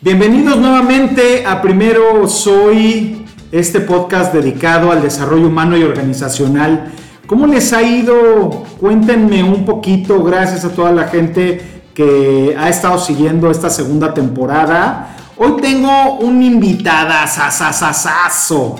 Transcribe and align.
Bienvenidos 0.00 0.56
nuevamente 0.58 1.44
a 1.44 1.60
Primero 1.60 2.28
Soy, 2.28 3.26
este 3.50 3.80
podcast 3.80 4.32
dedicado 4.32 4.92
al 4.92 5.02
desarrollo 5.02 5.48
humano 5.48 5.76
y 5.76 5.82
organizacional. 5.82 6.92
¿Cómo 7.26 7.48
les 7.48 7.72
ha 7.72 7.82
ido? 7.82 8.64
Cuéntenme 8.78 9.42
un 9.42 9.64
poquito, 9.64 10.22
gracias 10.22 10.64
a 10.64 10.70
toda 10.70 10.92
la 10.92 11.08
gente 11.08 11.82
que 11.94 12.54
ha 12.56 12.68
estado 12.68 12.96
siguiendo 13.00 13.50
esta 13.50 13.70
segunda 13.70 14.14
temporada. 14.14 15.16
Hoy 15.36 15.60
tengo 15.60 16.14
un 16.20 16.42
invitada, 16.42 17.26
sasasasazo, 17.26 18.76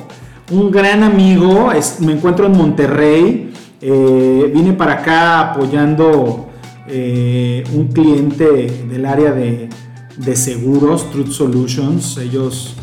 un 0.53 0.71
gran 0.71 1.03
amigo, 1.03 1.73
me 1.99 2.13
encuentro 2.13 2.47
en 2.47 2.53
Monterrey, 2.53 3.53
eh, 3.81 4.53
vine 4.55 4.73
para 4.75 4.93
acá 4.93 5.41
apoyando 5.51 6.49
eh, 6.87 7.65
un 7.75 7.89
cliente 7.89 8.85
del 8.89 9.05
área 9.05 9.33
de 9.33 9.69
de 10.19 10.37
seguros, 10.37 11.11
Truth 11.11 11.31
Solutions. 11.31 12.19
Ellos 12.19 12.75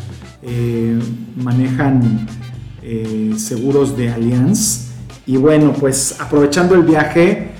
eh, 0.42 0.98
manejan 1.36 2.26
eh, 2.82 3.34
seguros 3.36 3.96
de 3.96 4.10
Allianz. 4.10 4.90
Y 5.26 5.36
bueno, 5.36 5.72
pues 5.72 6.20
aprovechando 6.20 6.74
el 6.74 6.82
viaje, 6.82 7.50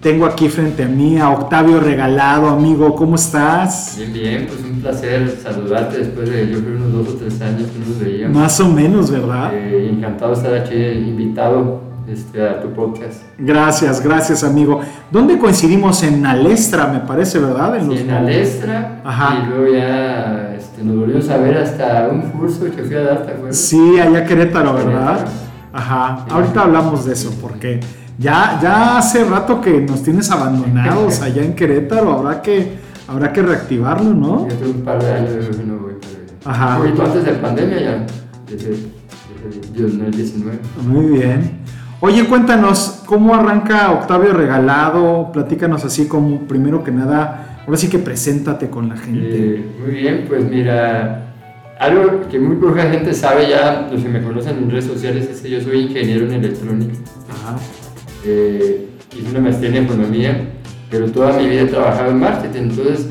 tengo 0.00 0.26
aquí 0.26 0.48
frente 0.48 0.82
a 0.82 0.88
mí 0.88 1.18
a 1.18 1.30
Octavio 1.30 1.78
Regalado, 1.78 2.48
amigo, 2.48 2.94
¿cómo 2.96 3.14
estás? 3.14 3.94
Bien, 3.96 4.12
bien, 4.12 4.46
pues 4.48 4.60
un 4.68 4.80
placer 4.80 5.38
saludarte 5.40 5.98
después 5.98 6.28
de 6.28 6.50
yo 6.50 6.58
creo 6.58 6.76
unos 6.76 6.92
dos 6.92 7.14
o 7.14 7.18
tres 7.18 7.40
años 7.40 7.68
que 7.70 7.78
nos 7.78 8.00
veíamos. 8.00 8.36
Más 8.36 8.58
o 8.58 8.68
menos, 8.68 9.10
¿verdad? 9.10 9.54
Eh, 9.54 9.90
encantado 9.92 10.32
de 10.32 10.36
estar 10.36 10.54
aquí 10.54 10.74
invitado 10.74 11.91
este, 12.08 12.46
a 12.46 12.60
tu 12.60 12.72
podcast. 12.72 13.22
Gracias, 13.38 14.02
gracias 14.02 14.42
amigo. 14.42 14.80
¿Dónde 15.10 15.38
coincidimos? 15.38 16.02
En 16.02 16.26
Alestra, 16.26 16.88
me 16.88 17.00
parece, 17.00 17.38
¿verdad? 17.38 17.76
En, 17.76 17.92
en 17.92 18.10
Alestra. 18.10 19.00
Ajá. 19.04 19.38
Y 19.38 19.48
luego 19.48 19.74
ya 19.74 20.54
este, 20.56 20.82
nos 20.82 20.96
volvimos 20.96 21.28
a 21.28 21.36
ver 21.36 21.58
hasta 21.58 22.08
un 22.10 22.22
curso 22.22 22.64
que 22.64 22.82
fui 22.82 22.96
a 22.96 23.02
dar, 23.02 23.26
¿te 23.26 23.32
acuerdas? 23.32 23.56
Sí, 23.56 24.00
allá 24.00 24.24
Querétaro, 24.24 24.74
¿verdad? 24.74 25.26
Ajá. 25.72 26.26
Ahorita 26.28 26.62
hablamos 26.62 27.04
de 27.04 27.12
eso, 27.12 27.32
porque 27.40 27.80
ya, 28.18 28.58
ya 28.62 28.98
hace 28.98 29.24
rato 29.24 29.60
que 29.60 29.80
nos 29.80 30.02
tienes 30.02 30.30
abandonados 30.30 31.20
allá 31.22 31.42
en 31.42 31.54
Querétaro, 31.54 32.12
habrá 32.12 32.42
que, 32.42 32.78
habrá 33.06 33.32
que 33.32 33.42
reactivarlo, 33.42 34.12
¿no? 34.12 34.48
Yo 34.48 34.56
tengo 34.56 34.72
un 34.72 34.82
par 34.82 35.02
de 35.02 35.12
años 35.12 35.56
que 35.56 35.64
no 35.64 35.78
voy, 35.78 35.94
pero... 36.00 36.50
Ajá. 36.50 36.76
Un 36.76 36.82
poquito 36.82 37.04
antes 37.04 37.24
de 37.24 37.32
pandemia 37.32 37.80
ya, 37.80 38.06
desde, 38.48 38.70
desde 39.72 39.82
2019. 39.82 40.58
Muy 40.84 41.18
bien. 41.18 41.61
Oye, 42.04 42.24
cuéntanos, 42.24 43.00
¿cómo 43.06 43.32
arranca 43.32 43.92
Octavio 43.92 44.32
Regalado? 44.32 45.30
Platícanos 45.32 45.84
así 45.84 46.08
como 46.08 46.48
primero 46.48 46.82
que 46.82 46.90
nada, 46.90 47.62
ahora 47.64 47.78
sí 47.78 47.88
que 47.88 48.00
preséntate 48.00 48.68
con 48.68 48.88
la 48.88 48.96
gente. 48.96 49.20
Eh, 49.24 49.66
muy 49.80 49.94
bien, 49.94 50.24
pues 50.26 50.44
mira, 50.50 51.32
algo 51.78 52.28
que 52.28 52.40
muy 52.40 52.56
poca 52.56 52.90
gente 52.90 53.14
sabe 53.14 53.48
ya, 53.48 53.88
los 53.88 54.02
que 54.02 54.08
me 54.08 54.20
conocen 54.20 54.56
en 54.58 54.68
redes 54.68 54.86
sociales, 54.86 55.28
es 55.30 55.42
que 55.42 55.50
yo 55.50 55.60
soy 55.60 55.82
ingeniero 55.82 56.26
en 56.26 56.32
electrónica. 56.32 56.94
Ajá. 57.30 57.56
Eh, 58.26 58.88
hice 59.16 59.30
una 59.30 59.38
maestría 59.38 59.68
en 59.70 59.84
economía, 59.84 60.48
pero 60.90 61.08
toda 61.08 61.34
mi 61.34 61.46
vida 61.46 61.60
he 61.60 61.66
trabajado 61.66 62.10
en 62.10 62.18
marketing, 62.18 62.62
entonces 62.62 63.06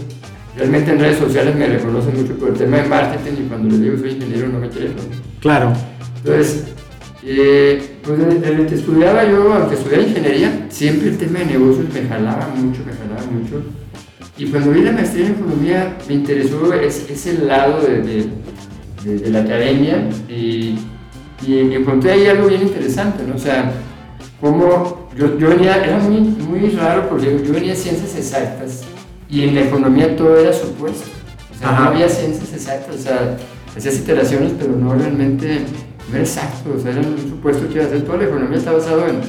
realmente 0.57 0.91
en 0.91 0.99
redes 0.99 1.17
sociales 1.17 1.55
me 1.55 1.67
reconocen 1.67 2.21
mucho 2.21 2.37
por 2.37 2.49
el 2.49 2.55
tema 2.55 2.75
de 2.75 2.89
marketing 2.89 3.45
y 3.45 3.47
cuando 3.47 3.69
les 3.69 3.79
digo 3.79 3.97
soy 3.97 4.09
ingeniero 4.09 4.49
no 4.49 4.59
me 4.59 4.67
quieren. 4.67 4.95
Claro. 5.39 5.71
Entonces, 6.17 6.73
eh, 7.23 7.97
pues 8.03 8.17
desde 8.17 8.65
que 8.65 8.75
estudiaba 8.75 9.29
yo, 9.29 9.53
aunque 9.53 9.75
estudiaba 9.75 10.03
ingeniería, 10.03 10.65
siempre 10.69 11.09
el 11.09 11.17
tema 11.17 11.39
de 11.39 11.45
negocios 11.45 11.85
me 11.93 12.07
jalaba 12.07 12.47
mucho, 12.55 12.81
me 12.85 12.93
jalaba 12.93 13.31
mucho. 13.31 13.63
Y 14.37 14.47
cuando 14.47 14.71
vi 14.71 14.81
la 14.81 14.91
maestría 14.91 15.27
en 15.27 15.33
economía, 15.33 15.97
me 16.07 16.15
interesó 16.15 16.73
ese, 16.73 17.33
lado 17.45 17.81
de, 17.81 18.25
de, 19.03 19.29
la 19.29 19.41
academia 19.41 20.09
y, 20.27 20.79
y, 21.45 21.59
encontré 21.73 22.11
ahí 22.11 22.27
algo 22.27 22.47
bien 22.47 22.63
interesante, 22.63 23.23
¿no? 23.23 23.35
O 23.35 23.39
sea, 23.39 23.71
como 24.39 25.09
yo, 25.15 25.37
yo 25.37 25.49
venía, 25.49 25.83
era 25.83 25.99
muy, 25.99 26.21
muy 26.21 26.69
raro 26.71 27.07
porque 27.07 27.39
yo 27.45 27.53
venía 27.53 27.71
de 27.71 27.75
ciencias 27.75 28.15
exactas 28.15 28.81
y 29.29 29.43
en 29.43 29.53
la 29.53 29.61
economía 29.61 30.15
todo 30.15 30.37
era 30.39 30.53
supuesto. 30.53 31.07
O 31.53 31.59
sea, 31.59 31.71
no 31.71 31.85
había 31.89 32.09
ciencias 32.09 32.51
exactas, 32.51 32.95
o 32.95 32.99
sea, 32.99 33.37
hacías 33.77 33.95
iteraciones, 33.97 34.53
pero 34.57 34.75
no 34.75 34.95
realmente 34.95 35.61
exacto, 36.15 36.73
o 36.75 36.79
sea, 36.79 36.91
era 36.91 37.01
un 37.01 37.17
supuesto 37.17 37.67
que 37.67 37.75
iba 37.75 37.83
a 37.83 37.87
hacer. 37.87 38.01
Toda 38.03 38.17
la 38.17 38.23
economía 38.25 38.57
está 38.57 38.71
basada 38.71 39.09
en, 39.09 39.21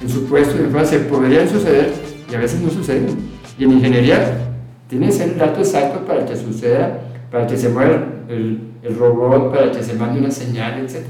en 0.00 0.08
supuestos 0.08 0.58
en 0.60 0.70
cosas 0.70 0.90
que 0.90 0.98
podrían 1.00 1.48
suceder 1.48 1.92
y 2.30 2.34
a 2.34 2.38
veces 2.38 2.60
no 2.60 2.70
suceden. 2.70 3.16
Y 3.58 3.64
en 3.64 3.72
ingeniería 3.72 4.54
tiene 4.88 5.06
que 5.06 5.12
ser 5.12 5.30
el 5.30 5.38
dato 5.38 5.60
exacto 5.60 6.04
para 6.06 6.24
que 6.24 6.36
suceda, 6.36 7.00
para 7.30 7.46
que 7.46 7.56
se 7.56 7.68
mueva 7.68 8.04
el, 8.28 8.60
el 8.82 8.96
robot, 8.96 9.52
para 9.52 9.72
que 9.72 9.82
se 9.82 9.94
mande 9.94 10.20
una 10.20 10.30
señal, 10.30 10.78
etc. 10.80 11.04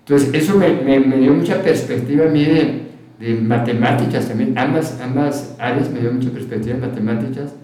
Entonces, 0.00 0.34
eso 0.34 0.56
me, 0.56 0.68
me, 1.00 1.16
dio 1.16 1.32
mucha 1.32 1.60
perspectiva 1.62 2.26
a 2.26 2.28
mí 2.28 2.44
de, 2.44 2.82
de, 3.18 3.34
matemáticas 3.40 4.28
también. 4.28 4.56
Ambas, 4.56 5.00
ambas 5.00 5.56
áreas 5.58 5.90
me 5.90 6.00
dio 6.00 6.12
mucha 6.12 6.30
perspectiva 6.30 6.76
de 6.76 6.86
matemáticas. 6.86 7.54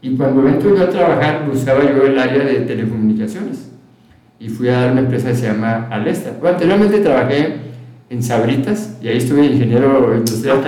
Y 0.00 0.14
cuando 0.16 0.46
entro 0.46 0.76
yo 0.76 0.84
a 0.84 0.90
trabajar, 0.90 1.48
buscaba 1.48 1.82
yo 1.82 2.06
el 2.06 2.18
área 2.18 2.44
de 2.44 2.60
telecomunicaciones 2.60 3.71
y 4.42 4.48
fui 4.48 4.68
a 4.68 4.80
dar 4.80 4.92
una 4.92 5.02
empresa 5.02 5.28
que 5.28 5.36
se 5.36 5.46
llama 5.46 5.86
Alesta. 5.88 6.32
Bueno, 6.40 6.56
anteriormente 6.56 6.98
trabajé 6.98 7.58
en 8.10 8.22
Sabritas 8.24 8.98
y 9.00 9.06
ahí 9.06 9.18
estuve 9.18 9.46
ingeniero 9.46 10.16
industrial 10.16 10.60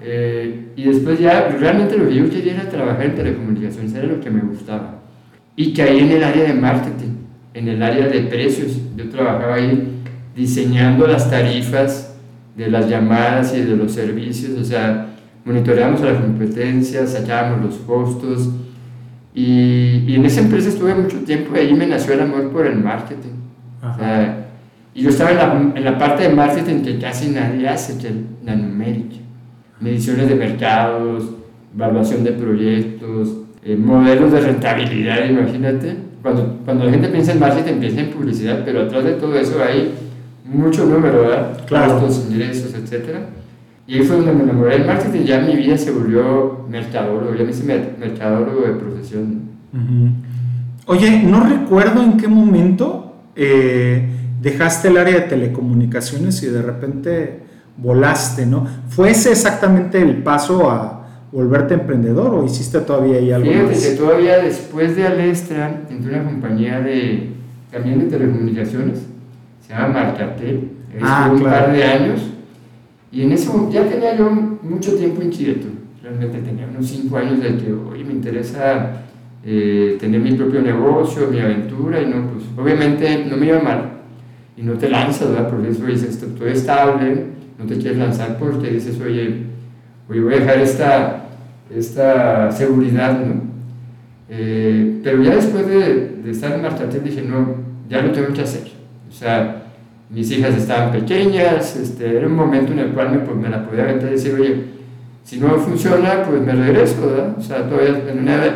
eh, 0.00 0.68
y 0.76 0.84
después 0.84 1.18
ya, 1.18 1.48
realmente 1.48 1.98
lo 1.98 2.08
que 2.08 2.14
yo 2.14 2.30
quería 2.30 2.54
era 2.54 2.68
trabajar 2.68 3.06
en 3.06 3.14
telecomunicaciones, 3.16 3.92
era 3.92 4.06
lo 4.06 4.20
que 4.20 4.30
me 4.30 4.40
gustaba. 4.42 5.00
Y 5.56 5.72
caí 5.72 5.98
en 5.98 6.12
el 6.12 6.22
área 6.22 6.44
de 6.44 6.54
marketing, 6.54 7.16
en 7.54 7.68
el 7.68 7.82
área 7.82 8.06
de 8.06 8.20
precios. 8.20 8.78
Yo 8.96 9.08
trabajaba 9.10 9.54
ahí 9.54 10.02
diseñando 10.36 11.08
las 11.08 11.28
tarifas 11.28 12.16
de 12.56 12.70
las 12.70 12.88
llamadas 12.88 13.52
y 13.56 13.62
de 13.62 13.76
los 13.76 13.90
servicios, 13.90 14.56
o 14.56 14.64
sea, 14.64 15.08
monitoreamos 15.44 16.00
a 16.02 16.12
la 16.12 16.20
competencia, 16.20 17.04
sacábamos 17.04 17.64
los 17.64 17.74
costos, 17.78 18.48
y, 19.34 20.04
y, 20.06 20.14
en 20.14 20.24
esa 20.24 20.40
empresa 20.40 20.68
estuve 20.68 20.94
mucho 20.94 21.18
tiempo 21.20 21.54
y 21.54 21.58
ahí 21.58 21.74
me 21.74 21.86
nació 21.86 22.14
el 22.14 22.22
amor 22.22 22.50
por 22.50 22.66
el 22.66 22.76
marketing. 22.76 23.34
y 24.94 25.02
yo 25.02 25.10
estaba 25.10 25.30
en 25.30 25.36
la, 25.36 25.72
en 25.76 25.84
la, 25.84 25.98
parte 25.98 26.24
de 26.24 26.30
marketing 26.30 26.82
que 26.82 26.98
casi 26.98 27.30
nadie 27.30 27.68
hace, 27.68 27.98
que 27.98 28.08
es 28.08 28.14
la 28.44 28.56
numérica. 28.56 29.16
Mediciones 29.80 30.28
de 30.28 30.34
mercados, 30.34 31.30
evaluación 31.74 32.24
de 32.24 32.32
proyectos, 32.32 33.36
eh, 33.62 33.76
modelos 33.76 34.32
de 34.32 34.40
rentabilidad, 34.40 35.28
imagínate. 35.28 35.96
Cuando, 36.22 36.58
cuando 36.64 36.84
la 36.84 36.90
gente 36.90 37.08
piensa 37.08 37.32
en 37.32 37.38
marketing, 37.38 37.74
piensa 37.78 38.00
en 38.00 38.10
publicidad, 38.10 38.62
pero 38.64 38.82
atrás 38.82 39.04
de 39.04 39.12
todo 39.12 39.38
eso 39.38 39.62
hay 39.62 39.94
mucho 40.44 40.84
número, 40.86 41.20
¿verdad? 41.20 41.64
Claro. 41.66 42.00
Costos, 42.00 42.26
ingresos, 42.28 42.74
etcétera. 42.74 43.20
Y 43.88 43.94
ahí 43.94 44.02
fue 44.02 44.16
donde 44.16 44.32
me 44.34 44.42
enamoré. 44.42 44.76
Del 44.76 44.86
marketing, 44.86 45.22
ya 45.22 45.40
mi 45.40 45.56
vida 45.56 45.78
se 45.78 45.90
volvió 45.90 46.66
mercadólogo, 46.68 47.34
ya 47.34 47.42
me 47.42 47.50
hice 47.50 47.64
mercadólogo 47.98 48.60
de 48.60 48.74
profesión. 48.74 49.48
Oye, 50.84 51.22
no 51.22 51.40
recuerdo 51.40 52.02
en 52.02 52.18
qué 52.18 52.28
momento 52.28 53.16
eh, 53.34 54.06
dejaste 54.42 54.88
el 54.88 54.98
área 54.98 55.14
de 55.14 55.20
telecomunicaciones 55.22 56.42
y 56.42 56.48
de 56.48 56.60
repente 56.60 57.40
volaste, 57.78 58.44
¿no? 58.44 58.66
¿Fue 58.90 59.10
ese 59.10 59.30
exactamente 59.30 60.02
el 60.02 60.22
paso 60.22 60.70
a 60.70 61.06
volverte 61.32 61.72
emprendedor 61.72 62.34
o 62.34 62.44
hiciste 62.44 62.80
todavía 62.80 63.16
ahí 63.16 63.32
algo 63.32 63.50
Fíjate 63.50 63.72
que 63.72 63.96
todavía 63.96 64.38
después 64.38 64.96
de 64.96 65.06
Alestra 65.06 65.82
entré 65.88 66.14
una 66.14 66.24
compañía 66.24 66.80
de 66.80 67.30
también 67.70 68.00
de 68.00 68.06
telecomunicaciones, 68.06 69.06
se 69.66 69.72
llama 69.72 69.88
Marcatel, 69.88 70.72
ah, 71.02 71.30
un 71.32 71.42
par 71.42 71.72
de 71.72 71.84
años 71.84 72.20
y 73.10 73.22
en 73.22 73.32
momento 73.48 73.70
ya 73.72 73.88
tenía 73.88 74.16
yo 74.16 74.30
mucho 74.30 74.94
tiempo 74.96 75.22
inquieto, 75.22 75.68
realmente 76.02 76.38
tenía 76.40 76.66
unos 76.66 76.86
5 76.86 77.16
años 77.16 77.40
de 77.40 77.56
que, 77.56 77.72
hoy 77.72 78.04
me 78.04 78.12
interesa 78.12 79.02
eh, 79.44 79.96
tener 79.98 80.20
mi 80.20 80.32
propio 80.32 80.60
negocio, 80.60 81.28
mi 81.30 81.40
aventura, 81.40 82.02
y 82.02 82.06
no, 82.06 82.28
pues 82.30 82.44
obviamente 82.56 83.24
no 83.24 83.36
me 83.36 83.46
iba 83.46 83.60
mal. 83.60 83.92
Y 84.56 84.62
no 84.62 84.74
te 84.74 84.90
lanzas, 84.90 85.30
¿verdad? 85.30 85.48
Porque 85.48 85.68
eso 85.68 85.86
dices, 85.86 86.22
estoy 86.22 86.50
estable, 86.50 87.26
no 87.58 87.64
te 87.66 87.78
quieres 87.78 87.98
lanzar 87.98 88.36
porque 88.38 88.70
dices, 88.70 89.00
oye, 89.00 89.44
oye 90.08 90.20
voy 90.20 90.34
a 90.34 90.38
dejar 90.40 90.58
esta, 90.58 91.28
esta 91.74 92.50
seguridad, 92.52 93.18
¿no? 93.24 93.48
Eh, 94.28 95.00
pero 95.02 95.22
ya 95.22 95.36
después 95.36 95.66
de, 95.66 96.16
de 96.22 96.30
estar 96.30 96.52
en 96.52 96.62
Martatel 96.62 97.02
dije, 97.04 97.22
no, 97.22 97.54
ya 97.88 98.02
lo 98.02 98.12
tengo 98.12 98.32
que 98.34 98.42
hacer. 98.42 98.68
O 99.08 99.12
sea, 99.12 99.67
mis 100.10 100.30
hijas 100.30 100.54
estaban 100.54 100.92
pequeñas, 100.92 101.76
este, 101.76 102.16
era 102.16 102.26
un 102.26 102.34
momento 102.34 102.72
en 102.72 102.78
el 102.78 102.88
cual 102.92 103.10
me, 103.12 103.18
pues, 103.18 103.36
me 103.36 103.48
la 103.48 103.66
podía 103.66 103.84
aventar 103.84 104.08
y 104.08 104.12
decir, 104.12 104.34
oye, 104.34 104.64
si 105.22 105.38
no 105.38 105.58
funciona, 105.58 106.22
pues 106.22 106.40
me 106.40 106.52
regreso, 106.52 107.06
¿verdad? 107.06 107.36
O 107.38 107.42
sea, 107.42 107.68
todavía 107.68 108.02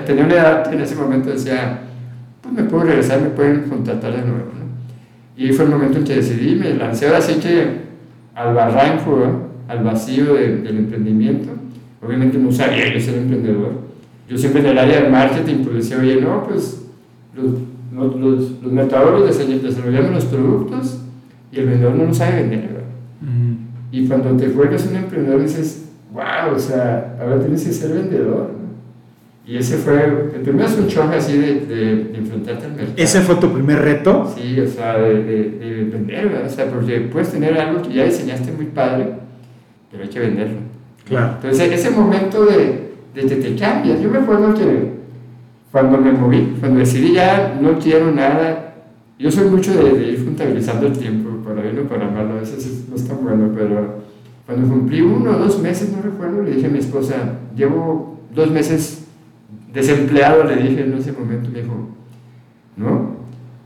tenía 0.07 0.25
una 0.25 0.35
edad 0.35 0.69
que 0.69 0.75
en 0.75 0.81
ese 0.81 0.95
momento 0.95 1.31
decía, 1.31 1.81
pues 2.41 2.55
me 2.55 2.65
puedo 2.65 2.85
regresar, 2.85 3.21
me 3.21 3.29
pueden 3.29 3.65
contratar 3.69 4.13
de 4.13 4.23
nuevo, 4.23 4.47
¿no? 4.59 4.63
Y 5.37 5.53
fue 5.53 5.67
el 5.67 5.71
momento 5.71 5.99
en 5.99 6.05
que 6.05 6.17
decidí, 6.17 6.55
me 6.55 6.73
lancé 6.75 7.07
ahora 7.07 7.21
sí 7.21 7.35
que 7.35 7.83
al 8.35 8.55
barranco, 8.55 9.51
al 9.69 9.85
vacío 9.85 10.35
del 10.35 10.79
emprendimiento. 10.79 11.51
Obviamente 12.05 12.39
no 12.39 12.51
sabía 12.51 12.93
yo 12.93 13.01
ser 13.01 13.17
emprendedor. 13.17 13.73
yo 14.29 14.39
siempre 14.39 14.63
en 14.63 14.69
el 14.69 14.79
área 14.79 15.03
de 15.03 15.09
marketing 15.09 15.65
pues 15.65 15.77
decía, 15.77 15.99
oye, 16.01 16.21
no, 16.21 16.45
pues 16.45 16.83
los, 17.35 17.53
los, 17.95 18.21
los, 18.21 18.63
los 18.63 19.63
desarrollamos 19.63 20.11
los 20.11 20.25
productos 20.25 21.02
y 21.53 21.61
el 21.61 21.67
vendedor 21.67 21.95
no 21.95 22.07
lo 22.07 22.15
sabe 22.15 22.43
vender, 22.43 22.61
¿verdad? 22.61 22.83
Y 23.93 24.07
cuando 24.07 24.35
te 24.37 24.49
vuelves 24.49 24.87
un 24.87 24.97
emprendedor 24.97 25.43
dices, 25.43 25.85
wow, 26.13 26.55
o 26.55 26.59
sea, 26.59 27.15
ahora 27.21 27.39
tienes 27.41 27.63
que 27.63 27.73
ser 27.73 27.93
vendedor. 27.93 28.51
Y 29.47 29.57
ese 29.59 29.77
fue, 29.77 30.05
el 30.35 30.41
primero 30.41 30.67
es 30.67 30.79
un 30.79 30.87
choque 30.87 31.17
así 31.17 31.37
de, 31.37 31.67
de, 31.67 32.17
enfrentarte 32.17 32.65
al 32.65 32.73
mercado. 32.73 32.95
¿Ese 32.97 33.21
fue 33.21 33.35
tu 33.35 33.53
primer 33.53 33.81
reto? 33.81 34.33
Sí, 34.35 34.59
o 34.61 34.67
sea, 34.67 34.97
de, 34.99 35.23
de, 35.25 35.85
vender, 35.93 36.29
¿verdad? 36.29 36.47
O 36.47 36.49
sea, 36.49 36.71
porque 36.71 37.01
puedes 37.13 37.31
tener 37.31 37.59
algo 37.59 37.83
que 37.83 37.93
ya 37.93 38.05
diseñaste 38.05 38.53
muy 38.53 38.67
padre, 38.67 39.09
pero 39.91 40.05
hay 40.05 40.09
que 40.09 40.21
venderlo. 40.21 40.59
Claro. 41.07 41.35
Entonces, 41.35 41.73
ese 41.73 41.91
momento 41.91 42.47
de, 42.47 42.93
de 43.15 43.27
que 43.27 43.35
te 43.37 43.57
cambias, 43.57 44.01
yo 44.01 44.09
me 44.09 44.19
acuerdo 44.19 44.55
que 44.55 44.93
cuando 45.73 45.99
me 45.99 46.13
moví, 46.13 46.57
cuando 46.61 46.81
decidí 46.81 47.15
ya 47.15 47.59
no 47.61 47.79
quiero 47.79 48.13
nada, 48.13 48.75
yo 49.19 49.31
soy 49.31 49.49
mucho 49.49 49.73
de, 49.73 50.09
ir 50.09 50.25
contabilizando 50.25 50.87
el 50.87 50.99
tiempo, 50.99 51.31
para 51.55 51.71
bien 51.71 51.85
o 51.85 51.89
para 51.89 52.09
mal, 52.09 52.31
a 52.31 52.35
veces 52.35 52.85
no 52.89 52.97
es 52.97 53.07
tan 53.07 53.23
bueno, 53.23 53.51
pero 53.55 54.03
cuando 54.47 54.69
cumplí 54.69 55.01
uno 55.01 55.31
o 55.31 55.39
dos 55.39 55.61
meses, 55.61 55.93
no 55.93 56.03
recuerdo, 56.03 56.43
le 56.43 56.57
dije 56.57 56.67
a 56.67 56.71
mi 56.71 56.79
esposa, 56.79 57.39
llevo 57.57 58.19
dos 58.35 58.51
meses 58.51 59.05
desempleado, 59.73 60.45
le 60.45 60.57
dije 60.57 60.85
en 60.85 60.95
ese 60.95 61.13
momento, 61.13 61.51
me 61.51 61.63
dijo, 61.63 61.89
no, 62.77 63.17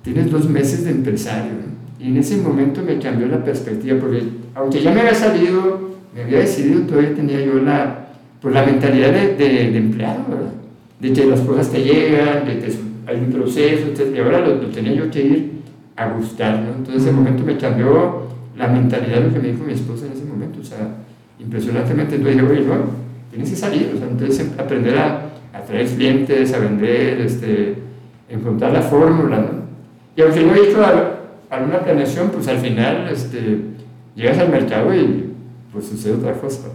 tienes 0.03 0.31
dos 0.31 0.49
meses 0.49 0.85
de 0.85 0.91
empresario. 0.91 1.53
Y 1.99 2.09
en 2.09 2.19
ese 2.19 2.37
momento 2.37 2.83
me 2.83 2.99
cambió 2.99 3.27
la 3.27 3.43
perspectiva, 3.43 3.99
porque 3.99 4.23
aunque 4.55 4.83
ya 4.83 4.93
me 4.93 5.01
había 5.01 5.15
salido, 5.15 5.97
me 6.15 6.23
había 6.23 6.41
decidido, 6.41 6.83
todavía 6.83 7.15
tenía 7.15 7.41
yo 7.45 7.55
la, 7.55 8.09
pues, 8.41 8.55
la 8.55 8.65
mentalidad 8.65 9.13
de, 9.13 9.35
de, 9.35 9.77
empleado, 9.77 10.25
¿verdad? 10.29 10.53
De 11.01 11.13
que 11.13 11.25
las 11.27 11.41
cosas 11.41 11.71
te 11.71 11.83
llegan, 11.83 12.47
de 12.47 12.59
que 12.59 12.73
hay 13.07 13.17
un 13.17 13.31
proceso, 13.33 13.87
y 14.15 14.19
ahora 14.19 14.47
lo, 14.47 14.61
tenía 14.67 14.93
yo 14.93 15.11
que 15.11 15.23
ir 15.23 15.56
a 15.97 16.09
gustar, 16.11 16.61
¿no? 16.61 16.75
Entonces, 16.77 17.03
ese 17.03 17.13
momento 17.13 17.43
me 17.45 17.57
cambió 17.57 18.27
la 18.57 18.69
mentalidad, 18.69 19.23
lo 19.23 19.33
que 19.33 19.39
me 19.39 19.49
dijo 19.49 19.65
mi 19.65 19.73
esposa 19.73 20.07
en 20.07 20.13
ese 20.13 20.25
momento, 20.25 20.61
o 20.61 20.65
sea, 20.65 20.79
impresionantemente, 21.39 22.17
entonces 22.17 22.43
dije, 22.43 22.53
oye, 22.53 22.67
no, 22.67 22.75
tienes 23.31 23.51
que 23.51 23.57
salir, 23.57 23.93
o 23.95 23.99
sea, 23.99 24.09
entonces 24.09 24.53
aprender 24.59 24.99
a 24.99 25.23
traer 25.67 25.87
clientes, 25.89 26.55
a 26.55 26.59
vender, 26.59 27.21
este, 27.21 27.75
encontrar 28.29 28.73
la 28.73 28.83
fórmula, 28.83 29.39
¿no? 29.39 29.67
Y 30.17 30.23
aunque 30.23 30.45
no 30.45 30.55
he 30.55 30.69
hecho 30.69 30.83
alguna 31.51 31.81
planeación, 31.81 32.31
pues 32.31 32.49
al 32.49 32.59
final 32.59 33.09
este, 33.11 33.61
llegas 34.15 34.39
al 34.39 34.49
mercado 34.49 34.95
y 34.95 35.33
pues 35.73 35.87
sucede 35.87 36.15
otra 36.15 36.33
cosa. 36.33 36.69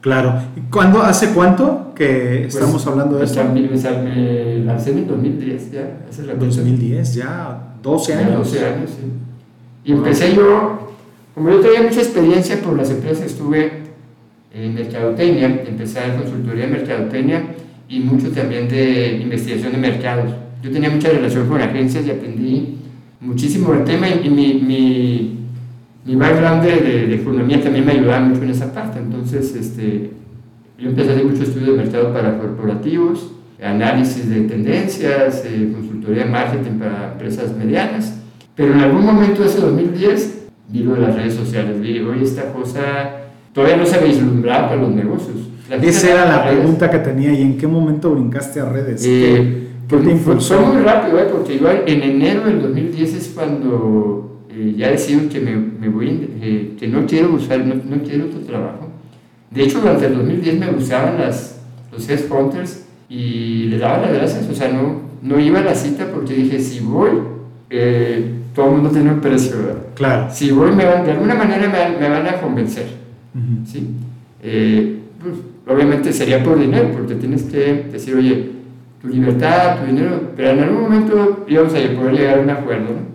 Claro. 0.00 0.42
¿Y 0.56 0.60
cuándo, 0.62 1.00
hace 1.00 1.28
cuánto 1.32 1.92
que 1.94 2.40
pues, 2.42 2.56
estamos 2.56 2.84
hablando 2.88 3.18
de 3.18 3.24
esto? 3.24 3.40
Me, 3.44 4.58
lancé 4.64 4.90
en 4.90 4.98
el 4.98 5.06
2010 5.06 5.70
ya. 5.70 6.00
Es 6.10 6.18
la 6.18 6.34
2010, 6.34 7.14
ya 7.14 7.71
12 7.82 8.14
años. 8.14 8.52
12 8.52 8.64
años, 8.64 8.90
sí. 8.90 9.06
Y 9.84 9.92
empecé 9.92 10.34
yo, 10.34 10.94
como 11.34 11.50
yo 11.50 11.60
tenía 11.60 11.82
mucha 11.82 12.00
experiencia 12.00 12.60
por 12.60 12.76
las 12.76 12.90
empresas, 12.90 13.26
estuve 13.26 13.82
en 14.54 14.74
mercadotecnia, 14.74 15.62
empecé 15.66 15.98
a 15.98 16.16
consultoría 16.16 16.66
de 16.66 16.72
mercadotecnia 16.72 17.42
y 17.88 18.00
mucho 18.00 18.30
también 18.30 18.68
de 18.68 19.18
investigación 19.22 19.72
de 19.72 19.78
mercados. 19.78 20.32
Yo 20.62 20.70
tenía 20.70 20.90
mucha 20.90 21.08
relación 21.08 21.48
con 21.48 21.60
agencias 21.60 22.06
y 22.06 22.10
aprendí 22.10 22.78
muchísimo 23.20 23.72
del 23.72 23.84
tema 23.84 24.08
y 24.08 24.28
mi, 24.28 24.54
mi, 24.54 25.38
mi 26.04 26.14
background 26.16 26.62
de, 26.62 27.06
de, 27.06 27.14
economía 27.14 27.62
también 27.62 27.86
me 27.86 27.92
ayudaba 27.92 28.20
mucho 28.20 28.42
en 28.42 28.50
esa 28.50 28.72
parte. 28.72 28.98
Entonces, 28.98 29.54
este, 29.56 30.10
yo 30.78 30.88
empecé 30.88 31.10
a 31.10 31.12
hacer 31.14 31.24
mucho 31.24 31.42
estudio 31.42 31.72
de 31.72 31.82
mercado 31.82 32.12
para 32.12 32.38
corporativos, 32.38 33.32
análisis 33.62 34.28
de 34.28 34.42
tendencias, 34.42 35.44
eh, 35.44 35.72
consultoría 36.02 36.24
de 36.24 36.30
marketing 36.30 36.78
para 36.78 37.12
empresas 37.12 37.56
medianas. 37.56 38.18
Pero 38.54 38.74
en 38.74 38.80
algún 38.80 39.04
momento 39.04 39.44
ese 39.44 39.60
2010 39.60 40.48
vi 40.68 40.82
lo 40.82 40.94
de 40.94 41.00
las 41.00 41.14
redes 41.16 41.34
sociales, 41.34 41.80
vi, 41.80 42.00
oye, 42.00 42.22
esta 42.22 42.52
cosa 42.52 42.80
todavía 43.52 43.76
no 43.76 43.86
se 43.86 43.98
vislumbraba 43.98 44.68
para 44.68 44.82
los 44.82 44.90
negocios 44.90 45.52
esa 45.80 46.10
era 46.10 46.26
la 46.26 46.44
pregunta 46.44 46.90
que 46.90 46.98
tenía. 46.98 47.32
¿Y 47.32 47.42
en 47.42 47.56
qué 47.56 47.66
momento 47.66 48.10
brincaste 48.10 48.60
a 48.60 48.66
redes? 48.66 49.04
Eh, 49.06 49.68
¿Qué, 49.88 49.96
te 49.96 50.14
pues, 50.16 50.46
Fue 50.46 50.58
muy 50.58 50.82
rápido, 50.82 51.18
¿eh? 51.18 51.26
porque 51.30 51.58
yo 51.58 51.70
en 51.70 52.02
enero 52.02 52.44
del 52.44 52.62
2010 52.62 53.14
es 53.14 53.28
cuando 53.34 54.42
eh, 54.50 54.74
ya 54.76 54.90
decidí 54.90 55.28
que 55.28 55.40
me, 55.40 55.56
me 55.56 55.88
voy, 55.88 56.30
eh, 56.40 56.76
que 56.78 56.88
no 56.88 57.06
quiero 57.06 57.34
usar, 57.34 57.64
no, 57.64 57.74
no, 57.74 58.02
quiero 58.02 58.26
otro 58.26 58.40
trabajo. 58.40 58.88
De 59.50 59.64
hecho, 59.64 59.80
durante 59.80 60.06
el 60.06 60.16
2010 60.16 60.58
me 60.58 60.70
usaban 60.70 61.18
las, 61.18 61.60
los 61.90 62.08
hunters 62.30 62.86
y 63.08 63.64
le 63.64 63.78
daba 63.78 63.98
las 63.98 64.12
gracias. 64.14 64.48
O 64.48 64.54
sea, 64.54 64.68
no, 64.68 65.01
no 65.22 65.40
iba 65.40 65.60
a 65.60 65.64
la 65.64 65.74
cita 65.74 66.10
porque 66.12 66.34
dije, 66.34 66.60
si 66.60 66.80
voy, 66.80 67.10
todo 68.54 68.66
el 68.66 68.72
mundo 68.72 68.90
tiene 68.90 69.12
un 69.12 69.20
precio, 69.20 69.56
¿verdad? 69.56 69.82
Claro. 69.94 70.28
Si 70.30 70.50
voy, 70.50 70.72
me 70.72 70.84
van, 70.84 71.04
de 71.04 71.12
alguna 71.12 71.34
manera 71.34 71.68
me, 71.68 71.98
me 71.98 72.08
van 72.08 72.26
a 72.26 72.40
convencer. 72.40 72.86
¿sí? 73.64 73.88
pues, 75.22 75.36
obviamente 75.66 76.12
sería 76.12 76.42
por 76.42 76.58
dinero, 76.58 76.90
porque 76.92 77.14
tienes 77.14 77.44
que 77.44 77.88
decir, 77.90 78.16
oye, 78.16 78.50
tu 79.00 79.08
libertad, 79.08 79.80
tu 79.80 79.86
dinero, 79.86 80.32
pero 80.36 80.50
en 80.50 80.60
algún 80.60 80.82
momento 80.82 81.44
íbamos 81.48 81.72
a 81.74 81.76
poder 81.76 82.12
llegar 82.12 82.38
a 82.38 82.42
un 82.42 82.50
acuerdo, 82.50 82.88
¿no? 82.90 83.12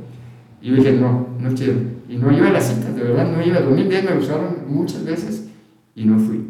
Y 0.62 0.70
yo 0.70 0.76
dije, 0.76 0.94
no, 0.94 1.28
no 1.40 1.54
quiero. 1.54 1.76
Y 2.10 2.18
no 2.18 2.32
iba 2.32 2.48
a 2.48 2.52
las 2.52 2.68
citas, 2.68 2.96
de 2.96 3.04
verdad, 3.04 3.32
no 3.32 3.46
iba. 3.46 3.60
2010 3.60 4.04
me 4.06 4.18
usaron 4.18 4.58
muchas 4.68 5.04
veces 5.06 5.48
y 5.96 6.06
no 6.06 6.18
fui. 6.20 6.46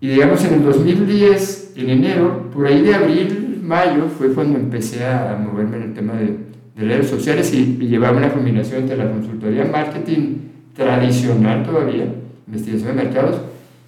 Y 0.00 0.08
digamos, 0.08 0.44
en 0.44 0.54
el 0.54 0.64
2010, 0.64 1.72
en 1.76 1.90
enero, 1.90 2.50
por 2.52 2.66
ahí 2.66 2.82
de 2.82 2.94
abril, 2.94 3.37
mayo, 3.68 4.08
fue 4.08 4.32
cuando 4.32 4.58
empecé 4.58 5.04
a 5.04 5.38
moverme 5.40 5.76
en 5.76 5.82
el 5.82 5.94
tema 5.94 6.14
de, 6.14 6.36
de 6.76 6.84
redes 6.86 7.08
sociales 7.08 7.52
y, 7.52 7.78
y 7.80 7.88
llevaba 7.88 8.16
una 8.16 8.32
combinación 8.32 8.82
entre 8.82 8.96
la 8.96 9.10
consultoría 9.10 9.64
marketing 9.64 10.36
tradicional 10.74 11.64
todavía, 11.64 12.06
investigación 12.46 12.96
de 12.96 13.04
mercados, 13.04 13.40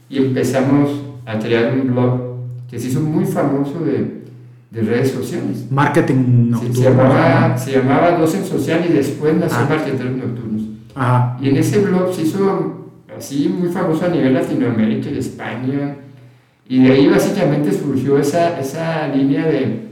y 0.08 0.18
empezamos 0.18 1.02
a 1.24 1.38
crear 1.38 1.72
un 1.72 1.92
blog 1.92 2.20
que 2.70 2.78
se 2.78 2.88
hizo 2.88 3.00
muy 3.00 3.24
famoso 3.24 3.80
de, 3.80 4.20
de 4.70 4.82
redes 4.82 5.12
sociales. 5.12 5.66
Marketing 5.70 6.50
nocturno. 6.50 6.74
se, 6.74 6.82
llamaba, 6.82 7.58
se 7.58 7.72
llamaba 7.72 8.18
Docen 8.18 8.44
Social 8.44 8.84
y 8.88 8.92
después 8.92 9.34
nació 9.34 9.58
ah. 9.60 9.66
Marketeros 9.68 10.16
Nocturnos. 10.16 10.62
Ajá. 10.94 11.38
Y 11.40 11.48
en 11.48 11.56
ese 11.56 11.80
blog 11.80 12.12
se 12.14 12.22
hizo 12.22 12.88
así 13.16 13.48
muy 13.48 13.68
famoso 13.68 14.04
a 14.04 14.08
nivel 14.08 14.34
Latinoamérica 14.34 15.10
y 15.10 15.18
España. 15.18 15.96
Y 16.70 16.78
de 16.84 16.92
ahí 16.92 17.08
básicamente 17.08 17.72
surgió 17.72 18.16
esa, 18.16 18.60
esa 18.60 19.08
línea 19.08 19.44
de, 19.44 19.88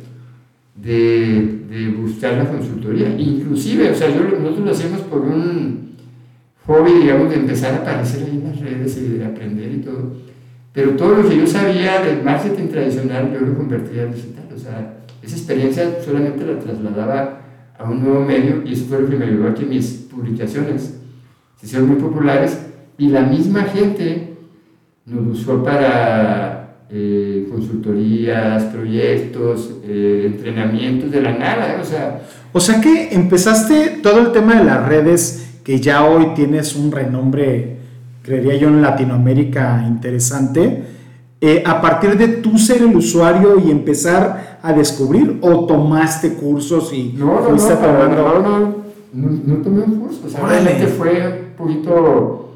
de, 0.77 1.89
buscar 2.01 2.35
la 2.35 2.49
consultoría. 2.49 3.09
Inclusive, 3.19 3.91
o 3.91 3.95
sea, 3.97 4.09
nosotros 4.11 4.61
lo 4.61 4.71
hacíamos 4.71 5.01
por 5.01 5.23
un 5.23 5.97
hobby, 6.69 6.93
digamos, 7.03 7.31
de 7.31 7.35
empezar 7.35 7.75
a 7.75 7.79
aparecer 7.79 8.23
ahí 8.23 8.41
en 8.41 8.45
las 8.45 8.61
redes 8.61 8.97
y 8.97 9.19
de 9.19 9.25
aprender 9.25 9.73
y 9.73 9.79
todo. 9.79 10.13
Pero 10.73 10.93
todo 10.93 11.21
lo 11.21 11.29
que 11.29 11.39
yo 11.39 11.49
sabía 11.49 12.01
del 12.01 12.23
marketing 12.23 12.69
tradicional, 12.69 13.33
yo 13.33 13.41
lo 13.41 13.57
convertía 13.57 14.05
en 14.05 14.15
digital. 14.15 14.45
O 14.55 14.59
sea, 14.59 14.99
esa 15.21 15.37
experiencia 15.37 16.01
solamente 16.05 16.47
la 16.47 16.61
trasladaba 16.61 17.41
a 17.77 17.91
un 17.91 18.05
nuevo 18.05 18.25
medio 18.25 18.63
y 18.65 18.75
eso 18.75 18.85
fue 18.85 19.03
lo 19.03 19.11
que 19.11 19.17
me 19.17 19.25
ayudó 19.25 19.49
a 19.49 19.55
que 19.55 19.67
mis 19.67 20.07
publicaciones 20.09 20.97
se 21.57 21.67
hicieron 21.67 21.89
muy 21.89 21.97
populares 21.97 22.57
y 22.97 23.09
la 23.09 23.23
misma 23.23 23.65
gente 23.65 24.37
nos 25.07 25.41
usó 25.41 25.65
para 25.65 26.48
eh, 26.91 27.47
consultorías, 27.51 28.65
proyectos, 28.65 29.75
eh, 29.85 30.23
entrenamientos 30.27 31.11
de 31.11 31.21
la 31.21 31.33
nada, 31.33 31.79
o 31.81 31.85
sea... 31.85 32.23
O 32.51 32.61
sea 32.61 32.81
que 32.81 33.15
empezaste 33.15 33.99
todo 34.03 34.21
el 34.21 34.33
tema 34.33 34.55
de 34.55 34.65
las 34.65 34.89
redes 34.89 35.59
que 35.63 35.81
ya 35.81 36.05
hoy 36.05 36.29
tienes 36.35 36.75
un 36.75 36.91
renombre, 36.91 37.77
creería 38.23 38.57
yo, 38.57 38.69
en 38.69 38.81
Latinoamérica 38.81 39.85
interesante, 39.87 40.83
eh, 41.43 41.63
a 41.67 41.81
partir 41.83 42.17
de 42.17 42.29
tú 42.29 42.57
ser 42.57 42.81
el 42.81 42.97
usuario 42.97 43.63
y 43.65 43.71
empezar 43.71 44.59
a 44.63 44.73
descubrir 44.73 45.39
o 45.43 45.67
tomaste 45.67 46.35
cursos 46.35 46.93
y 46.93 47.15
no, 47.17 47.27
no, 47.27 47.39
fuiste 47.51 47.75
no, 47.75 48.09
no, 48.09 48.41
no, 48.41 48.75
no, 49.13 49.57
tomé 49.63 49.83
un 49.83 50.01
curso, 50.01 50.23
o 50.27 50.31
sea, 50.31 50.41
realmente 50.41 50.87
fue 50.87 51.51
un 51.51 51.57
poquito 51.57 52.55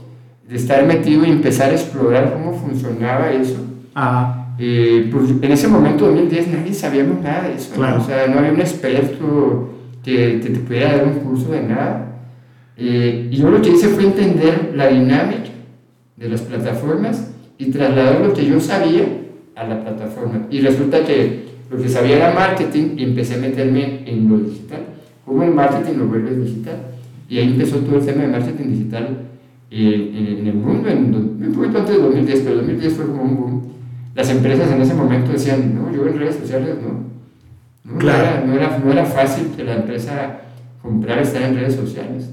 de 0.49 0.57
estar 0.57 0.85
metido 0.87 1.25
y 1.25 1.31
empezar 1.31 1.71
a 1.71 1.75
explorar 1.75 2.33
cómo 2.33 2.55
funcionaba 2.55 3.31
eso. 3.31 3.72
Ajá. 3.95 4.55
Eh, 4.59 5.09
pues 5.11 5.31
en 5.31 5.53
ese 5.53 5.69
momento, 5.69 6.07
2010, 6.07 6.49
nadie 6.49 6.75
sabíamos 6.75 7.21
nada 7.23 7.49
de 7.49 7.55
eso. 7.55 7.73
O 7.75 8.05
sea, 8.05 8.27
no 8.29 8.39
había 8.39 8.53
un 8.53 8.61
experto 8.61 9.71
que, 10.03 10.41
que 10.41 10.51
te 10.51 10.61
pudiera 10.61 10.97
dar 10.97 11.07
un 11.07 11.21
curso 11.21 11.51
de 11.51 11.63
nada. 11.63 12.13
Eh, 12.77 13.29
y 13.31 13.37
yo 13.37 13.51
lo 13.51 13.61
que 13.61 13.71
hice 13.71 13.89
fue 13.89 14.05
entender 14.05 14.73
la 14.75 14.89
dinámica 14.89 15.51
de 16.17 16.29
las 16.29 16.43
plataformas 16.43 17.33
y 17.59 17.67
trasladar 17.71 18.21
lo 18.21 18.33
que 18.33 18.47
yo 18.47 18.61
sabía 18.61 19.05
a 19.55 19.65
la 19.65 19.83
plataforma. 19.83 20.47
Y 20.51 20.61
resulta 20.61 21.05
que 21.05 21.53
lo 21.71 21.79
que 21.79 21.89
sabía 21.89 22.17
era 22.17 22.35
marketing 22.35 22.97
y 22.97 23.05
empecé 23.05 23.35
a 23.35 23.39
meterme 23.39 24.03
en 24.07 24.29
lo 24.29 24.39
digital. 24.39 24.81
Como 25.25 25.43
el 25.43 25.53
marketing 25.53 25.99
lo 25.99 26.07
vuelve 26.07 26.37
digital. 26.37 26.77
Y 27.29 27.39
ahí 27.39 27.49
empezó 27.49 27.79
todo 27.79 27.97
el 27.97 28.05
tema 28.05 28.23
de 28.23 28.29
marketing 28.29 28.69
digital 28.73 29.19
eh, 29.71 30.39
en, 30.41 30.47
el 30.47 30.55
mundo, 30.55 30.89
en, 30.89 31.15
un 31.15 31.53
poquito 31.55 31.79
antes 31.79 31.97
de 31.97 32.03
2010, 32.03 32.41
pero 32.41 32.57
2010 32.57 32.93
fue 32.93 33.07
como 33.07 33.23
un 33.23 33.37
boom. 33.37 33.72
Las 34.14 34.31
empresas 34.31 34.71
en 34.71 34.83
ese 34.83 34.95
momento 34.95 35.33
decían, 35.33 35.75
no, 35.75 35.92
yo 35.92 36.07
en 36.07 36.19
redes 36.19 36.37
sociales 36.37 36.76
no. 36.83 37.12
No, 37.92 37.99
Claro. 37.99 38.47
no, 38.47 38.54
era, 38.54 38.78
no 38.78 38.92
era 38.92 39.04
fácil 39.04 39.49
que 39.57 39.64
la 39.64 39.75
empresa 39.76 40.40
comprar 40.81 41.19
estar 41.21 41.42
en 41.42 41.57
redes 41.57 41.75
sociales. 41.75 42.31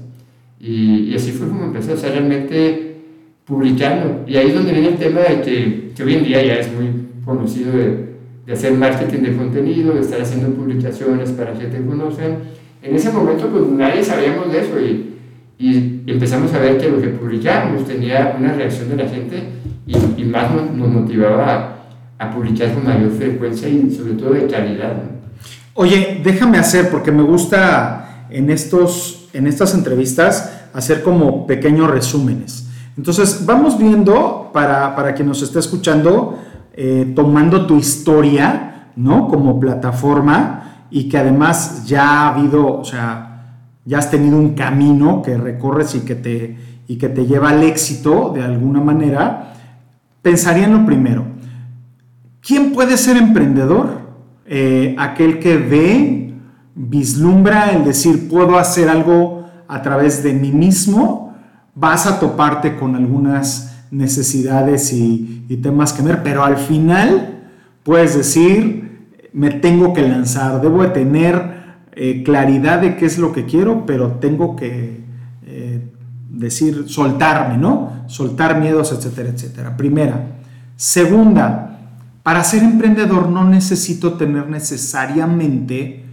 Y, 0.60 1.10
y 1.10 1.14
así 1.14 1.32
fue 1.32 1.48
como 1.48 1.64
empecé, 1.64 1.92
o 1.92 1.96
sea, 1.96 2.10
realmente 2.10 2.96
publicando. 3.44 4.24
Y 4.26 4.36
ahí 4.36 4.48
es 4.48 4.54
donde 4.54 4.72
viene 4.72 4.88
el 4.88 4.96
tema 4.96 5.20
de 5.20 5.40
que, 5.40 5.90
que 5.96 6.02
hoy 6.04 6.14
en 6.14 6.24
día 6.24 6.44
ya 6.44 6.54
es 6.54 6.72
muy 6.72 6.88
conocido 7.24 7.72
de, 7.72 8.10
de 8.46 8.52
hacer 8.52 8.72
marketing 8.74 9.22
de 9.22 9.36
contenido, 9.36 9.94
de 9.94 10.00
estar 10.00 10.20
haciendo 10.20 10.48
publicaciones 10.54 11.30
para 11.32 11.52
que 11.54 11.66
te 11.66 11.84
conozcan. 11.84 12.38
En 12.82 12.94
ese 12.94 13.10
momento 13.10 13.48
pues 13.48 13.64
nadie 13.66 14.04
sabíamos 14.04 14.52
de 14.52 14.60
eso 14.60 14.80
y, 14.80 15.06
y 15.60 16.04
empezamos 16.06 16.54
a 16.54 16.58
ver 16.58 16.78
que 16.78 16.88
lo 16.88 17.02
que 17.02 17.08
publicábamos 17.08 17.84
tenía 17.84 18.34
una 18.38 18.54
reacción 18.54 18.88
de 18.88 18.96
la 18.96 19.06
gente 19.06 19.50
y, 19.86 20.24
más 20.24 20.50
nos, 20.52 20.88
motivaba 20.88 21.76
a, 22.18 22.30
publicar 22.30 22.72
con 22.72 22.84
mayor 22.84 23.10
frecuencia 23.10 23.68
y 23.68 23.90
sobre 23.90 24.14
todo 24.14 24.30
de 24.32 24.46
calidad. 24.46 24.94
Oye, 25.74 26.22
déjame 26.24 26.56
hacer, 26.56 26.90
porque 26.90 27.12
me 27.12 27.22
gusta 27.22 28.26
en, 28.30 28.48
estos, 28.48 29.28
en 29.34 29.46
estas 29.46 29.74
entrevistas 29.74 30.68
hacer 30.72 31.02
como 31.02 31.46
pequeños 31.46 31.90
resúmenes. 31.90 32.66
Entonces, 32.96 33.44
vamos 33.44 33.76
viendo, 33.78 34.50
para, 34.54 34.96
para 34.96 35.12
quien 35.12 35.28
nos 35.28 35.42
esté 35.42 35.58
escuchando, 35.58 36.38
eh, 36.72 37.12
tomando 37.14 37.66
tu 37.66 37.76
historia, 37.76 38.88
¿no? 38.96 39.28
Como 39.28 39.60
plataforma 39.60 40.86
y 40.90 41.06
que 41.08 41.18
además 41.18 41.84
ya 41.86 42.04
ha 42.04 42.34
habido, 42.34 42.78
o 42.78 42.84
sea, 42.84 43.29
ya 43.84 43.98
has 43.98 44.10
tenido 44.10 44.36
un 44.36 44.54
camino 44.54 45.22
que 45.22 45.36
recorres 45.36 45.94
y 45.94 46.00
que 46.00 46.14
te, 46.14 46.56
y 46.86 46.96
que 46.96 47.08
te 47.08 47.26
lleva 47.26 47.50
al 47.50 47.62
éxito 47.62 48.32
de 48.34 48.42
alguna 48.42 48.80
manera, 48.80 49.54
pensaría 50.22 50.64
en 50.64 50.72
lo 50.72 50.86
primero. 50.86 51.24
¿Quién 52.40 52.72
puede 52.72 52.96
ser 52.96 53.16
emprendedor? 53.16 54.00
Eh, 54.46 54.94
aquel 54.98 55.38
que 55.38 55.56
ve, 55.56 56.34
vislumbra 56.74 57.70
el 57.70 57.84
decir, 57.84 58.28
puedo 58.28 58.58
hacer 58.58 58.88
algo 58.88 59.46
a 59.68 59.82
través 59.82 60.22
de 60.22 60.32
mí 60.32 60.50
mismo, 60.50 61.36
vas 61.74 62.06
a 62.06 62.18
toparte 62.18 62.76
con 62.76 62.96
algunas 62.96 63.86
necesidades 63.90 64.92
y, 64.92 65.44
y 65.48 65.56
temas 65.58 65.92
que 65.92 66.02
ver, 66.02 66.22
pero 66.22 66.44
al 66.44 66.56
final 66.56 67.44
puedes 67.82 68.16
decir, 68.16 69.08
me 69.32 69.50
tengo 69.50 69.92
que 69.92 70.02
lanzar, 70.02 70.60
debo 70.60 70.82
de 70.82 70.88
tener 70.88 71.59
eh, 72.02 72.22
claridad 72.22 72.80
de 72.80 72.96
qué 72.96 73.04
es 73.04 73.18
lo 73.18 73.30
que 73.30 73.44
quiero, 73.44 73.84
pero 73.84 74.12
tengo 74.12 74.56
que 74.56 75.04
eh, 75.46 75.92
decir, 76.30 76.84
soltarme, 76.86 77.58
¿no? 77.58 78.04
Soltar 78.06 78.58
miedos, 78.58 78.90
etcétera, 78.90 79.28
etcétera. 79.28 79.76
Primera. 79.76 80.38
Segunda, 80.76 81.78
para 82.22 82.42
ser 82.42 82.62
emprendedor 82.62 83.28
no 83.28 83.44
necesito 83.44 84.14
tener 84.14 84.48
necesariamente 84.48 86.06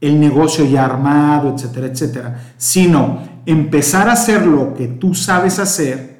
el 0.00 0.18
negocio 0.18 0.64
ya 0.64 0.86
armado, 0.86 1.54
etcétera, 1.54 1.88
etcétera, 1.88 2.40
sino 2.56 3.18
empezar 3.44 4.08
a 4.08 4.12
hacer 4.12 4.46
lo 4.46 4.72
que 4.72 4.88
tú 4.88 5.14
sabes 5.14 5.58
hacer 5.58 6.16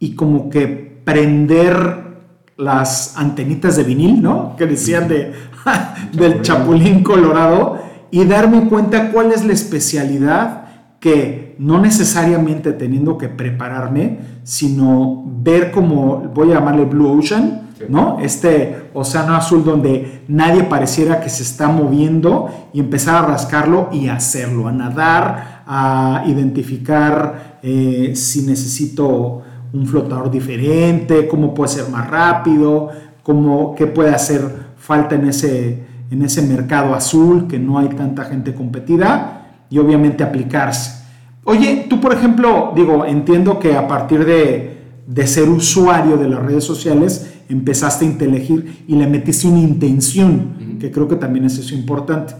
y 0.00 0.16
como 0.16 0.50
que 0.50 0.66
prender 1.04 2.16
las 2.56 3.16
antenitas 3.16 3.76
de 3.76 3.84
vinil, 3.84 4.20
¿no? 4.20 4.56
Que 4.56 4.66
decían 4.66 5.06
de, 5.06 5.32
del 6.12 6.42
chapulín 6.42 7.04
colorado 7.04 7.91
y 8.12 8.24
darme 8.26 8.68
cuenta 8.68 9.10
cuál 9.10 9.32
es 9.32 9.44
la 9.44 9.54
especialidad 9.54 10.66
que 11.00 11.56
no 11.58 11.80
necesariamente 11.80 12.72
teniendo 12.72 13.16
que 13.18 13.28
prepararme, 13.28 14.18
sino 14.44 15.24
ver 15.26 15.72
como, 15.72 16.18
voy 16.32 16.52
a 16.52 16.56
llamarle 16.56 16.84
Blue 16.84 17.18
Ocean, 17.18 17.70
¿no? 17.88 18.18
Este 18.20 18.90
océano 18.92 19.34
azul 19.34 19.64
donde 19.64 20.22
nadie 20.28 20.62
pareciera 20.64 21.20
que 21.20 21.30
se 21.30 21.42
está 21.42 21.68
moviendo 21.68 22.68
y 22.72 22.80
empezar 22.80 23.16
a 23.16 23.26
rascarlo 23.26 23.88
y 23.90 24.08
hacerlo, 24.08 24.68
a 24.68 24.72
nadar, 24.72 25.64
a 25.66 26.22
identificar 26.26 27.58
eh, 27.62 28.12
si 28.14 28.42
necesito 28.42 29.42
un 29.72 29.86
flotador 29.86 30.30
diferente, 30.30 31.26
cómo 31.26 31.54
puede 31.54 31.70
ser 31.70 31.88
más 31.88 32.10
rápido, 32.10 32.90
cómo, 33.22 33.74
qué 33.74 33.86
puede 33.86 34.10
hacer 34.10 34.70
falta 34.76 35.14
en 35.14 35.28
ese, 35.28 35.91
en 36.12 36.22
ese 36.22 36.42
mercado 36.42 36.94
azul, 36.94 37.48
que 37.48 37.58
no 37.58 37.78
hay 37.78 37.88
tanta 37.88 38.24
gente 38.24 38.54
competida, 38.54 39.64
y 39.70 39.78
obviamente 39.78 40.22
aplicarse. 40.22 41.02
Oye, 41.44 41.86
tú 41.88 42.00
por 42.00 42.12
ejemplo, 42.12 42.72
digo, 42.76 43.06
entiendo 43.06 43.58
que 43.58 43.74
a 43.74 43.88
partir 43.88 44.24
de, 44.26 44.78
de 45.06 45.26
ser 45.26 45.48
usuario 45.48 46.18
de 46.18 46.28
las 46.28 46.42
redes 46.42 46.64
sociales, 46.64 47.32
empezaste 47.48 48.04
a 48.04 48.08
inteligir 48.08 48.84
y 48.86 48.94
le 48.94 49.06
metiste 49.06 49.48
una 49.48 49.60
intención, 49.60 50.30
uh 50.30 50.62
-huh. 50.62 50.78
que 50.78 50.90
creo 50.90 51.08
que 51.08 51.16
también 51.16 51.46
es 51.46 51.58
eso 51.58 51.74
importante. 51.74 52.34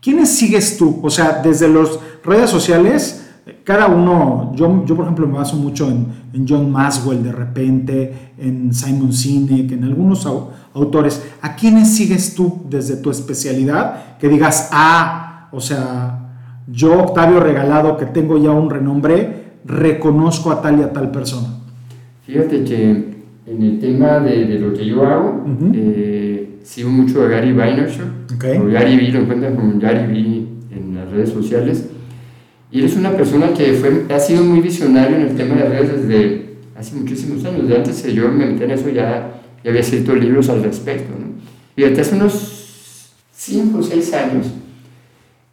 ¿Quiénes 0.00 0.28
sigues 0.28 0.76
tú? 0.76 1.00
O 1.02 1.08
sea, 1.08 1.40
desde 1.42 1.66
las 1.68 1.98
redes 2.22 2.50
sociales, 2.50 3.23
cada 3.62 3.88
uno, 3.88 4.52
yo, 4.54 4.84
yo 4.86 4.96
por 4.96 5.04
ejemplo 5.04 5.26
me 5.26 5.34
baso 5.34 5.56
mucho 5.56 5.88
en, 5.90 6.06
en 6.32 6.46
John 6.48 6.70
Maswell 6.70 7.22
de 7.22 7.32
repente, 7.32 8.32
en 8.38 8.72
Simon 8.72 9.12
Sinek, 9.12 9.72
en 9.72 9.84
algunos 9.84 10.24
au 10.26 10.50
autores. 10.74 11.22
¿A 11.42 11.54
quiénes 11.54 11.94
sigues 11.94 12.34
tú 12.34 12.62
desde 12.68 12.96
tu 12.96 13.10
especialidad? 13.10 14.18
Que 14.18 14.28
digas, 14.28 14.70
ah, 14.72 15.48
o 15.52 15.60
sea, 15.60 16.20
yo 16.66 16.98
Octavio 16.98 17.38
Regalado, 17.38 17.96
que 17.96 18.06
tengo 18.06 18.38
ya 18.38 18.50
un 18.50 18.70
renombre, 18.70 19.44
reconozco 19.64 20.50
a 20.50 20.62
tal 20.62 20.80
y 20.80 20.82
a 20.82 20.92
tal 20.92 21.10
persona. 21.10 21.48
Fíjate 22.22 22.64
que 22.64 23.14
en 23.46 23.62
el 23.62 23.78
tema 23.78 24.20
de, 24.20 24.46
de 24.46 24.58
lo 24.58 24.72
que 24.72 24.86
yo 24.86 25.06
hago, 25.06 25.44
uh 25.44 25.50
-huh. 25.50 25.72
eh, 25.74 26.60
sigo 26.62 26.90
mucho 26.90 27.22
a 27.22 27.28
Gary 27.28 27.52
Vaynerchuk, 27.52 28.32
okay. 28.34 28.58
o 28.58 28.66
Gary 28.66 28.96
Vee, 28.96 29.12
lo 29.12 29.20
encuentran 29.20 29.54
como 29.54 29.78
Gary 29.78 30.06
Vee 30.06 30.48
en 30.70 30.94
las 30.94 31.10
redes 31.10 31.30
sociales, 31.30 31.90
y 32.74 32.80
él 32.80 32.86
es 32.86 32.96
una 32.96 33.12
persona 33.12 33.54
que 33.54 33.72
fue, 33.74 34.04
ha 34.12 34.18
sido 34.18 34.42
muy 34.42 34.58
visionario 34.58 35.16
en 35.16 35.22
el 35.22 35.36
tema 35.36 35.54
de 35.54 35.68
redes 35.68 36.02
desde 36.02 36.56
hace 36.76 36.96
muchísimos 36.96 37.44
años, 37.44 37.68
de 37.68 37.76
antes 37.76 38.02
de 38.02 38.12
yo 38.12 38.28
me 38.28 38.46
metí 38.46 38.64
en 38.64 38.72
eso 38.72 38.88
ya, 38.88 39.42
ya 39.62 39.70
había 39.70 39.80
escrito 39.80 40.12
libros 40.16 40.48
al 40.48 40.60
respecto, 40.60 41.14
¿no? 41.16 41.26
y 41.76 41.88
desde 41.88 42.02
hace 42.02 42.16
unos 42.16 43.12
5 43.30 43.78
o 43.78 43.80
6 43.80 44.14
años, 44.14 44.46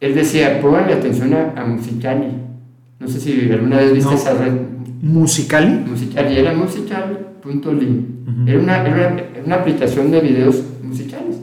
él 0.00 0.16
decía, 0.16 0.60
pónganle 0.60 0.94
atención 0.94 1.32
a, 1.32 1.52
a 1.56 1.64
Musicali, 1.64 2.26
no 2.98 3.06
sé 3.06 3.20
si 3.20 3.48
alguna 3.52 3.76
vez 3.76 3.92
viste 3.92 4.10
no. 4.10 4.16
esa 4.16 4.34
red. 4.34 4.52
¿Musicali? 5.00 5.74
Musicali, 5.88 6.36
era 6.36 6.52
musical.ly. 6.54 7.52
Uh 7.54 7.60
-huh. 7.60 8.48
era, 8.48 8.58
una, 8.58 8.82
era, 8.84 9.12
una, 9.12 9.22
una, 9.46 9.54
aplicación 9.54 10.10
de 10.10 10.20
videos 10.20 10.60
musicales. 10.82 11.36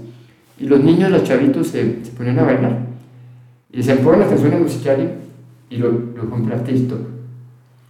Y 0.59 0.65
los 0.65 0.81
niños, 0.83 1.09
los 1.09 1.23
chavitos 1.23 1.67
se, 1.67 2.03
se 2.03 2.11
ponían 2.11 2.39
a 2.39 2.43
bailar. 2.43 2.79
Y 3.71 3.77
decían, 3.77 3.99
pongan 3.99 4.23
atención 4.23 4.53
a 4.53 4.57
Musicali 4.57 5.07
y 5.69 5.77
lo, 5.77 5.91
lo 5.91 6.29
compré 6.29 6.55
a 6.55 6.63
TikTok. 6.63 6.99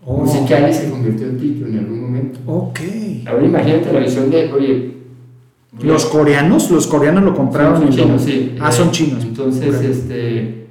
Oh. 0.05 0.25
Se 0.25 0.89
convirtió 0.89 1.27
en 1.27 1.37
TikTok 1.37 1.69
en 1.69 1.79
algún 1.79 2.01
momento. 2.01 2.39
Ok. 2.45 2.79
Ahora 3.25 3.45
imagínate 3.45 3.93
la 3.93 3.99
visión 3.99 4.29
de, 4.29 4.51
oye. 4.51 4.99
¿Los 5.83 6.05
coreanos? 6.05 6.71
¿Los 6.71 6.87
coreanos 6.87 7.23
lo 7.23 7.35
compraron? 7.35 7.81
Son, 7.81 7.91
son 7.91 7.95
chinos, 7.95 8.21
sí. 8.23 8.55
Ah, 8.59 8.71
son 8.71 8.91
chinos. 8.91 9.23
Entonces, 9.23 9.75
okay. 9.75 9.91
este, 9.91 10.65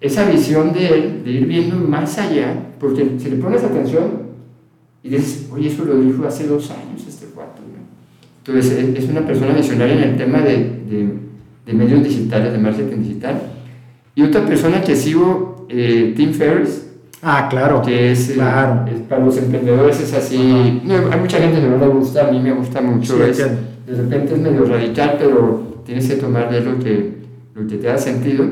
esa 0.00 0.28
visión 0.30 0.72
de 0.72 0.88
él, 0.88 1.24
de 1.24 1.30
ir 1.30 1.46
viendo 1.46 1.76
más 1.76 2.18
allá, 2.18 2.68
porque 2.78 3.16
si 3.18 3.30
le 3.30 3.36
pones 3.36 3.62
atención, 3.62 4.30
y 5.02 5.10
dices, 5.10 5.48
oye, 5.52 5.68
eso 5.68 5.84
lo 5.84 6.00
dijo 6.00 6.26
hace 6.26 6.46
dos 6.46 6.70
años 6.70 7.04
este 7.06 7.26
cuarto. 7.26 7.60
¿no? 7.62 7.80
Entonces, 8.38 8.96
es 8.96 9.10
una 9.10 9.26
persona 9.26 9.52
visionaria 9.54 9.94
en 9.94 10.10
el 10.10 10.16
tema 10.16 10.40
de, 10.40 10.56
de, 10.56 11.08
de, 11.66 11.72
medios 11.72 12.02
digitales, 12.02 12.52
de 12.52 12.58
marketing 12.58 13.02
digital. 13.02 13.40
Y 14.14 14.22
otra 14.22 14.44
persona 14.46 14.82
que 14.82 14.96
sigo, 14.96 15.49
eh, 15.70 16.14
Tim 16.16 16.32
Ferriss. 16.32 16.86
Ah, 17.22 17.48
claro. 17.50 17.82
Que 17.82 18.12
es, 18.12 18.30
claro. 18.32 18.86
Es, 18.90 19.00
para 19.02 19.24
los 19.24 19.36
emprendedores 19.36 20.00
es 20.00 20.12
así. 20.14 20.82
No, 20.84 20.94
hay 21.10 21.20
mucha 21.20 21.38
gente 21.38 21.60
que 21.60 21.66
no 21.66 21.78
le 21.78 21.86
gusta, 21.88 22.28
a 22.28 22.30
mí 22.30 22.40
me 22.40 22.52
gusta 22.52 22.80
mucho. 22.80 23.16
Sí, 23.16 23.22
es, 23.30 23.38
de 23.38 23.96
repente 23.96 24.34
es 24.34 24.40
medio 24.40 24.64
radical, 24.64 25.16
pero 25.18 25.82
tienes 25.84 26.08
que 26.08 26.16
tomar 26.16 26.50
de 26.50 26.60
lo 26.60 26.78
que, 26.78 27.18
lo 27.54 27.66
que 27.66 27.76
te 27.76 27.86
da 27.86 27.98
sentido. 27.98 28.46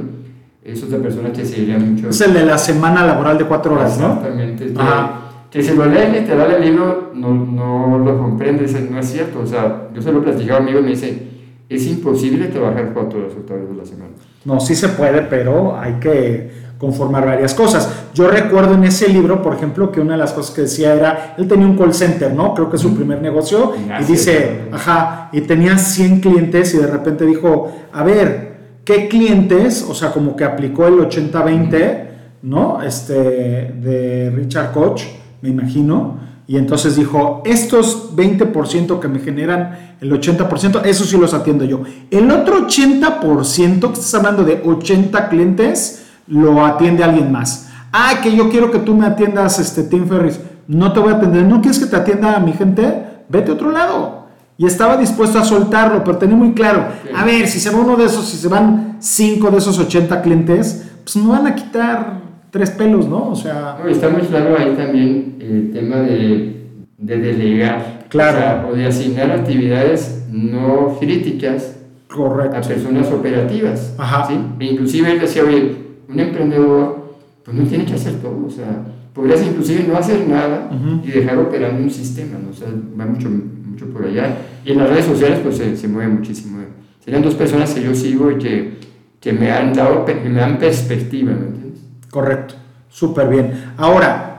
Es 0.63 0.83
otra 0.83 0.99
persona 0.99 1.33
que 1.33 1.45
seguiría 1.45 1.79
mucho. 1.79 2.11
Es 2.11 2.21
el 2.21 2.35
de 2.35 2.45
la 2.45 2.59
semana 2.59 3.07
laboral 3.07 3.39
de 3.39 3.45
cuatro 3.45 3.75
horas, 3.75 3.99
¿no? 3.99 4.15
Exactamente. 4.15 4.73
Ajá 4.77 5.25
que 5.51 5.63
si 5.63 5.75
lo 5.75 5.87
lees 5.87 6.13
literal 6.13 6.51
el 6.53 6.63
libro 6.63 7.11
no, 7.15 7.33
no 7.35 7.99
lo 7.99 8.19
comprendes, 8.19 8.79
no 8.91 8.99
es 8.99 9.07
cierto. 9.11 9.41
O 9.41 9.47
sea, 9.47 9.89
yo 9.95 10.03
se 10.03 10.13
lo 10.13 10.21
he 10.21 10.23
platicado 10.23 10.61
a 10.61 10.63
amigo 10.63 10.81
y 10.81 10.83
me 10.83 10.91
dice, 10.91 11.23
es 11.69 11.87
imposible 11.87 12.49
trabajar 12.49 12.91
cuatro 12.93 13.21
horas 13.21 13.33
otra 13.39 13.57
vez 13.57 13.67
a 13.71 13.75
la 13.75 13.85
semana. 13.85 14.11
No, 14.45 14.61
sí 14.61 14.75
se 14.75 14.89
puede, 14.91 15.23
pero 15.23 15.79
hay 15.79 15.95
que 15.95 16.68
conformar 16.79 17.27
varias 17.27 17.55
cosas. 17.55 17.89
Yo 18.15 18.29
recuerdo 18.29 18.75
en 18.75 18.85
ese 18.85 19.09
libro, 19.09 19.43
por 19.43 19.55
ejemplo, 19.55 19.91
que 19.91 20.01
una 20.01 20.13
de 20.13 20.19
las 20.19 20.33
cosas 20.33 20.55
que 20.55 20.63
decía 20.63 20.95
era, 20.95 21.35
él 21.37 21.49
tenía 21.49 21.67
un 21.67 21.77
call 21.77 21.93
center, 21.93 22.33
¿no? 22.33 22.55
Creo 22.55 22.71
que 22.71 22.77
es 22.77 22.83
su 22.83 22.95
primer 22.95 23.21
negocio, 23.21 23.73
Gracias, 23.87 24.09
y 24.09 24.13
dice, 24.13 24.61
ajá, 24.73 25.29
y 25.33 25.41
tenía 25.43 25.77
100 25.77 26.21
clientes 26.21 26.75
y 26.75 26.79
de 26.79 26.87
repente 26.87 27.27
dijo, 27.27 27.71
a 27.93 28.03
ver, 28.05 28.57
¿qué 28.85 29.09
clientes? 29.09 29.85
O 29.89 29.95
sea, 29.95 30.13
como 30.13 30.37
que 30.37 30.45
aplicó 30.45 30.87
el 30.87 30.95
80-20, 30.95 32.05
¿no? 32.43 32.81
Este, 32.83 33.15
de 33.15 34.33
Richard 34.35 34.73
Koch 34.73 35.03
me 35.41 35.49
imagino, 35.49 36.27
Y 36.51 36.57
entonces 36.57 36.97
dijo, 36.97 37.43
estos 37.45 38.17
20% 38.17 39.01
que 39.01 39.09
me 39.09 39.19
generan 39.19 39.97
el 40.01 40.11
80%, 40.11 40.83
eso 40.87 41.05
sí 41.05 41.19
los 41.19 41.35
atiendo 41.35 41.67
yo. 41.67 41.83
El 42.11 42.31
otro 42.31 42.67
80%, 42.67 43.81
que 43.81 43.93
estás 43.93 44.15
hablando 44.15 44.45
de 44.45 44.63
80 44.65 45.29
clientes, 45.29 46.07
lo 46.29 46.65
atiende 46.65 47.05
alguien 47.05 47.33
más. 47.33 47.71
Ah, 47.93 48.21
que 48.23 48.35
yo 48.35 48.51
quiero 48.51 48.71
que 48.71 48.79
tú 48.79 48.95
me 48.95 49.07
atiendas, 49.07 49.59
este, 49.59 49.83
Tim 49.85 50.07
Ferris. 50.07 50.41
No 50.67 50.93
te 50.93 51.01
voy 51.01 51.13
a 51.13 51.17
atender. 51.17 51.45
¿No 51.45 51.61
quieres 51.61 51.79
que 51.79 51.87
te 51.87 51.97
atienda 51.97 52.37
a 52.37 52.41
mi 52.41 52.53
gente? 52.53 53.05
Vete 53.29 53.51
a 53.51 53.55
otro 53.55 53.71
lado. 53.71 54.27
Y 54.59 54.67
estaba 54.67 54.97
dispuesto 54.97 55.39
a 55.39 55.45
soltarlo, 55.45 56.03
pero 56.03 56.19
tenía 56.19 56.37
muy 56.37 56.53
claro, 56.53 56.85
a 57.15 57.25
ver, 57.25 57.47
si 57.47 57.61
se 57.61 57.71
va 57.71 57.79
uno 57.79 57.97
de 57.97 58.07
esos, 58.07 58.29
si 58.29 58.37
se 58.37 58.49
van 58.49 58.97
cinco 58.99 59.53
de 59.53 59.59
esos 59.59 59.79
80 59.79 60.21
clientes, 60.21 60.91
pues 61.05 61.15
no 61.15 61.31
van 61.31 61.47
a 61.47 61.55
quitar 61.55 62.21
tres 62.51 62.73
pelos, 62.73 63.07
¿no? 63.07 63.29
O 63.31 63.37
sea... 63.37 63.79
está 63.89 64.09
muy 64.09 64.23
claro 64.23 64.57
ahí 64.59 64.75
también 64.77 65.37
el 65.41 65.71
tema 65.73 65.99
de, 65.99 66.67
de 66.99 67.19
delegar. 67.19 68.07
Claro. 68.09 68.71
O, 68.71 68.75
de 68.75 68.87
asignar 68.87 69.31
actividades 69.31 70.27
no 70.33 70.97
críticas 70.99 71.77
Correcto. 72.09 72.57
a 72.57 72.61
personas 72.61 73.13
operativas. 73.13 73.95
Ajá. 73.97 74.27
¿sí? 74.27 74.41
E 74.59 74.65
inclusive 74.65 75.13
él 75.13 75.21
decía, 75.21 75.45
oye, 75.45 75.88
un 76.09 76.21
emprendedor 76.21 77.17
pues 77.45 77.57
no 77.57 77.65
tiene 77.65 77.85
que 77.85 77.95
hacer 77.95 78.15
todo, 78.15 78.47
o 78.47 78.51
sea, 78.51 78.85
podrías 79.15 79.43
inclusive 79.43 79.85
no 79.89 79.97
hacer 79.97 80.27
nada 80.29 80.71
y 81.03 81.11
dejar 81.11 81.39
operando 81.39 81.83
un 81.83 81.91
sistema, 81.91 82.39
¿no? 82.39 82.51
o 82.51 82.53
sea, 82.53 82.69
va 82.69 83.07
mucho, 83.07 83.29
mucho 83.31 83.87
por 83.87 84.05
allá. 84.05 84.37
Y 84.65 84.73
en 84.73 84.79
las 84.79 84.91
redes 84.91 85.07
sociales 85.07 85.41
pues 85.43 85.57
se, 85.57 85.77
se 85.77 85.89
mueve 85.89 86.13
muchísimo. 86.13 86.59
Serían 87.05 87.23
dos 87.23 87.35
personas 87.35 87.73
que 87.73 87.83
yo 87.83 87.95
sigo 87.95 88.31
y 88.31 88.37
que, 88.37 88.79
que 89.19 89.33
me 89.33 89.51
han 89.51 89.73
dado, 89.73 90.05
me 90.07 90.39
dan 90.39 90.59
perspectiva, 90.59 91.33
¿me 91.33 91.47
entiendes? 91.47 91.81
Correcto, 92.11 92.55
súper 92.91 93.29
bien. 93.29 93.73
Ahora, 93.79 94.39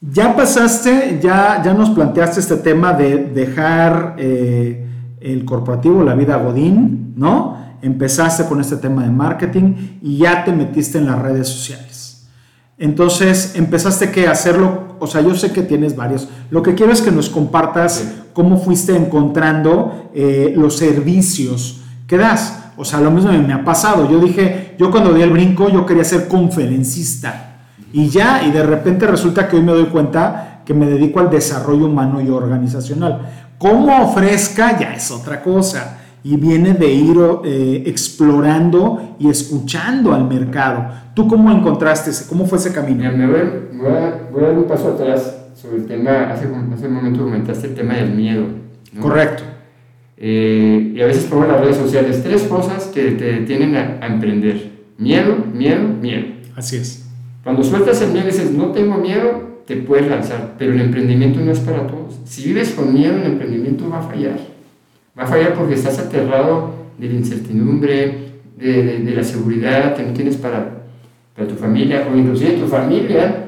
ya 0.00 0.34
pasaste, 0.34 1.18
ya, 1.20 1.60
ya 1.62 1.74
nos 1.74 1.90
planteaste 1.90 2.40
este 2.40 2.56
tema 2.56 2.94
de 2.94 3.18
dejar 3.26 4.14
eh, 4.16 4.86
el 5.20 5.44
corporativo, 5.44 6.02
la 6.02 6.14
vida 6.14 6.38
Godín, 6.38 7.12
¿no? 7.16 7.69
Empezaste 7.82 8.44
con 8.44 8.60
este 8.60 8.76
tema 8.76 9.02
de 9.02 9.10
marketing 9.10 9.98
y 10.02 10.18
ya 10.18 10.44
te 10.44 10.52
metiste 10.52 10.98
en 10.98 11.06
las 11.06 11.18
redes 11.18 11.48
sociales. 11.48 12.28
Entonces, 12.80 13.56
empezaste 13.56 14.10
que 14.10 14.26
hacerlo, 14.26 14.96
o 15.00 15.06
sea, 15.06 15.20
yo 15.20 15.34
sé 15.34 15.52
que 15.52 15.62
tienes 15.62 15.94
varios. 15.94 16.28
Lo 16.50 16.62
que 16.62 16.74
quiero 16.74 16.92
es 16.92 17.02
que 17.02 17.10
nos 17.10 17.28
compartas 17.28 18.10
cómo 18.32 18.56
fuiste 18.56 18.96
encontrando 18.96 20.10
eh, 20.14 20.54
los 20.56 20.78
servicios 20.78 21.82
que 22.06 22.16
das. 22.16 22.72
O 22.78 22.84
sea, 22.86 23.00
lo 23.00 23.10
mismo 23.10 23.30
me 23.32 23.52
ha 23.52 23.62
pasado. 23.62 24.10
Yo 24.10 24.18
dije, 24.18 24.74
yo 24.78 24.90
cuando 24.90 25.12
di 25.12 25.20
el 25.20 25.30
brinco, 25.30 25.68
yo 25.68 25.84
quería 25.84 26.04
ser 26.04 26.26
conferencista. 26.26 27.58
Y 27.92 28.08
ya, 28.08 28.42
y 28.46 28.50
de 28.50 28.62
repente 28.62 29.06
resulta 29.06 29.46
que 29.46 29.56
hoy 29.56 29.62
me 29.62 29.72
doy 29.72 29.86
cuenta 29.86 30.62
que 30.64 30.72
me 30.72 30.86
dedico 30.86 31.20
al 31.20 31.28
desarrollo 31.28 31.84
humano 31.84 32.22
y 32.22 32.30
organizacional. 32.30 33.28
Cómo 33.58 34.04
ofrezca 34.04 34.78
ya 34.78 34.94
es 34.94 35.10
otra 35.10 35.42
cosa. 35.42 35.98
Y 36.22 36.36
viene 36.36 36.74
de 36.74 36.92
ir 36.92 37.16
eh, 37.44 37.82
explorando 37.86 39.16
y 39.18 39.28
escuchando 39.28 40.12
al 40.12 40.28
mercado. 40.28 40.86
¿Tú 41.14 41.26
cómo 41.26 41.50
encontraste 41.50 42.10
ese? 42.10 42.28
¿Cómo 42.28 42.46
fue 42.46 42.58
ese 42.58 42.72
camino? 42.72 43.10
me 43.12 43.26
voy, 43.26 43.40
voy, 43.72 43.86
a, 43.88 44.28
voy, 44.30 44.44
a, 44.44 44.46
dar 44.48 44.58
un 44.58 44.64
paso 44.64 44.88
atrás 44.88 45.50
sobre 45.54 45.78
el 45.78 45.86
tema, 45.86 46.30
hace, 46.30 46.46
hace 46.74 46.86
un 46.86 46.94
momento 46.94 47.24
comentaste 47.24 47.68
el 47.68 47.74
tema 47.74 47.94
del 47.94 48.10
miedo. 48.12 48.44
¿no? 48.92 49.02
Correcto. 49.02 49.42
Eh, 50.16 50.92
y 50.94 51.00
a 51.00 51.06
veces 51.06 51.24
pongo 51.24 51.44
en 51.44 51.52
las 51.52 51.60
redes 51.60 51.76
sociales 51.76 52.22
tres 52.22 52.42
cosas 52.42 52.84
que 52.86 53.12
te 53.12 53.24
detienen 53.24 53.76
a, 53.76 53.98
a, 54.02 54.06
emprender. 54.06 54.70
Miedo, 54.98 55.36
miedo, 55.54 55.82
miedo. 56.00 56.26
Así 56.54 56.76
es. 56.76 57.06
Cuando 57.42 57.62
sueltas 57.62 58.02
el 58.02 58.10
miedo 58.10 58.28
y 58.28 58.30
dices, 58.30 58.52
no 58.52 58.72
tengo 58.72 58.98
miedo, 58.98 59.62
te 59.66 59.76
puedes 59.76 60.08
lanzar, 60.08 60.56
pero 60.58 60.72
el 60.72 60.80
emprendimiento 60.80 61.40
no 61.40 61.52
es 61.52 61.60
para 61.60 61.86
todos. 61.86 62.18
Si 62.24 62.44
vives 62.44 62.72
con 62.72 62.92
miedo, 62.92 63.16
el 63.16 63.24
emprendimiento 63.24 63.88
va 63.88 64.00
a 64.00 64.02
fallar. 64.02 64.36
Va 65.20 65.24
a 65.24 65.26
fallar 65.26 65.52
porque 65.54 65.74
estás 65.74 65.98
aterrado 65.98 66.72
de 66.96 67.08
la 67.08 67.14
incertidumbre, 67.14 68.30
de, 68.56 69.00
de, 69.00 69.14
la 69.14 69.22
seguridad 69.22 69.94
que 69.94 70.02
no 70.02 70.12
tienes 70.14 70.36
para, 70.36 70.84
para 71.36 71.46
tu 71.46 71.54
familia, 71.54 72.08
o 72.10 72.16
inclusive 72.16 72.52
tu 72.52 72.66
familia 72.66 73.46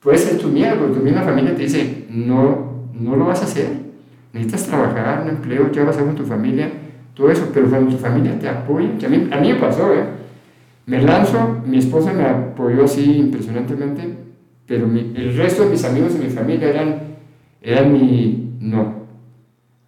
puede 0.00 0.18
ser 0.18 0.38
tu 0.38 0.48
miedo, 0.48 0.76
porque 0.78 0.98
tu 0.98 1.04
misma 1.04 1.22
familia 1.22 1.54
te 1.54 1.62
dice, 1.62 2.04
no, 2.10 2.88
no 2.92 3.16
lo 3.16 3.26
vas 3.26 3.40
a 3.40 3.44
hacer 3.44 3.88
necesitas 4.32 4.66
trabajar, 4.66 5.22
un 5.22 5.30
empleo, 5.30 5.70
¿qué 5.72 5.80
vas 5.80 5.88
a 5.88 5.90
hacer 5.90 6.04
con 6.04 6.14
tu 6.14 6.24
familia? 6.24 6.70
Todo 7.14 7.30
eso, 7.30 7.50
pero 7.52 7.68
cuando 7.68 7.90
tu 7.90 7.98
familia 7.98 8.38
te 8.38 8.48
apoya, 8.48 8.96
que 8.98 9.06
a 9.06 9.08
mí, 9.08 9.28
a 9.30 9.40
mí 9.40 9.52
me 9.52 9.58
pasó, 9.58 9.92
¿eh? 9.92 10.04
Me 10.86 11.02
lanzo, 11.02 11.60
mi 11.66 11.78
esposa 11.78 12.12
me 12.12 12.24
apoyó 12.24 12.84
así 12.84 13.18
impresionantemente, 13.18 14.08
pero 14.66 14.86
el 14.86 15.36
resto 15.36 15.64
de 15.64 15.70
mis 15.70 15.84
amigos 15.84 16.14
y 16.14 16.24
mi 16.24 16.30
familia 16.30 16.70
eran, 16.70 17.00
eran 17.60 17.92
mi 17.92 18.54
no. 18.60 18.97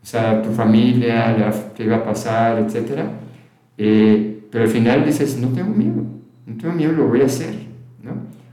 O 0.02 0.06
sea, 0.06 0.42
tu 0.42 0.50
familia, 0.50 1.36
la, 1.36 1.52
qué 1.74 1.84
iba 1.84 1.96
a 1.96 2.04
pasar, 2.04 2.58
etc. 2.58 3.00
Eh, 3.76 4.44
pero 4.50 4.64
al 4.64 4.70
final 4.70 5.04
dices, 5.04 5.36
no 5.38 5.48
tengo 5.48 5.70
miedo, 5.70 6.02
no 6.46 6.56
tengo 6.56 6.74
miedo, 6.74 6.92
lo 6.92 7.08
voy 7.08 7.22
a 7.22 7.26
hacer, 7.26 7.54
¿no? 8.02 8.12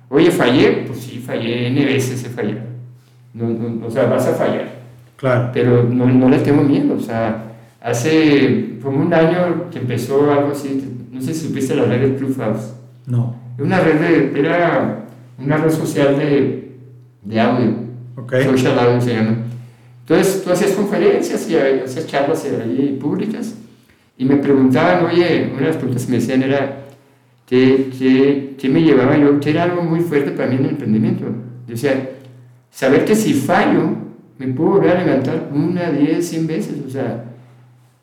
Oye, 0.10 0.30
fallé, 0.30 0.84
pues 0.86 1.00
sí, 1.00 1.20
fallé, 1.20 1.68
N 1.68 1.86
veces 1.86 2.24
he 2.24 2.30
fallado. 2.30 2.62
No, 3.34 3.50
no, 3.50 3.86
o 3.86 3.90
sea, 3.90 4.06
vas 4.06 4.28
a 4.28 4.34
fallar. 4.34 4.78
Claro. 5.16 5.50
Pero 5.54 5.84
no, 5.84 6.06
no 6.08 6.30
le 6.30 6.40
tengo 6.40 6.64
miedo, 6.64 6.96
o 6.96 7.00
sea, 7.00 7.54
hace 7.82 8.78
como 8.82 9.02
un 9.02 9.14
año 9.14 9.70
que 9.72 9.80
empezó 9.80 10.32
algo 10.32 10.52
así, 10.52 10.96
no 11.12 11.22
sé 11.22 11.34
si 11.34 11.48
supiste 11.48 11.76
la 11.76 11.86
red 11.86 12.02
de 12.02 12.16
Clubhouse. 12.16 12.74
No. 13.06 13.36
Una 13.58 13.80
red 13.80 14.00
de, 14.00 14.40
era 14.40 15.06
una 15.40 15.58
red 15.58 15.72
social 15.72 16.18
de, 16.18 16.72
de 17.24 17.40
audio. 17.40 17.74
Okay. 18.18 18.44
Social 18.44 18.78
audio 18.80 19.02
se 19.02 19.14
llama. 19.14 19.38
Entonces 20.10 20.42
tú 20.42 20.52
hacías 20.52 20.72
conferencias 20.72 21.50
y 21.50 21.58
hacías 21.58 22.08
charlas 22.08 22.46
ahí 22.46 22.98
públicas 23.00 23.56
y 24.18 24.24
me 24.24 24.38
preguntaban, 24.38 25.06
oye, 25.06 25.50
una 25.52 25.62
de 25.64 25.68
las 25.68 25.76
preguntas 25.76 26.06
que 26.06 26.12
me 26.12 26.18
decían 26.20 26.44
era, 26.44 26.86
¿qué, 27.46 27.90
qué, 28.00 28.56
qué 28.58 28.70
me 28.70 28.82
llevaba 28.82 29.18
yo? 29.18 29.38
Que 29.42 29.50
era 29.50 29.64
algo 29.64 29.84
muy 29.84 30.00
fuerte 30.00 30.32
para 30.32 30.48
mí 30.48 30.56
en 30.56 30.64
el 30.64 30.70
emprendimiento. 30.72 31.26
Yo 31.26 31.74
decía, 31.74 32.12
saber 32.72 33.04
que 33.04 33.16
si 33.16 33.34
fallo, 33.34 33.90
me 34.38 34.48
puedo 34.48 34.72
volver 34.72 34.96
a 34.96 35.04
levantar 35.04 35.50
una, 35.54 35.92
diez, 35.92 36.30
cien 36.30 36.48
veces, 36.48 36.76
o 36.88 36.90
sea, 36.90 37.26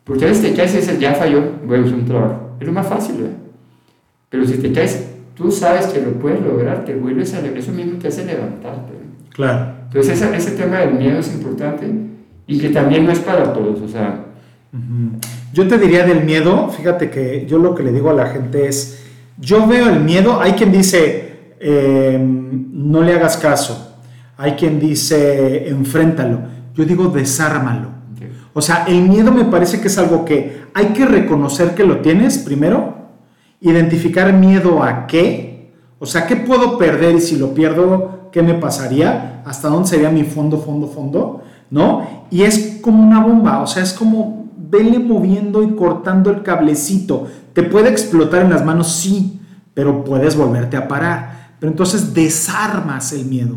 porque 0.03 0.25
a 0.25 0.27
veces 0.27 0.43
te 0.43 0.55
caes 0.55 0.75
y 0.75 0.77
dices, 0.77 0.99
ya 0.99 1.15
falló, 1.15 1.41
voy 1.65 1.79
a 1.79 1.81
un 1.81 2.05
trabajo. 2.05 2.51
Es 2.59 2.67
lo 2.67 2.73
más 2.73 2.87
fácil, 2.87 3.15
¿verdad? 3.15 3.37
Pero 4.29 4.45
si 4.45 4.57
te 4.59 4.71
caes, 4.71 5.09
tú 5.33 5.51
sabes 5.51 5.87
que 5.87 6.01
lo 6.01 6.11
puedes 6.19 6.39
lograr, 6.39 6.85
te 6.85 6.93
vuelves 6.93 7.33
a 7.33 7.39
eso 7.39 7.71
mismo 7.71 7.97
te 7.97 8.09
hace 8.09 8.25
levantarte. 8.25 8.93
Claro. 9.31 9.74
Entonces 9.95 10.21
ese, 10.21 10.35
ese 10.35 10.51
tema 10.51 10.79
del 10.79 10.95
miedo 10.95 11.19
es 11.19 11.33
importante 11.33 11.89
y 12.47 12.59
que 12.59 12.69
también 12.69 13.05
no 13.05 13.13
es 13.13 13.19
para 13.19 13.53
todos, 13.53 13.81
o 13.81 13.87
sea... 13.87 14.25
Uh 14.73 14.77
-huh. 14.77 15.25
Yo 15.53 15.65
te 15.69 15.77
diría 15.77 16.05
del 16.05 16.25
miedo, 16.25 16.67
fíjate 16.69 17.09
que 17.09 17.45
yo 17.47 17.59
lo 17.59 17.73
que 17.73 17.81
le 17.81 17.93
digo 17.93 18.09
a 18.09 18.13
la 18.13 18.25
gente 18.25 18.67
es, 18.67 19.05
yo 19.37 19.65
veo 19.65 19.87
el 19.87 20.01
miedo, 20.01 20.41
hay 20.41 20.51
quien 20.51 20.69
dice, 20.69 21.53
eh, 21.61 22.19
no 22.21 23.01
le 23.03 23.13
hagas 23.13 23.37
caso, 23.37 24.01
hay 24.35 24.51
quien 24.51 24.81
dice 24.81 25.69
enfréntalo. 25.69 26.41
Yo 26.73 26.83
digo 26.83 27.07
desármalo. 27.07 27.87
Okay. 28.15 28.31
O 28.53 28.61
sea, 28.61 28.83
el 28.85 29.01
miedo 29.03 29.31
me 29.31 29.45
parece 29.45 29.79
que 29.79 29.87
es 29.87 29.97
algo 29.97 30.25
que 30.25 30.63
hay 30.73 30.87
que 30.87 31.05
reconocer 31.05 31.73
que 31.73 31.85
lo 31.85 31.99
tienes 31.99 32.37
primero, 32.39 32.95
identificar 33.61 34.33
miedo 34.33 34.83
a 34.83 35.07
qué, 35.07 35.71
o 35.99 36.05
sea, 36.05 36.27
qué 36.27 36.35
puedo 36.35 36.77
perder 36.77 37.15
y 37.15 37.21
si 37.21 37.37
lo 37.37 37.53
pierdo, 37.53 38.14
qué 38.35 38.43
me 38.43 38.55
pasaría, 38.55 39.41
hasta 39.45 39.69
dónde 39.69 39.87
sería 39.87 40.09
mi 40.09 40.25
fondo, 40.25 40.57
fondo, 40.57 40.87
fondo, 40.87 41.41
¿no? 41.71 42.05
Y 42.29 42.41
es 42.41 42.79
como 42.81 43.01
una 43.01 43.23
bomba, 43.23 43.61
o 43.61 43.67
sea, 43.67 43.81
es 43.81 43.93
como 43.93 44.49
vele 44.57 44.99
moviendo 44.99 45.63
y 45.63 45.73
cortando 45.73 46.29
el 46.29 46.43
cablecito. 46.43 47.27
Te 47.53 47.63
puede 47.63 47.87
explotar 47.87 48.41
en 48.41 48.49
las 48.49 48.65
manos, 48.65 48.91
sí, 48.91 49.39
pero 49.73 50.03
puedes 50.03 50.35
volverte 50.35 50.75
a 50.75 50.89
parar. 50.89 51.55
Pero 51.61 51.71
entonces 51.71 52.13
desarmas 52.13 53.13
el 53.13 53.23
miedo 53.23 53.55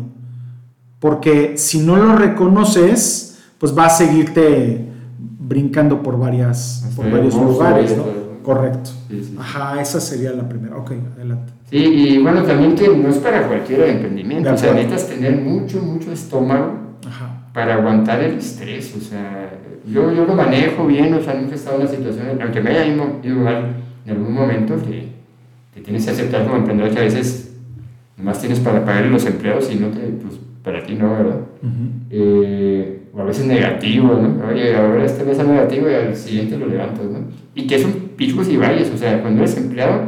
porque 0.99 1.57
si 1.57 1.79
no 1.79 1.95
lo 1.95 2.15
reconoces, 2.15 3.37
pues 3.57 3.77
va 3.77 3.85
a 3.85 3.89
seguirte 3.89 4.87
brincando 5.17 6.03
por, 6.03 6.17
varias, 6.17 6.85
por 6.95 7.09
varios 7.09 7.35
lugares, 7.35 7.97
¿no? 7.97 8.28
Correcto. 8.53 8.89
Sí, 9.07 9.23
sí. 9.23 9.35
Ajá, 9.37 9.79
esa 9.79 9.99
sería 9.99 10.31
la 10.31 10.49
primera. 10.49 10.75
Ok, 10.75 10.93
adelante. 11.15 11.53
Sí, 11.69 11.77
y 11.77 12.17
bueno, 12.17 12.41
también 12.41 12.73
que 12.73 12.87
no 12.87 13.09
es 13.09 13.17
para 13.17 13.47
cualquier 13.47 13.81
emprendimiento, 13.81 14.51
o 14.51 14.57
sea, 14.57 14.73
necesitas 14.73 15.07
tener 15.07 15.39
mucho, 15.39 15.79
mucho 15.83 16.11
estómago 16.11 16.73
Ajá. 17.07 17.43
para 17.53 17.75
aguantar 17.75 18.21
el 18.23 18.39
estrés, 18.39 18.95
o 18.97 19.01
sea, 19.01 19.51
yo, 19.85 20.11
yo 20.11 20.25
lo 20.25 20.33
manejo 20.33 20.87
bien, 20.87 21.13
o 21.13 21.21
sea, 21.21 21.35
nunca 21.35 21.51
he 21.51 21.55
estado 21.55 21.75
en 21.75 21.81
una 21.83 21.91
situación, 21.91 22.41
aunque 22.41 22.59
me 22.59 22.71
haya 22.71 22.87
ido 22.87 23.35
mal 23.35 23.75
en 24.03 24.11
algún 24.11 24.33
momento, 24.33 24.81
que, 24.81 25.09
que 25.75 25.81
tienes 25.81 26.05
que 26.05 26.11
aceptar 26.11 26.43
como 26.45 26.55
emprendedor 26.55 26.91
que 26.91 26.99
a 26.99 27.03
veces 27.03 27.55
nomás 28.17 28.39
tienes 28.39 28.59
para 28.61 28.83
pagar 28.83 29.05
los 29.05 29.27
empleados 29.27 29.71
y 29.71 29.75
no 29.75 29.89
te, 29.89 29.99
pues, 29.99 30.39
para 30.63 30.83
ti 30.83 30.95
no, 30.95 31.11
¿verdad? 31.11 31.39
Eh, 32.09 33.03
o 33.13 33.21
a 33.21 33.25
veces 33.25 33.45
negativo, 33.45 34.07
¿no? 34.07 34.47
Oye, 34.47 34.75
ahora 34.75 35.05
este 35.05 35.23
mes 35.23 35.37
es 35.37 35.47
negativo 35.47 35.87
y 35.87 35.93
al 35.93 36.15
siguiente 36.15 36.57
lo 36.57 36.65
levantas, 36.65 37.05
¿no? 37.05 37.19
Y 37.53 37.67
que 37.67 37.77
son 37.77 38.08
picos 38.19 38.49
y 38.49 38.57
valles, 38.57 38.91
o 38.93 38.97
sea, 38.97 39.21
cuando 39.21 39.41
eres 39.41 39.55
empleado, 39.55 40.01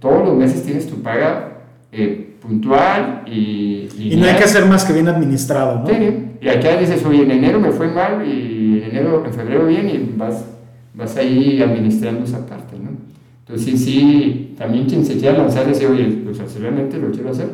todos 0.00 0.26
los 0.26 0.36
meses 0.36 0.64
tienes 0.64 0.86
tu 0.86 1.02
paga 1.02 1.58
eh, 1.92 2.34
puntual 2.40 3.24
y... 3.26 3.88
Y, 3.98 4.16
no 4.16 4.26
hay 4.26 4.36
que 4.36 4.44
hacer 4.44 4.64
más 4.64 4.86
que 4.86 4.94
bien 4.94 5.06
administrado, 5.06 5.80
¿no? 5.80 5.86
Sí, 5.86 5.94
y 6.40 6.48
acá 6.48 6.78
dices, 6.78 7.04
oye, 7.04 7.24
en 7.24 7.30
enero 7.30 7.60
me 7.60 7.70
fue 7.70 7.88
mal 7.88 8.26
y 8.26 8.82
en 8.82 8.90
enero, 8.90 9.22
en 9.26 9.34
febrero 9.34 9.66
bien 9.66 9.88
y 9.90 10.14
vas, 10.16 10.46
vas 10.94 11.14
ahí 11.18 11.60
administrando 11.60 12.24
esa 12.24 12.46
parte, 12.46 12.76
¿no? 12.82 12.90
Entonces 13.46 13.80
sí, 13.82 14.54
también 14.56 14.86
quien 14.86 15.04
se 15.04 15.18
quiera 15.18 15.36
lanzar 15.36 15.66
dice, 15.66 15.86
oye, 15.86 16.04
pues 16.24 16.38
realmente 16.58 16.96
lo 16.96 17.10
quiero 17.10 17.30
hacer. 17.30 17.50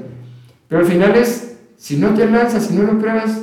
Pero 0.68 0.82
al 0.82 0.86
final 0.86 1.16
es, 1.16 1.58
si 1.76 1.96
no 1.96 2.10
te 2.14 2.26
lanzas, 2.26 2.66
si 2.66 2.74
no 2.74 2.84
lo 2.84 2.98
pruebas, 2.98 3.42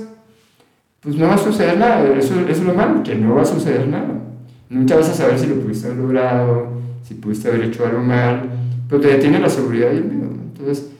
pues 1.01 1.15
no 1.15 1.27
va 1.27 1.35
a 1.35 1.37
suceder 1.37 1.77
nada. 1.77 2.01
Eso, 2.17 2.39
eso 2.39 2.49
es 2.49 2.63
lo 2.63 2.73
malo, 2.73 3.03
que 3.03 3.15
no 3.15 3.35
va 3.35 3.41
a 3.41 3.45
suceder 3.45 3.87
nada. 3.87 4.21
Nunca 4.71 4.95
vas 4.95 5.09
a 5.09 5.13
saber 5.13 5.37
si 5.37 5.47
lo 5.47 5.55
pudiste 5.55 5.87
haber 5.87 5.99
logrado, 5.99 6.67
si 7.03 7.15
pudiste 7.15 7.49
haber 7.49 7.65
hecho 7.65 7.85
algo 7.85 7.99
mal, 7.99 8.49
pero 8.87 9.01
te 9.01 9.09
detiene 9.09 9.37
la 9.37 9.49
seguridad 9.49 9.91
y 9.91 9.97
el 9.97 10.05
miedo. 10.05 10.29
Entonces, 10.31 10.91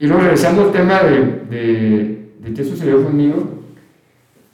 y 0.00 0.06
luego 0.08 0.22
regresando 0.22 0.62
al 0.62 0.72
tema 0.72 1.00
de, 1.04 1.20
de, 1.48 2.28
de 2.40 2.54
qué 2.54 2.64
sucedió 2.64 3.04
conmigo, 3.04 3.54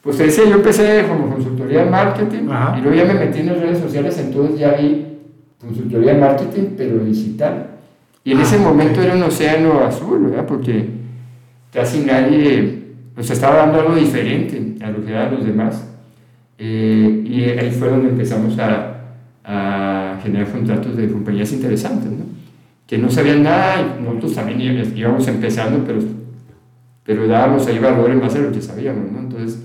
pues 0.03 0.19
te 0.19 0.25
decía, 0.25 0.45
yo 0.45 0.57
empecé 0.57 1.07
como 1.09 1.35
consultoría 1.35 1.85
de 1.85 1.91
marketing 1.91 2.49
y 2.77 2.81
luego 2.83 2.95
ya 2.95 3.05
me 3.07 3.15
metí 3.15 3.41
en 3.41 3.47
las 3.47 3.61
redes 3.61 3.79
sociales, 3.79 4.19
entonces 4.19 4.59
ya 4.59 4.73
vi 4.73 5.07
consultoría 5.59 6.13
de 6.13 6.21
marketing, 6.21 6.75
pero 6.77 6.99
digital. 6.99 7.67
Y 8.25 8.33
en 8.33 8.39
ah, 8.39 8.43
ese 8.43 8.59
momento 8.59 9.01
era 9.01 9.15
un 9.15 9.23
océano 9.23 9.81
azul, 9.81 10.27
¿verdad? 10.27 10.47
Porque 10.47 10.87
casi 11.73 12.01
nadie 12.01 12.83
nos 13.17 13.31
estaba 13.31 13.57
dando 13.57 13.81
algo 13.81 13.95
diferente 13.95 14.85
a 14.85 14.91
lo 14.91 15.03
que 15.03 15.13
eran 15.13 15.35
los 15.35 15.47
demás. 15.47 15.87
Eh, 16.63 17.23
y 17.25 17.43
ahí 17.59 17.71
fue 17.71 17.89
donde 17.89 18.11
empezamos 18.11 18.59
a, 18.59 19.01
a, 19.43 20.19
generar 20.23 20.53
contratos 20.53 20.95
de 20.95 21.11
compañías 21.11 21.51
interesantes, 21.53 22.11
¿no? 22.11 22.25
que 22.87 22.99
no 22.99 23.11
sabían 23.11 23.43
nada 23.43 23.77
y 23.81 24.03
nosotros 24.03 24.35
también 24.35 24.61
íbamos 24.95 25.27
empezando, 25.27 25.83
pero, 25.87 26.01
pero 27.03 27.27
dábamos 27.27 27.67
ahí 27.67 27.79
valor 27.79 28.11
en 28.11 28.21
base 28.21 28.39
a 28.39 28.43
lo 28.43 28.53
que 28.53 28.61
sabíamos. 28.61 29.11
¿no? 29.11 29.21
Entonces 29.21 29.63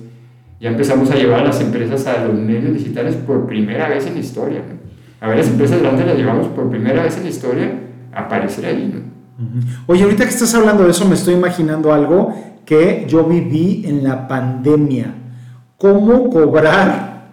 ya 0.62 0.70
empezamos 0.70 1.12
a 1.12 1.16
llevar 1.16 1.42
a 1.42 1.46
las 1.46 1.60
empresas 1.60 2.08
a 2.08 2.24
los 2.24 2.40
medios 2.40 2.74
digitales 2.74 3.16
por 3.16 3.46
primera 3.46 3.90
vez 3.90 4.08
en 4.08 4.14
la 4.14 4.20
historia. 4.20 4.62
A 5.20 5.28
ver, 5.28 5.38
las 5.38 5.50
empresas 5.50 5.82
grandes 5.82 6.06
las 6.06 6.18
llevamos 6.18 6.48
por 6.48 6.70
primera 6.70 7.04
vez 7.04 7.18
en 7.18 7.24
la 7.24 7.30
historia 7.30 7.72
a 8.14 8.22
aparecer 8.22 8.68
ahí. 8.68 8.94
¿no? 8.94 9.02
Oye, 9.88 10.04
ahorita 10.04 10.24
que 10.24 10.30
estás 10.30 10.56
hablando 10.56 10.86
de 10.86 10.92
eso, 10.92 11.06
me 11.06 11.16
estoy 11.16 11.34
imaginando 11.34 11.92
algo 11.92 12.34
que 12.66 13.06
yo 13.10 13.26
viví 13.26 13.84
en 13.86 14.04
la 14.04 14.30
pandemia. 14.30 15.25
¿Cómo 15.86 16.32
cobrar 16.32 17.28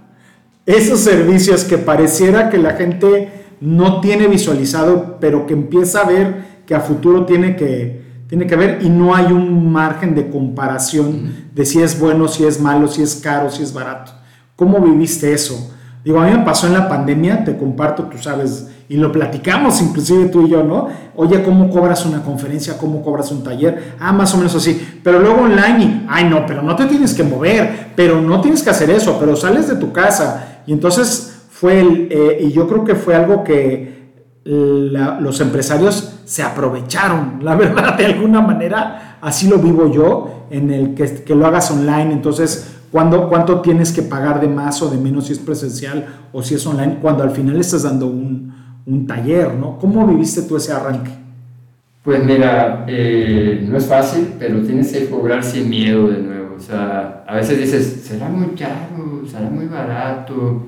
esos 0.66 1.00
servicios 1.00 1.64
que 1.64 1.78
pareciera 1.78 2.50
que 2.50 2.58
la 2.58 2.72
gente 2.72 3.46
no 3.62 4.02
tiene 4.02 4.26
visualizado, 4.26 5.16
pero 5.20 5.46
que 5.46 5.54
empieza 5.54 6.02
a 6.02 6.04
ver 6.04 6.62
que 6.66 6.74
a 6.74 6.80
futuro 6.80 7.24
tiene 7.24 7.56
que, 7.56 8.02
tiene 8.26 8.46
que 8.46 8.56
ver 8.56 8.80
y 8.82 8.90
no 8.90 9.14
hay 9.14 9.32
un 9.32 9.72
margen 9.72 10.14
de 10.14 10.28
comparación 10.28 11.32
de 11.54 11.64
si 11.64 11.80
es 11.80 11.98
bueno, 11.98 12.28
si 12.28 12.44
es 12.44 12.60
malo, 12.60 12.88
si 12.88 13.00
es 13.00 13.14
caro, 13.14 13.50
si 13.50 13.62
es 13.62 13.72
barato? 13.72 14.12
¿Cómo 14.54 14.80
viviste 14.80 15.32
eso? 15.32 15.74
Digo, 16.04 16.20
a 16.20 16.26
mí 16.26 16.36
me 16.36 16.44
pasó 16.44 16.66
en 16.66 16.74
la 16.74 16.90
pandemia, 16.90 17.44
te 17.44 17.56
comparto, 17.56 18.02
tú 18.02 18.18
sabes, 18.18 18.68
y 18.92 18.96
lo 18.98 19.10
platicamos 19.10 19.80
inclusive 19.80 20.26
tú 20.26 20.46
y 20.46 20.50
yo, 20.50 20.62
¿no? 20.62 20.86
Oye, 21.16 21.42
¿cómo 21.42 21.70
cobras 21.70 22.04
una 22.04 22.22
conferencia? 22.22 22.76
¿Cómo 22.76 23.02
cobras 23.02 23.32
un 23.32 23.42
taller? 23.42 23.94
Ah, 23.98 24.12
más 24.12 24.34
o 24.34 24.36
menos 24.36 24.54
así. 24.54 25.00
Pero 25.02 25.18
luego 25.18 25.44
online, 25.44 25.82
y, 25.82 26.06
ay, 26.10 26.28
no, 26.28 26.44
pero 26.44 26.60
no 26.60 26.76
te 26.76 26.84
tienes 26.84 27.14
que 27.14 27.22
mover, 27.22 27.92
pero 27.96 28.20
no 28.20 28.42
tienes 28.42 28.62
que 28.62 28.68
hacer 28.68 28.90
eso, 28.90 29.16
pero 29.18 29.34
sales 29.34 29.66
de 29.66 29.76
tu 29.76 29.92
casa. 29.92 30.60
Y 30.66 30.74
entonces 30.74 31.46
fue, 31.50 31.80
el, 31.80 32.08
eh, 32.10 32.38
y 32.42 32.52
yo 32.52 32.68
creo 32.68 32.84
que 32.84 32.94
fue 32.94 33.14
algo 33.14 33.42
que 33.42 34.02
los 34.44 35.40
empresarios 35.40 36.18
se 36.26 36.42
aprovecharon, 36.42 37.38
la 37.42 37.54
verdad, 37.54 37.96
de 37.96 38.04
alguna 38.04 38.42
manera, 38.42 39.16
así 39.22 39.48
lo 39.48 39.56
vivo 39.56 39.90
yo, 39.90 40.48
en 40.50 40.70
el 40.70 40.92
que, 40.92 41.24
que 41.24 41.34
lo 41.34 41.46
hagas 41.46 41.70
online. 41.70 42.12
Entonces, 42.12 42.72
¿Cuánto 42.92 43.62
tienes 43.62 43.90
que 43.90 44.02
pagar 44.02 44.38
de 44.38 44.48
más 44.48 44.82
o 44.82 44.90
de 44.90 44.98
menos 44.98 45.28
si 45.28 45.32
es 45.32 45.38
presencial 45.38 46.26
o 46.30 46.42
si 46.42 46.56
es 46.56 46.66
online? 46.66 46.98
Cuando 47.00 47.22
al 47.22 47.30
final 47.30 47.58
estás 47.58 47.84
dando 47.84 48.06
un, 48.06 48.51
un 48.86 49.06
taller, 49.06 49.54
¿no? 49.54 49.78
¿Cómo 49.78 50.06
viviste 50.06 50.42
tú 50.42 50.56
ese 50.56 50.72
arranque? 50.72 51.10
Pues 52.02 52.24
mira, 52.24 52.84
eh, 52.88 53.64
no 53.68 53.76
es 53.76 53.86
fácil, 53.86 54.32
pero 54.38 54.60
tienes 54.62 54.92
que 54.92 55.08
cobrar 55.08 55.44
sin 55.44 55.70
miedo 55.70 56.08
de 56.08 56.20
nuevo. 56.20 56.56
O 56.56 56.60
sea, 56.60 57.24
a 57.26 57.36
veces 57.36 57.58
dices, 57.58 58.02
será 58.04 58.28
muy 58.28 58.48
caro, 58.56 59.22
será 59.26 59.48
muy 59.48 59.66
barato. 59.66 60.66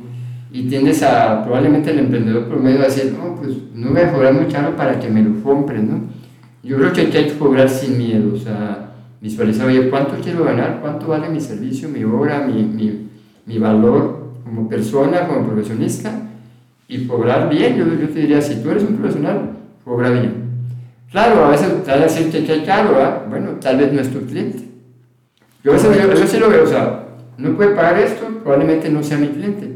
Y 0.53 0.69
tiendes 0.69 1.03
a, 1.03 1.43
probablemente 1.43 1.91
el 1.91 1.99
emprendedor 1.99 2.47
promedio 2.47 2.81
a 2.81 2.85
decir, 2.85 3.17
no, 3.19 3.35
pues 3.35 3.57
no 3.75 3.91
voy 3.91 4.01
a 4.03 4.13
cobrar 4.13 4.33
muy 4.35 4.47
caro 4.47 4.77
para 4.77 5.01
que 5.01 5.09
me 5.09 5.23
lo 5.23 5.43
compren, 5.43 5.91
¿no? 5.91 6.01
Yo 6.63 6.77
creo 6.79 6.93
que 6.93 7.01
hay 7.01 7.27
que 7.27 7.37
cobrar 7.37 7.69
sin 7.69 7.99
miedo, 7.99 8.35
o 8.35 8.39
sea, 8.39 8.93
visualizar, 9.21 9.67
oye, 9.67 9.91
¿cuánto 9.91 10.15
quiero 10.23 10.45
ganar? 10.45 10.79
¿Cuánto 10.81 11.09
vale 11.09 11.29
mi 11.29 11.41
servicio, 11.41 11.89
mi 11.89 12.05
obra, 12.05 12.47
mi, 12.47 12.63
mi, 12.63 13.09
mi 13.45 13.59
valor 13.59 14.31
como 14.45 14.69
persona, 14.69 15.27
como 15.27 15.47
profesionista? 15.47 16.13
Y 16.89 17.07
cobrar 17.07 17.49
bien, 17.49 17.77
yo, 17.77 17.87
yo, 17.87 18.09
te 18.09 18.21
diría, 18.21 18.43
si 18.43 18.57
tú 18.57 18.71
eres 18.71 18.83
un 18.83 18.97
profesional, 18.97 19.51
cobra 19.85 20.11
bien. 20.11 20.45
Claro, 21.11 21.45
a 21.45 21.51
veces 21.51 21.69
te 21.85 21.91
vas 21.91 22.01
a 22.01 22.05
decir 22.05 22.31
que 22.31 22.55
es 22.55 22.67
caro, 22.67 23.25
bueno, 23.31 23.51
tal 23.61 23.77
vez 23.77 23.93
no 23.93 24.01
es 24.01 24.13
tu 24.13 24.21
cliente. 24.27 24.69
Yo 25.63 25.73
a 25.73 25.75
veces 25.75 25.97
yo, 25.97 26.27
sí 26.27 26.39
lo 26.39 26.51
veo, 26.51 26.65
o 26.65 26.67
sea, 26.67 27.07
no 27.39 27.57
puede 27.57 27.75
pagar 27.75 27.99
esto, 27.99 28.27
probablemente 28.43 28.91
no 28.91 29.03
sea 29.03 29.17
mi 29.17 29.29
cliente. 29.29 29.73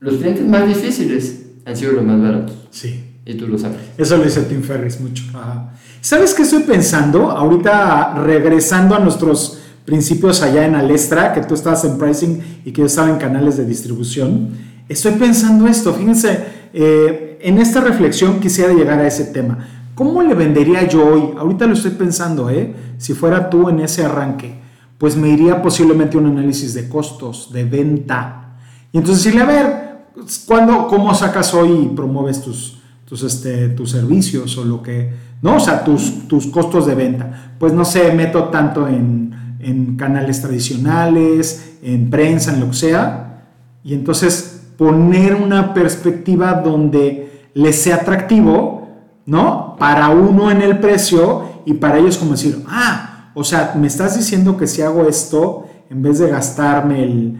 Los 0.00 0.16
clientes 0.16 0.44
más 0.46 0.66
difíciles 0.66 1.46
han 1.64 1.76
sido 1.76 1.92
los 1.92 2.04
más 2.04 2.20
baratos. 2.20 2.66
Sí. 2.70 3.12
Y 3.26 3.34
tú 3.34 3.46
lo 3.46 3.56
sabes. 3.56 3.78
Eso 3.96 4.18
lo 4.18 4.24
dice 4.24 4.42
Tim 4.42 4.62
Ferris 4.62 5.00
mucho. 5.00 5.24
Ajá. 5.34 5.72
¿Sabes 6.00 6.34
qué 6.34 6.42
estoy 6.42 6.64
pensando? 6.64 7.30
Ahorita 7.30 8.14
regresando 8.22 8.94
a 8.94 8.98
nuestros 8.98 9.60
principios 9.86 10.42
allá 10.42 10.66
en 10.66 10.74
Alestra, 10.74 11.32
que 11.32 11.40
tú 11.42 11.54
estabas 11.54 11.84
en 11.84 11.96
pricing 11.96 12.60
y 12.64 12.72
que 12.72 12.82
yo 12.82 12.86
estaba 12.86 13.08
en 13.08 13.16
canales 13.16 13.56
de 13.56 13.64
distribución, 13.64 14.50
estoy 14.88 15.12
pensando 15.12 15.66
esto. 15.66 15.92
Fíjense, 15.92 16.44
eh, 16.72 17.38
en 17.42 17.58
esta 17.58 17.80
reflexión 17.80 18.40
quisiera 18.40 18.72
llegar 18.72 18.98
a 18.98 19.06
ese 19.06 19.24
tema. 19.26 19.68
¿Cómo 19.94 20.22
le 20.22 20.34
vendería 20.34 20.86
yo 20.88 21.06
hoy? 21.06 21.34
Ahorita 21.38 21.66
lo 21.66 21.74
estoy 21.74 21.92
pensando, 21.92 22.50
¿eh? 22.50 22.74
Si 22.98 23.14
fuera 23.14 23.48
tú 23.48 23.68
en 23.68 23.80
ese 23.80 24.04
arranque, 24.04 24.60
pues 24.98 25.16
me 25.16 25.28
iría 25.28 25.62
posiblemente 25.62 26.16
un 26.16 26.26
análisis 26.26 26.74
de 26.74 26.88
costos, 26.88 27.52
de 27.52 27.64
venta. 27.64 28.56
Y 28.92 28.98
entonces 28.98 29.24
decirle, 29.24 29.44
a 29.44 29.46
ver, 29.46 30.06
¿cuándo, 30.46 30.88
¿cómo 30.88 31.14
sacas 31.14 31.54
hoy 31.54 31.70
y 31.84 31.94
promueves 31.94 32.42
tus, 32.42 32.80
tus, 33.04 33.22
este, 33.22 33.68
tus 33.68 33.90
servicios 33.90 34.56
o 34.58 34.64
lo 34.64 34.82
que 34.82 35.24
¿no? 35.44 35.56
O 35.56 35.60
sea, 35.60 35.84
tus, 35.84 36.26
tus 36.26 36.46
costos 36.46 36.86
de 36.86 36.94
venta. 36.94 37.54
Pues 37.58 37.74
no 37.74 37.84
sé, 37.84 38.10
meto 38.12 38.44
tanto 38.44 38.88
en, 38.88 39.56
en 39.60 39.94
canales 39.96 40.40
tradicionales, 40.40 41.76
en 41.82 42.08
prensa, 42.08 42.54
en 42.54 42.60
lo 42.60 42.70
que 42.70 42.76
sea, 42.76 43.42
y 43.84 43.92
entonces 43.92 44.53
poner 44.76 45.34
una 45.34 45.74
perspectiva 45.74 46.54
donde 46.54 47.48
les 47.54 47.76
sea 47.76 47.96
atractivo, 47.96 48.88
¿no? 49.26 49.76
Para 49.78 50.10
uno 50.10 50.50
en 50.50 50.62
el 50.62 50.78
precio 50.78 51.44
y 51.64 51.74
para 51.74 51.98
ellos 51.98 52.18
como 52.18 52.32
decir, 52.32 52.62
ah, 52.68 53.30
o 53.34 53.44
sea, 53.44 53.74
me 53.76 53.86
estás 53.86 54.16
diciendo 54.16 54.56
que 54.56 54.66
si 54.66 54.82
hago 54.82 55.08
esto, 55.08 55.66
en 55.90 56.02
vez 56.02 56.18
de 56.18 56.28
gastarme 56.28 57.02
el 57.02 57.38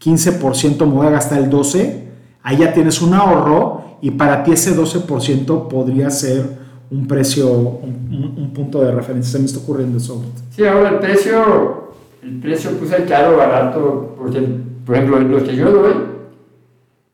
15%, 0.00 0.78
me 0.86 0.92
voy 0.92 1.06
a 1.06 1.10
gastar 1.10 1.38
el 1.38 1.50
12%, 1.50 1.94
ahí 2.42 2.56
ya 2.58 2.72
tienes 2.72 3.00
un 3.02 3.14
ahorro 3.14 3.98
y 4.00 4.10
para 4.10 4.42
ti 4.42 4.52
ese 4.52 4.76
12% 4.76 5.68
podría 5.68 6.10
ser 6.10 6.62
un 6.90 7.06
precio, 7.06 7.48
un, 7.48 8.52
punto 8.54 8.82
de 8.82 8.92
referencia. 8.92 9.32
Se 9.32 9.38
me 9.38 9.46
está 9.46 9.60
ocurriendo 9.60 9.96
eso. 9.96 10.22
Sí, 10.50 10.64
ahora 10.66 10.90
el 10.90 10.98
precio, 10.98 11.92
el 12.22 12.38
precio 12.40 12.72
puse 12.72 13.04
caro, 13.06 13.38
barato, 13.38 14.14
porque, 14.18 14.46
por 14.84 14.96
ejemplo, 14.96 15.20
lo 15.20 15.42
que 15.42 15.56
yo 15.56 15.70
doy, 15.70 15.94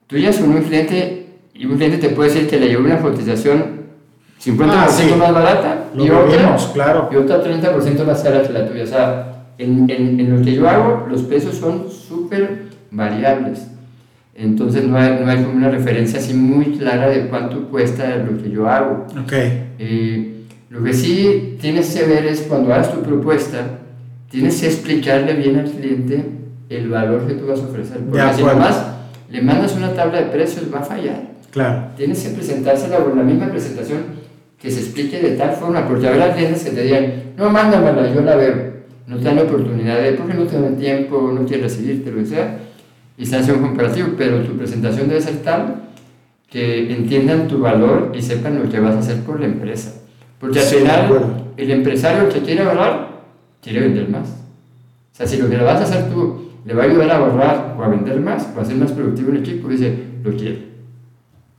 tú 0.08 0.16
ya 0.16 0.32
son 0.32 0.50
un 0.50 0.62
cliente 0.62 1.26
y 1.54 1.66
un 1.66 1.76
cliente 1.76 1.98
te 1.98 2.08
puede 2.10 2.30
decir 2.30 2.48
que 2.48 2.58
le 2.58 2.68
llevo 2.68 2.84
una 2.84 2.98
cotización 2.98 3.78
50% 4.42 4.62
ah, 4.68 5.16
más 5.18 5.32
barata 5.32 5.84
y, 5.96 6.10
otra, 6.10 6.56
claro. 6.72 7.08
y 7.12 7.16
otra 7.16 7.42
30% 7.42 8.04
más 8.04 8.22
cara 8.22 8.42
que 8.42 8.52
la 8.52 8.66
tuya. 8.68 8.84
O 8.84 8.86
sea, 8.86 9.44
en, 9.58 9.90
en, 9.90 10.20
en 10.20 10.36
lo 10.36 10.44
que 10.44 10.54
yo 10.54 10.68
hago, 10.68 11.06
los 11.10 11.22
precios 11.22 11.56
son 11.56 11.90
súper 11.90 12.68
variables. 12.90 13.66
Entonces 14.34 14.84
no 14.84 14.96
hay, 14.96 15.18
no 15.20 15.28
hay 15.28 15.42
como 15.42 15.56
una 15.56 15.68
referencia 15.68 16.20
así 16.20 16.32
muy 16.32 16.76
clara 16.78 17.08
de 17.08 17.26
cuánto 17.26 17.68
cuesta 17.68 18.16
lo 18.16 18.40
que 18.40 18.50
yo 18.50 18.68
hago. 18.68 19.06
Okay. 19.24 19.72
Eh, 19.80 20.44
lo 20.70 20.84
que 20.84 20.94
sí 20.94 21.56
tienes 21.60 21.92
que 21.92 22.04
ver 22.04 22.24
es 22.26 22.42
cuando 22.42 22.72
hagas 22.72 22.94
tu 22.94 23.02
propuesta, 23.02 23.80
tienes 24.30 24.60
que 24.60 24.66
explicarle 24.66 25.34
bien 25.34 25.56
al 25.56 25.68
cliente 25.68 26.24
el 26.68 26.88
valor 26.88 27.26
que 27.26 27.34
tú 27.34 27.48
vas 27.48 27.58
a 27.58 27.64
ofrecer. 27.64 27.98
Porque 28.08 28.34
si 28.34 28.44
nomás 28.44 28.97
le 29.30 29.42
mandas 29.42 29.74
una 29.76 29.92
tabla 29.94 30.20
de 30.20 30.26
precios, 30.26 30.72
va 30.72 30.80
a 30.80 30.84
fallar. 30.84 31.22
Claro. 31.50 31.88
Tienes 31.96 32.22
que 32.22 32.30
presentársela 32.30 32.98
con 32.98 33.16
la 33.16 33.22
misma 33.22 33.48
presentación 33.48 33.98
que 34.60 34.70
se 34.70 34.80
explique 34.80 35.20
de 35.20 35.36
tal 35.36 35.52
forma, 35.52 35.86
porque 35.86 36.08
habrá 36.08 36.34
clientes 36.34 36.64
que 36.64 36.70
te 36.70 36.82
digan, 36.82 37.12
no, 37.36 37.50
mándamela, 37.50 38.12
yo 38.12 38.20
la 38.22 38.36
veo. 38.36 38.78
No 39.06 39.16
te 39.16 39.24
dan 39.24 39.36
la 39.36 39.42
oportunidad 39.42 40.02
de, 40.02 40.12
porque 40.12 40.34
no 40.34 40.44
tienen 40.44 40.76
tiempo, 40.76 41.32
no 41.32 41.46
quieren 41.46 41.62
recibirte, 41.64 42.10
lo 42.10 42.18
que 42.18 42.26
sea 42.26 42.58
y 43.18 43.26
se 43.26 43.36
hace 43.36 43.52
un 43.52 43.60
comparativo, 43.60 44.10
pero 44.16 44.42
tu 44.44 44.56
presentación 44.56 45.08
debe 45.08 45.20
ser 45.20 45.38
tal 45.42 45.82
que 46.48 46.90
entiendan 46.94 47.48
tu 47.48 47.58
valor 47.58 48.12
y 48.14 48.22
sepan 48.22 48.62
lo 48.62 48.70
que 48.70 48.78
vas 48.78 48.94
a 48.94 49.00
hacer 49.00 49.22
por 49.24 49.40
la 49.40 49.46
empresa. 49.46 49.92
Porque 50.38 50.60
al 50.60 50.64
Sí, 50.64 50.76
final, 50.76 51.50
el 51.56 51.70
empresario 51.72 52.28
que 52.28 52.40
quiere 52.40 52.62
ahorrar, 52.62 53.08
quiere 53.60 53.80
vender 53.80 54.08
más. 54.08 54.28
O 54.28 55.16
sea, 55.16 55.26
si 55.26 55.36
lo 55.36 55.50
que 55.50 55.56
vas 55.56 55.80
a 55.80 55.84
hacer 55.84 56.08
tú 56.10 56.47
le 56.68 56.74
va 56.74 56.82
a 56.82 56.86
ayudar 56.86 57.10
a 57.10 57.16
ahorrar 57.16 57.76
o 57.78 57.82
a 57.82 57.88
vender 57.88 58.20
más, 58.20 58.46
o 58.54 58.60
a 58.60 58.64
ser 58.64 58.76
más 58.76 58.92
productivo 58.92 59.30
en 59.30 59.38
equipo, 59.38 59.68
dice, 59.68 59.98
lo 60.22 60.30
quiero. 60.36 60.58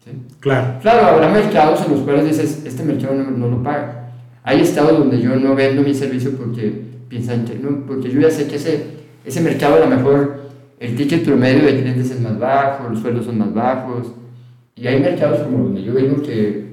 ¿Sí? 0.06 0.12
Claro. 0.40 0.80
Claro, 0.82 1.08
habrá 1.08 1.30
mercados 1.30 1.84
en 1.86 1.92
los 1.94 2.02
cuales 2.02 2.26
dices, 2.26 2.64
este 2.64 2.84
mercado 2.84 3.16
no, 3.16 3.32
no 3.32 3.48
lo 3.50 3.64
paga. 3.64 4.12
Hay 4.44 4.62
estados 4.62 4.98
donde 5.00 5.20
yo 5.20 5.36
no 5.36 5.56
vendo 5.56 5.82
mi 5.82 5.94
servicio 5.96 6.32
porque 6.38 6.72
piensan 7.10 7.44
que 7.46 7.56
no, 7.56 7.86
porque 7.88 8.12
yo 8.12 8.22
ya 8.22 8.30
sé 8.30 8.48
que 8.48 8.58
ese, 8.58 8.84
ese 9.26 9.42
mercado 9.42 9.76
a 9.78 9.80
lo 9.80 9.88
mejor 9.88 10.42
el 10.80 10.96
ticket 10.96 11.26
promedio 11.26 11.66
de 11.66 11.82
clientes 11.82 12.12
es 12.12 12.22
más 12.22 12.38
bajo, 12.40 12.88
los 12.90 13.00
sueldos 13.00 13.26
son 13.26 13.40
más 13.40 13.52
bajos. 13.54 14.14
Y 14.76 14.88
hay 14.88 15.00
mercados 15.02 15.40
como 15.40 15.64
donde 15.66 15.84
yo 15.84 15.94
veo 15.94 16.22
que 16.22 16.70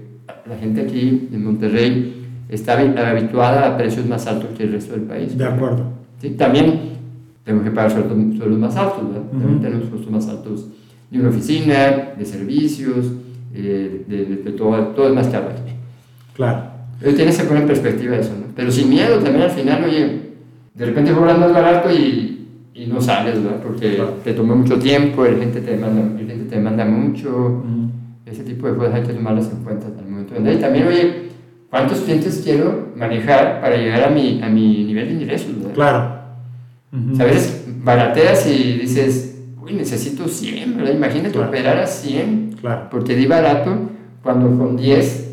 la 0.47 0.57
gente 0.59 0.83
aquí 0.83 1.29
en 1.33 1.43
Monterrey 1.45 2.25
está 2.49 2.79
habi- 2.79 2.97
habituada 2.99 3.67
a 3.67 3.77
precios 3.77 4.07
más 4.07 4.27
altos 4.27 4.51
que 4.57 4.65
el 4.65 4.73
resto 4.73 4.93
del 4.93 5.03
país. 5.03 5.37
De 5.37 5.45
acuerdo. 5.45 5.85
Sí, 6.21 6.31
también 6.31 6.96
tengo 7.47 7.63
que 7.65 7.71
pagar 7.71 7.93
sueldos, 7.93 8.37
sueldos 8.37 8.59
más 8.59 8.77
altos, 8.77 9.09
¿verdad? 9.09 9.23
También 9.31 9.53
Ujú. 9.55 9.63
tenemos 9.63 9.89
costos 9.89 10.11
más 10.11 10.29
altos 10.29 10.67
de 11.11 11.21
una 11.21 11.29
oficina, 11.31 12.13
de 12.19 12.25
servicios, 12.27 13.07
eh, 13.55 14.05
de, 14.07 14.25
de- 14.27 14.37
de 14.37 14.51
todo, 14.53 14.77
todo 14.89 15.09
es 15.09 15.15
más 15.15 15.29
caro 15.29 15.47
aquí. 15.51 15.73
Claro. 16.35 16.63
Entonces 16.95 17.17
tienes 17.17 17.39
que 17.39 17.45
poner 17.45 17.63
en 17.63 17.69
perspectiva 17.69 18.17
eso, 18.17 18.33
¿no? 18.39 18.47
Pero 18.55 18.71
sin 18.71 18.91
miedo 18.91 19.19
también 19.21 19.45
al 19.45 19.51
final, 19.51 19.85
oye, 19.85 20.21
de 20.75 20.85
repente 20.85 21.13
cobras 21.13 21.39
más 21.39 21.53
barato 21.53 21.89
y, 21.91 22.49
y 22.75 22.87
no 22.87 23.01
sales, 23.01 23.43
¿verdad? 23.43 23.61
Porque 23.63 23.95
Claro. 23.95 24.15
te 24.25 24.33
tomó 24.35 24.57
mucho 24.57 24.79
tiempo, 24.79 25.25
el 25.25 25.39
gente 25.39 25.61
te 25.61 25.71
demanda, 25.71 26.21
el 26.21 26.27
gente 26.27 26.45
te 26.51 26.57
demanda 26.57 26.85
mucho, 26.85 27.63
Ujú. 27.65 27.91
ese 28.27 28.43
tipo 28.43 28.67
de 28.67 28.77
cosas 28.77 28.95
hay 28.95 29.03
que 29.05 29.13
tomarlas 29.15 29.51
en 29.53 29.63
cuenta 29.63 29.87
al 29.87 30.09
momento 30.09 30.35
de 30.35 30.41
vender. 30.41 30.57
Y 30.57 30.61
también, 30.61 30.89
oye, 30.89 31.29
¿cuántos 31.71 32.01
clientes 32.01 32.41
quiero 32.45 32.89
manejar 32.97 33.61
para 33.61 33.77
llegar 33.77 34.03
a 34.05 34.11
mi, 34.11 34.41
a 34.43 34.49
mi 34.49 34.85
nivel 34.85 35.07
de 35.09 35.15
ingresos, 35.23 35.57
¿verdad? 35.59 35.75
Claro. 35.75 36.26
O 37.13 37.17
sea, 37.17 37.25
a 37.27 37.29
veces 37.29 37.65
barateas 37.85 38.47
y 38.47 38.79
dices, 38.79 39.37
uy, 39.63 39.75
necesito 39.75 40.29
100, 40.29 40.77
¿verdad? 40.79 40.93
Imagínate 40.95 41.33
Claro. 41.33 41.49
operar 41.49 41.79
a 41.79 41.87
100, 41.87 42.57
Claro. 42.61 42.89
porque 42.91 43.15
di 43.15 43.27
barato 43.27 43.77
cuando 44.23 44.47
con 44.59 44.77
10 44.77 45.25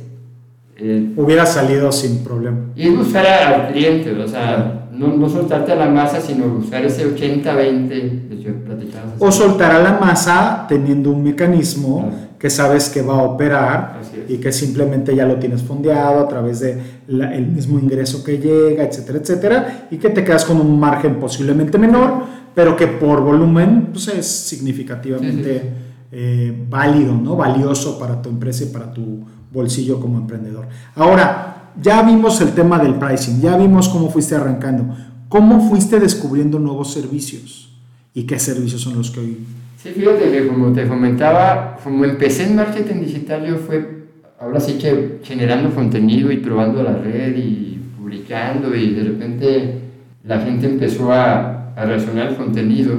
eh, 0.77 1.13
Hubiera 1.15 1.45
salido 1.45 1.91
sin 1.91 2.23
problema. 2.23 2.57
y 2.75 2.89
buscar 2.89 3.25
al 3.25 3.71
cliente, 3.71 4.11
o 4.11 4.27
sea, 4.27 4.82
no, 4.97 5.07
no 5.15 5.27
soltarte 5.29 5.71
a 5.71 5.75
la 5.75 5.87
masa, 5.89 6.21
sino 6.21 6.47
buscar 6.47 6.83
ese 6.85 7.05
80-20 7.05 8.27
que 8.29 8.41
yo 8.41 8.53
platicaba. 8.63 9.13
hace- 9.15 9.25
O 9.25 9.31
soltar 9.31 9.71
a 9.71 9.79
la 9.83 9.97
masa 9.99 10.65
teniendo 10.67 11.11
un 11.11 11.23
mecanismo 11.23 12.11
que 12.39 12.49
sabes 12.49 12.89
que 12.89 13.01
va 13.01 13.15
a 13.19 13.23
operar 13.23 14.01
y 14.27 14.37
que 14.37 14.51
simplemente 14.51 15.15
ya 15.15 15.25
lo 15.25 15.35
tienes 15.37 15.61
fondeado 15.63 16.19
a 16.19 16.27
través 16.27 16.59
de 16.59 16.77
la- 17.07 17.33
el 17.33 17.47
mismo 17.47 17.79
ingreso 17.79 18.23
que 18.23 18.37
llega, 18.37 18.83
etcétera, 18.83 19.19
etcétera, 19.19 19.87
y 19.91 19.97
que 19.97 20.09
te 20.09 20.23
quedas 20.23 20.43
con 20.45 20.59
un 20.59 20.77
margen 20.79 21.19
posiblemente 21.19 21.77
menor, 21.77 22.23
pero 22.53 22.75
que 22.75 22.87
por 22.87 23.21
volumen 23.21 23.89
pues, 23.93 24.09
es 24.09 24.25
significativamente 24.27 25.53
Sí, 25.53 25.59
sí, 25.59 25.69
eh, 26.11 26.65
válido, 26.69 27.15
¿no? 27.15 27.35
valioso 27.35 27.97
para 27.97 28.21
tu 28.21 28.29
empresa 28.29 28.63
y 28.65 28.67
para 28.67 28.91
tu 28.93 29.21
bolsillo 29.51 29.99
como 29.99 30.17
emprendedor. 30.17 30.67
Ahora, 30.95 31.62
ya 31.81 32.01
vimos 32.03 32.39
el 32.41 32.53
tema 32.53 32.79
del 32.79 32.95
pricing, 32.95 33.41
ya 33.41 33.57
vimos 33.57 33.89
cómo 33.89 34.09
fuiste 34.09 34.35
arrancando, 34.35 34.95
cómo 35.29 35.69
fuiste 35.69 35.99
descubriendo 35.99 36.59
nuevos 36.59 36.93
servicios 36.93 37.69
y 38.13 38.23
qué 38.23 38.39
servicios 38.39 38.81
son 38.81 38.97
los 38.97 39.11
que 39.11 39.19
hoy 39.19 39.37
Sí, 39.83 39.89
fíjate 39.89 40.31
que 40.31 40.47
como 40.47 40.71
te 40.71 40.87
comentaba, 40.87 41.77
como 41.83 42.05
empecé 42.05 42.45
en 42.45 42.55
marketing 42.55 43.01
digital, 43.01 43.45
yo 43.45 43.57
fue, 43.57 44.05
ahora 44.39 44.57
sí 44.61 44.77
que 44.77 45.19
generando 45.23 45.75
contenido 45.75 46.31
y 46.31 46.37
probando 46.37 46.81
la 46.81 46.95
red 46.95 47.35
y 47.35 47.81
publicando 47.97 48.73
y 48.73 48.93
de 48.93 49.03
repente 49.03 49.81
la 50.23 50.39
gente 50.39 50.67
empezó 50.67 51.11
a, 51.11 51.73
a 51.75 51.81
al 51.81 52.37
contenido 52.37 52.95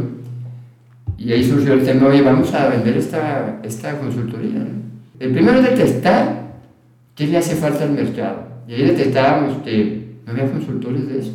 y 1.17 1.33
ahí 1.33 1.43
surgió 1.43 1.73
el 1.73 1.85
tema, 1.85 2.09
oye, 2.09 2.21
vamos 2.21 2.53
a 2.53 2.69
vender 2.69 2.99
esta, 2.99 3.61
esta 3.63 3.99
consultoría. 3.99 4.67
El 5.19 5.33
primero 5.33 5.61
es 5.61 5.71
detectar 5.71 6.53
qué 7.15 7.27
le 7.29 7.39
hace 7.39 7.55
falta 7.55 7.85
al 7.85 7.93
mercado 7.93 8.44
y 8.67 8.75
ahí 8.75 8.83
detectábamos 8.83 9.63
que 9.63 10.17
no 10.27 10.33
había 10.33 10.51
consultores 10.51 11.09
de 11.09 11.19
eso 11.19 11.33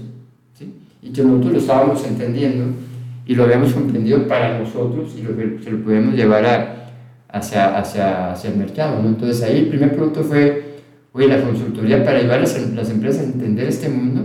¿sí? 0.57 0.73
y 1.01 1.11
que 1.11 1.23
nosotros 1.23 1.53
lo 1.53 1.59
estábamos 1.59 2.05
entendiendo 2.05 2.65
y 3.25 3.35
lo 3.35 3.43
habíamos 3.43 3.73
comprendido 3.73 4.27
para 4.27 4.57
nosotros 4.57 5.13
y 5.17 5.21
lo, 5.21 5.31
se 5.63 5.71
lo 5.71 5.83
podemos 5.83 6.15
llevar 6.15 6.45
a, 6.45 6.79
hacia, 7.31 7.77
hacia, 7.77 8.31
hacia 8.31 8.49
el 8.49 8.57
mercado. 8.57 9.01
¿no? 9.01 9.09
Entonces 9.09 9.43
ahí 9.43 9.59
el 9.59 9.67
primer 9.67 9.95
producto 9.95 10.23
fue, 10.23 10.79
oye, 11.13 11.27
la 11.27 11.41
consultoría 11.41 12.03
para 12.03 12.17
ayudar 12.17 12.39
a 12.39 12.41
las, 12.41 12.73
las 12.73 12.89
empresas 12.89 13.21
a 13.21 13.25
entender 13.25 13.67
este 13.67 13.87
mundo 13.87 14.21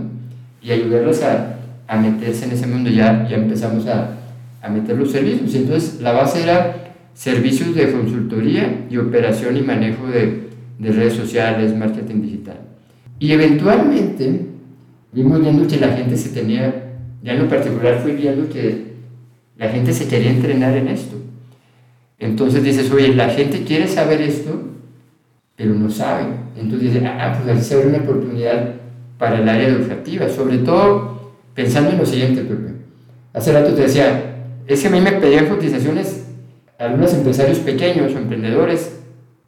y 0.61 0.71
ayudarlas 0.71 1.21
a, 1.21 1.57
a 1.87 1.97
meterse 1.97 2.45
en 2.45 2.51
ese 2.53 2.65
mundo. 2.65 2.89
Ya, 2.89 3.27
ya 3.29 3.37
empezamos 3.37 3.85
a, 3.85 4.15
a 4.61 4.69
meter 4.69 4.97
los 4.97 5.11
servicios. 5.11 5.53
Y 5.53 5.57
entonces 5.57 6.01
la 6.01 6.11
base 6.11 6.41
era 6.41 6.93
servicios 7.13 7.75
de 7.75 7.91
consultoría 7.91 8.87
y 8.89 8.97
operación 8.97 9.55
y 9.55 9.61
manejo 9.61 10.07
de, 10.07 10.49
de 10.79 10.91
redes 10.91 11.13
sociales, 11.13 11.75
marketing 11.75 12.21
digital. 12.23 12.64
Y 13.19 13.31
eventualmente 13.31 14.45
vimos 15.11 15.41
viendo 15.41 15.67
que 15.67 15.77
la 15.77 15.89
gente 15.89 16.17
se 16.17 16.29
tenía, 16.29 16.93
ya 17.23 17.33
en 17.33 17.43
lo 17.43 17.49
particular 17.49 17.99
fui 18.01 18.13
viendo 18.13 18.49
que 18.49 18.95
la 19.57 19.69
gente 19.69 19.93
se 19.93 20.07
quería 20.07 20.31
entrenar 20.31 20.75
en 20.75 20.89
esto. 20.89 21.15
Entonces 22.19 22.63
dices, 22.63 22.91
oye, 22.91 23.13
la 23.13 23.29
gente 23.29 23.63
quiere 23.63 23.87
saber 23.87 24.21
esto, 24.21 24.61
pero 25.55 25.73
no 25.73 25.89
sabe. 25.89 26.25
Entonces 26.57 26.93
dices, 26.93 27.03
ah, 27.05 27.37
pues 27.41 27.57
así 27.57 27.73
abre 27.73 27.87
una 27.87 27.97
oportunidad 27.99 28.75
para 29.17 29.39
el 29.39 29.47
área 29.47 29.69
educativa, 29.69 30.29
sobre 30.29 30.59
todo 30.59 31.33
pensando 31.53 31.91
en 31.91 31.97
lo 31.97 32.05
siguiente, 32.05 32.41
Pepe. 32.41 32.73
Hace 33.33 33.53
rato 33.53 33.73
te 33.73 33.83
decía, 33.83 34.35
es 34.67 34.81
que 34.81 34.87
a 34.87 34.91
mí 34.91 35.01
me 35.01 35.13
pedían 35.13 35.47
cotizaciones 35.47 36.25
algunos 36.77 37.13
empresarios 37.13 37.59
pequeños 37.59 38.13
o 38.13 38.17
emprendedores 38.17 38.99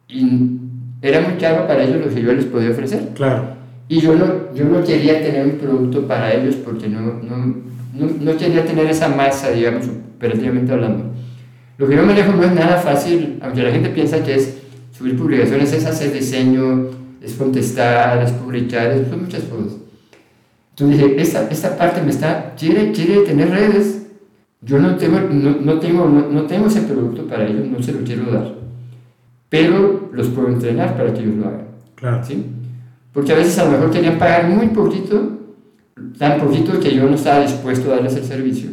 y 0.08 0.58
era 1.02 1.20
muy 1.20 1.34
caro 1.34 1.66
para 1.66 1.84
ellos 1.84 2.06
lo 2.06 2.14
que 2.14 2.22
yo 2.22 2.32
les 2.32 2.46
podía 2.46 2.70
ofrecer. 2.70 3.10
Claro, 3.14 3.57
Y 3.88 4.00
yo 4.00 4.14
no, 4.14 4.54
yo 4.54 4.66
no 4.66 4.84
quería 4.84 5.22
tener 5.22 5.46
un 5.46 5.52
producto 5.52 6.06
para 6.06 6.32
ellos 6.34 6.56
porque 6.56 6.88
no, 6.88 7.00
no, 7.00 7.56
no, 7.94 8.06
no 8.20 8.36
quería 8.36 8.64
tener 8.66 8.86
esa 8.86 9.08
masa, 9.08 9.50
digamos, 9.50 9.88
operativamente 10.16 10.72
hablando. 10.72 11.04
Lo 11.78 11.88
que 11.88 11.96
yo 11.96 12.02
manejo 12.02 12.32
no 12.32 12.44
es 12.44 12.52
nada 12.52 12.76
fácil, 12.76 13.38
aunque 13.40 13.62
la 13.62 13.70
gente 13.70 13.88
piensa 13.88 14.22
que 14.22 14.34
es 14.34 14.58
subir 14.92 15.16
publicaciones, 15.16 15.72
es 15.72 15.86
hacer 15.86 16.12
diseño, 16.12 16.88
es 17.22 17.34
contestar, 17.34 18.22
es 18.22 18.32
publicar, 18.32 18.90
es, 18.90 19.10
muchas 19.16 19.44
cosas. 19.44 19.78
Entonces 20.70 20.98
dije, 20.98 21.22
esta, 21.22 21.48
esta 21.48 21.78
parte 21.78 22.02
me 22.02 22.10
está, 22.10 22.54
quiere, 22.58 22.92
quiere 22.92 23.20
tener 23.20 23.48
redes, 23.50 24.06
yo 24.60 24.78
no 24.78 24.96
tengo, 24.96 25.20
no, 25.20 25.56
no 25.60 25.78
tengo, 25.78 26.06
no, 26.08 26.28
no 26.28 26.42
tengo 26.42 26.66
ese 26.66 26.82
producto 26.82 27.26
para 27.26 27.46
ellos, 27.46 27.66
no 27.66 27.82
se 27.82 27.92
lo 27.92 28.00
quiero 28.00 28.30
dar, 28.30 28.54
pero 29.48 30.10
los 30.12 30.28
puedo 30.28 30.48
entrenar 30.48 30.96
para 30.96 31.14
que 31.14 31.20
ellos 31.20 31.36
lo 31.36 31.48
hagan. 31.48 31.68
claro. 31.94 32.24
¿sí? 32.24 32.44
Porque 33.12 33.32
a 33.32 33.36
veces 33.36 33.58
a 33.58 33.64
lo 33.64 33.72
mejor 33.72 33.90
querían 33.90 34.18
pagar 34.18 34.48
muy 34.48 34.68
poquito, 34.68 35.38
tan 36.18 36.40
poquito 36.40 36.78
que 36.78 36.94
yo 36.94 37.08
no 37.08 37.14
estaba 37.14 37.42
dispuesto 37.42 37.90
a 37.90 37.96
darles 37.96 38.16
el 38.16 38.24
servicio. 38.24 38.70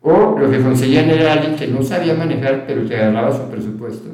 O 0.00 0.38
lo 0.38 0.50
que 0.50 0.60
conseguían 0.60 1.10
era 1.10 1.32
alguien 1.32 1.56
que 1.56 1.66
no 1.66 1.82
sabía 1.82 2.14
manejar, 2.14 2.64
pero 2.66 2.86
que 2.86 2.96
agarraba 2.96 3.36
su 3.36 3.50
presupuesto. 3.50 4.10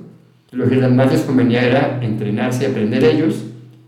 Lo 0.53 0.69
que 0.69 0.77
más 0.77 1.13
les 1.13 1.23
convenía 1.23 1.63
era 1.63 2.01
entrenarse, 2.03 2.67
aprender 2.67 3.05
ellos 3.05 3.45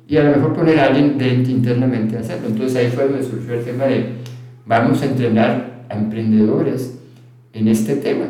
y 0.09 0.17
a 0.17 0.25
lo 0.25 0.37
mejor 0.37 0.55
poner 0.55 0.79
a 0.79 0.87
alguien 0.87 1.19
de, 1.19 1.29
internamente 1.29 2.17
a 2.17 2.21
hacerlo. 2.21 2.49
Entonces 2.49 2.77
ahí 2.77 2.89
fue 2.89 3.05
donde 3.05 3.25
surgió 3.25 3.55
el 3.55 3.65
tema 3.65 3.85
de 3.85 4.07
vamos 4.65 5.01
a 5.03 5.07
entrenar 5.07 5.85
a 5.89 5.95
emprendedores 5.95 6.99
en 7.53 7.69
este 7.69 7.97
tema. 7.97 8.27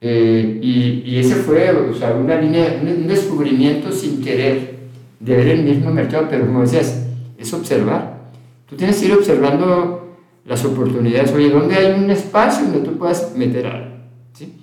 Eh, 0.00 0.58
y, 0.60 1.02
y, 1.06 1.18
ese 1.18 1.36
fue 1.36 1.70
o 1.70 1.94
sea, 1.94 2.14
una 2.14 2.38
línea, 2.40 2.80
un, 2.82 3.06
descubrimiento 3.06 3.90
sin 3.90 4.22
querer 4.22 4.75
de 5.20 5.36
ver 5.36 5.48
el 5.48 5.64
mismo 5.64 5.90
mercado, 5.90 6.26
pero 6.28 6.46
como 6.46 6.62
decías, 6.62 7.06
es 7.38 7.52
observar. 7.52 8.30
Tú 8.68 8.76
tienes 8.76 8.98
que 8.98 9.06
ir 9.06 9.12
observando 9.12 10.16
las 10.44 10.64
oportunidades, 10.64 11.32
oye, 11.32 11.50
¿dónde 11.50 11.74
hay 11.74 12.00
un 12.00 12.10
espacio 12.10 12.64
donde 12.64 12.80
tú 12.80 12.96
puedas 12.96 13.34
meter 13.36 13.66
algo? 13.66 13.96
¿sí? 14.32 14.54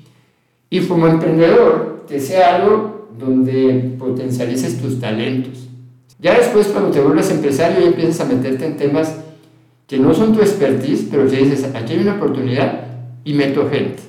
Y 0.69 0.81
como 0.81 1.07
emprendedor, 1.07 2.05
que 2.07 2.19
sea 2.19 2.55
algo 2.55 3.09
donde 3.17 3.95
potencialices 3.97 4.81
tus 4.81 4.99
talentos. 4.99 5.67
Ya 6.19 6.37
después, 6.37 6.67
cuando 6.67 6.91
te 6.91 7.01
vuelves 7.01 7.29
empresario, 7.31 7.81
ya 7.81 7.87
empiezas 7.87 8.21
a 8.21 8.25
meterte 8.25 8.65
en 8.65 8.77
temas 8.77 9.13
que 9.87 9.99
no 9.99 10.13
son 10.13 10.33
tu 10.33 10.41
expertise, 10.41 11.07
pero 11.11 11.27
que 11.29 11.37
dices, 11.37 11.69
aquí 11.75 11.93
hay 11.93 11.99
una 11.99 12.15
oportunidad 12.15 12.85
y 13.23 13.33
meto 13.33 13.69
gente. 13.69 14.01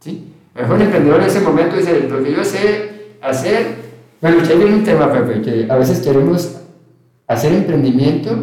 ¿sí? 0.00 0.24
A 0.54 0.58
lo 0.58 0.62
mejor 0.62 0.80
el 0.80 0.86
emprendedor 0.86 1.20
en 1.20 1.26
ese 1.26 1.40
momento 1.40 1.76
dice, 1.76 2.08
lo 2.08 2.22
que 2.22 2.32
yo 2.32 2.44
sé 2.44 3.16
hacer 3.20 3.83
bueno, 4.24 4.40
aquí 4.40 4.54
viene 4.56 4.76
un 4.76 4.84
tema, 4.84 5.12
Pepe, 5.12 5.42
que 5.42 5.66
a 5.70 5.76
veces 5.76 6.00
queremos 6.00 6.56
hacer 7.26 7.52
emprendimiento 7.52 8.34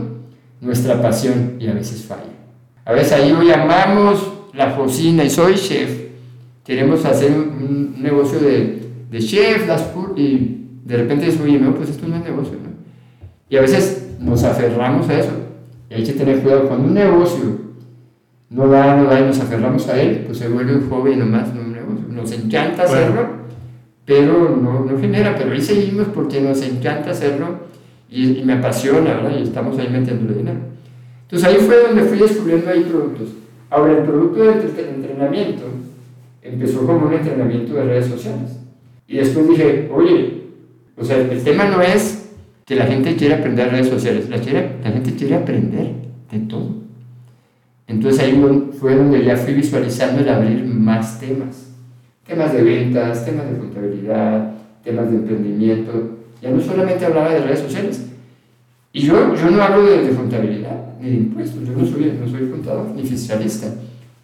nuestra 0.59 1.01
pasión 1.01 1.55
y 1.57 1.65
a 1.65 1.73
veces 1.73 2.05
falla. 2.05 2.21
A 2.85 2.93
veces 2.93 3.13
ahí 3.13 3.31
lo 3.31 3.41
llamamos 3.41 4.31
la 4.53 4.75
cocina 4.75 5.23
y 5.23 5.31
soy 5.31 5.55
chef. 5.55 6.01
Queremos 6.63 7.03
hacer 7.03 7.31
un, 7.31 7.95
un 7.97 8.03
negocio 8.03 8.37
de, 8.37 8.89
de 9.09 9.19
chef, 9.21 9.67
las 9.67 9.83
y 10.15 10.67
de 10.85 10.97
repente 10.97 11.25
dices, 11.25 11.41
oye, 11.41 11.57
no, 11.57 11.73
pues 11.73 11.89
esto 11.89 12.07
no 12.07 12.17
es 12.17 12.23
negocio, 12.25 12.57
¿no? 12.63 12.69
Y 13.49 13.57
a 13.57 13.61
veces 13.61 14.17
nos 14.19 14.43
aferramos 14.43 15.09
a 15.09 15.19
eso. 15.19 15.31
Y 15.89 15.95
hay 15.95 16.03
que 16.03 16.13
tener 16.13 16.41
cuidado. 16.41 16.67
Cuando 16.67 16.89
un 16.89 16.93
negocio 16.93 17.57
no 18.51 18.67
da, 18.67 18.95
no 18.97 19.05
da 19.05 19.19
y 19.19 19.23
nos 19.23 19.39
aferramos 19.39 19.87
a 19.87 19.99
él, 19.99 20.25
pues 20.27 20.37
se 20.37 20.47
vuelve 20.47 20.75
un 20.75 20.87
hobby 20.91 21.15
nomás, 21.15 21.51
no 21.55 21.61
un 21.61 21.71
negocio. 21.71 22.05
Nos 22.07 22.31
encanta 22.33 22.83
hacerlo, 22.83 23.40
pero 24.11 24.57
no, 24.61 24.83
no, 24.83 24.99
genera. 24.99 25.37
Pero 25.37 25.53
ahí 25.53 25.61
seguimos 25.61 26.07
porque 26.13 26.41
nos 26.41 26.61
encanta 26.61 27.11
hacerlo 27.11 27.61
y, 28.09 28.43
me 28.43 28.53
apasiona, 28.53 29.13
¿verdad? 29.13 29.37
Y 29.39 29.43
estamos 29.43 29.79
ahí 29.79 29.87
metiéndole 29.89 30.37
dinero. 30.37 30.59
Entonces 31.21 31.47
ahí 31.47 31.55
fue 31.65 31.81
donde 31.81 32.03
fui 32.03 32.17
descubriendo 32.17 32.69
ahí 32.69 32.81
productos. 32.81 33.29
Ahora, 33.69 33.93
el 33.93 34.03
producto 34.03 34.41
de 34.41 34.95
entrenamiento 34.95 35.63
empezó 36.41 36.85
como 36.85 37.07
un 37.07 37.13
entrenamiento 37.13 37.73
de 37.73 37.85
redes 37.85 38.07
sociales. 38.07 38.59
Y 39.07 39.15
después 39.15 39.47
dije, 39.47 39.89
oye, 39.93 40.41
o 40.97 41.05
sea, 41.05 41.15
el 41.15 41.41
tema 41.41 41.69
no 41.69 41.81
es 41.81 42.31
que 42.65 42.75
la 42.75 42.87
gente 42.87 43.15
quiera 43.15 43.37
aprender 43.37 43.71
redes 43.71 43.87
sociales, 43.87 44.29
la, 44.29 44.37
la 44.37 44.91
gente 44.91 45.15
quiere 45.15 45.35
aprender 45.35 45.93
de 46.29 46.39
todo. 46.49 46.81
Entonces 47.87 48.21
ahí 48.21 48.67
fue 48.77 48.93
donde 48.93 49.23
ya 49.23 49.37
fui 49.37 49.53
visualizando 49.53 50.19
el 50.19 50.27
abrir 50.27 50.65
más 50.65 51.17
temas. 51.17 51.70
Temas 52.27 52.53
de 52.53 52.63
ventas, 52.63 53.25
temas 53.25 53.49
de 53.49 53.57
contabilidad, 53.57 54.53
temas 54.83 55.09
de 55.09 55.17
emprendimiento. 55.17 56.17
Ya 56.41 56.51
no 56.51 56.61
solamente 56.61 57.05
hablaba 57.05 57.33
de 57.33 57.39
redes 57.39 57.59
sociales. 57.59 58.05
Y 58.93 59.01
yo, 59.01 59.35
yo 59.35 59.51
no 59.51 59.61
hablo 59.61 59.83
de, 59.83 60.07
de 60.07 60.15
contabilidad 60.15 60.95
ni 60.99 61.09
de 61.09 61.15
impuestos. 61.17 61.63
Yo 61.65 61.73
no 61.73 61.85
soy, 61.85 62.17
no 62.19 62.27
soy 62.29 62.49
contador 62.49 62.87
ni 62.95 63.03
fiscalista. 63.03 63.67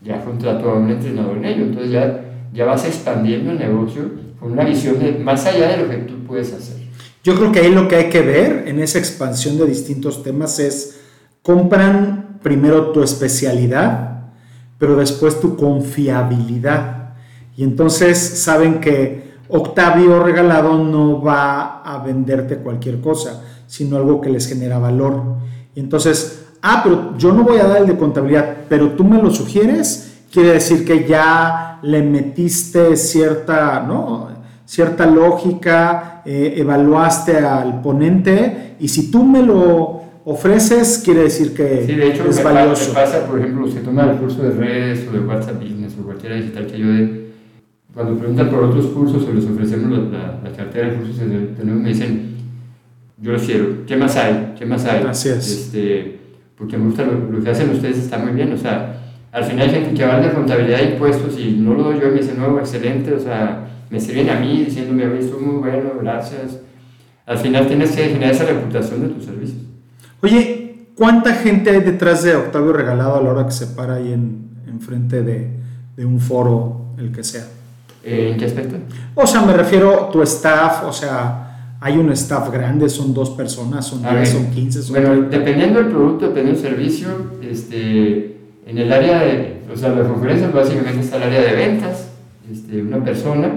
Ya 0.01 0.23
contrato 0.23 0.69
a 0.69 0.79
un 0.79 0.89
entrenador 0.89 1.37
en 1.37 1.45
ello. 1.45 1.63
Entonces 1.65 1.91
ya, 1.91 2.21
ya 2.53 2.65
vas 2.65 2.85
expandiendo 2.85 3.51
el 3.51 3.59
negocio 3.59 4.03
con 4.39 4.51
una 4.51 4.63
visión 4.63 4.99
de 4.99 5.13
más 5.13 5.45
allá 5.45 5.69
de 5.69 5.77
lo 5.83 5.89
que 5.89 5.97
tú 5.97 6.23
puedes 6.25 6.53
hacer. 6.53 6.77
Yo 7.23 7.35
creo 7.35 7.51
que 7.51 7.59
ahí 7.59 7.71
lo 7.71 7.87
que 7.87 7.95
hay 7.95 8.09
que 8.09 8.21
ver 8.21 8.65
en 8.67 8.79
esa 8.79 8.99
expansión 8.99 9.57
de 9.57 9.65
distintos 9.65 10.23
temas 10.23 10.59
es, 10.59 11.01
compran 11.41 12.39
primero 12.41 12.91
tu 12.91 13.03
especialidad, 13.03 14.31
pero 14.77 14.95
después 14.95 15.39
tu 15.41 15.57
confiabilidad. 15.57 16.96
Y 17.57 17.63
entonces 17.63 18.17
saben 18.17 18.79
que 18.79 19.33
Octavio 19.49 20.23
Regalado 20.23 20.77
no 20.77 21.21
va 21.21 21.81
a 21.81 22.03
venderte 22.03 22.57
cualquier 22.57 23.01
cosa, 23.01 23.43
sino 23.65 23.97
algo 23.97 24.21
que 24.21 24.29
les 24.29 24.47
genera 24.47 24.77
valor. 24.77 25.23
Y 25.75 25.79
entonces, 25.79 26.45
ah, 26.61 26.81
pero 26.83 27.17
yo 27.17 27.33
no 27.33 27.43
voy 27.43 27.57
a 27.57 27.67
dar 27.67 27.81
el 27.81 27.87
de 27.87 27.97
contabilidad, 27.97 28.57
pero 28.69 28.91
tú 28.91 29.03
me 29.03 29.21
lo 29.21 29.31
sugieres, 29.31 30.21
quiere 30.31 30.53
decir 30.53 30.85
que 30.85 31.05
ya 31.05 31.79
le 31.81 32.01
metiste 32.01 32.95
cierta, 32.95 33.83
¿no? 33.85 34.29
cierta 34.65 35.05
lógica, 35.05 36.21
eh, 36.25 36.55
evaluaste 36.57 37.37
al 37.37 37.81
ponente 37.81 38.75
y 38.79 38.89
si 38.89 39.09
tú 39.09 39.23
me 39.23 39.41
lo 39.41 40.01
ofreces, 40.25 41.01
quiere 41.03 41.23
decir 41.23 41.53
que 41.55 41.85
sí, 41.85 41.95
de 41.95 42.09
hecho, 42.09 42.29
es 42.29 42.43
valioso. 42.43 42.93
pasa, 42.93 43.25
por 43.25 43.39
ejemplo, 43.39 43.65
si 43.67 43.77
toma 43.77 44.11
el 44.11 44.17
curso 44.17 44.43
de 44.43 44.51
redes 44.51 45.07
o 45.07 45.13
de 45.13 45.19
WhatsApp 45.21 45.61
Business 45.61 45.95
o 45.99 46.03
cualquiera 46.03 46.35
digital 46.35 46.67
que 46.67 46.77
dé, 46.77 47.26
cuando 47.97 48.15
preguntan 48.15 48.51
por 48.51 48.63
otros 48.63 48.85
cursos 48.87 49.27
o 49.27 49.33
les 49.33 49.43
ofrecemos 49.43 49.89
la, 50.11 50.39
la, 50.43 50.55
cartera 50.55 50.87
de 50.87 50.97
cursos, 50.97 51.17
tenemos, 51.17 51.81
me 51.81 51.89
dicen, 51.89 52.35
yo 53.19 53.31
lo 53.31 53.39
quiero, 53.39 53.85
¿qué 53.87 53.97
más 53.97 54.15
hay? 54.15 54.53
¿Qué 54.55 54.67
más 54.67 54.85
hay? 54.85 55.01
Gracias. 55.01 55.49
Este, 55.49 56.19
porque 56.55 56.77
me 56.77 56.85
gusta 56.85 57.03
lo, 57.05 57.43
que 57.43 57.49
hacen 57.49 57.71
ustedes, 57.71 57.97
está 57.97 58.19
muy 58.19 58.33
bien, 58.33 58.53
o 58.53 58.57
sea, 58.57 59.15
al 59.31 59.43
final 59.43 59.67
hay 59.67 59.73
gente 59.73 59.95
que 59.95 60.03
habla 60.03 60.27
de 60.27 60.31
contabilidad 60.31 60.79
y 60.83 60.93
impuestos 60.93 61.39
y 61.39 61.53
no 61.53 61.73
lo 61.73 61.85
doy 61.85 61.99
yo 61.99 62.09
me 62.09 62.19
dice, 62.19 62.35
no, 62.37 62.59
excelente, 62.59 63.15
o 63.15 63.19
sea, 63.19 63.67
me 63.89 63.99
sirven 63.99 64.29
a 64.29 64.39
mí 64.39 64.65
diciéndome, 64.65 65.07
oye, 65.07 65.21
estuvo 65.21 65.39
muy 65.39 65.55
bueno, 65.55 65.93
gracias. 65.99 66.59
Al 67.25 67.39
final 67.39 67.67
tienes 67.67 67.95
que 67.95 68.09
generar 68.09 68.29
esa 68.29 68.45
reputación 68.45 69.01
de 69.01 69.07
tus 69.07 69.25
servicios. 69.25 69.63
Oye, 70.21 70.85
¿cuánta 70.93 71.33
gente 71.33 71.71
hay 71.71 71.81
detrás 71.81 72.21
de 72.21 72.35
Octavio 72.35 72.73
Regalado 72.73 73.15
a 73.15 73.23
la 73.23 73.31
hora 73.31 73.45
que 73.45 73.53
se 73.53 73.65
para 73.65 73.95
ahí 73.95 74.13
en, 74.13 74.51
en 74.67 74.81
frente 74.81 75.23
de, 75.23 75.49
de, 75.95 76.05
un 76.05 76.19
foro, 76.19 76.93
el 76.99 77.11
que 77.11 77.23
sea? 77.23 77.56
¿En 78.07 78.37
qué 78.37 78.45
aspecto? 78.45 78.77
O 79.15 79.27
sea, 79.27 79.41
me 79.41 79.53
refiero 79.53 80.05
a 80.05 80.11
tu 80.11 80.21
staff, 80.21 80.83
o 80.85 80.93
sea, 80.93 81.75
hay 81.79 81.97
un 81.97 82.11
staff 82.11 82.51
grande, 82.51 82.89
son 82.89 83.13
dos 83.13 83.31
personas, 83.31 83.85
son 83.85 84.01
10, 84.01 84.29
son 84.29 84.51
15. 84.51 84.81
Son 84.81 84.91
bueno, 84.91 85.27
dependiendo 85.29 85.79
del 85.79 85.89
producto, 85.89 86.29
dependiendo 86.29 86.61
del 86.61 86.71
servicio, 86.71 87.07
este, 87.41 88.37
en 88.65 88.77
el 88.77 88.91
área 88.91 89.19
de, 89.19 89.61
o 89.71 89.75
sea, 89.75 89.89
las 89.89 90.07
conferencias 90.07 90.53
básicamente 90.53 91.01
está 91.01 91.17
el 91.17 91.23
área 91.23 91.41
de 91.41 91.55
ventas, 91.55 92.09
este, 92.49 92.81
una 92.81 93.03
persona, 93.03 93.51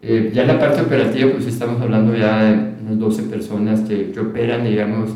eh, 0.00 0.30
ya 0.32 0.42
en 0.42 0.48
la 0.48 0.58
parte 0.58 0.80
operativa, 0.80 1.32
pues 1.32 1.46
estamos 1.46 1.80
hablando 1.82 2.16
ya 2.16 2.44
de 2.44 2.52
unas 2.82 2.98
12 2.98 3.22
personas 3.24 3.80
que, 3.80 4.12
que 4.12 4.20
operan, 4.20 4.64
digamos, 4.64 5.10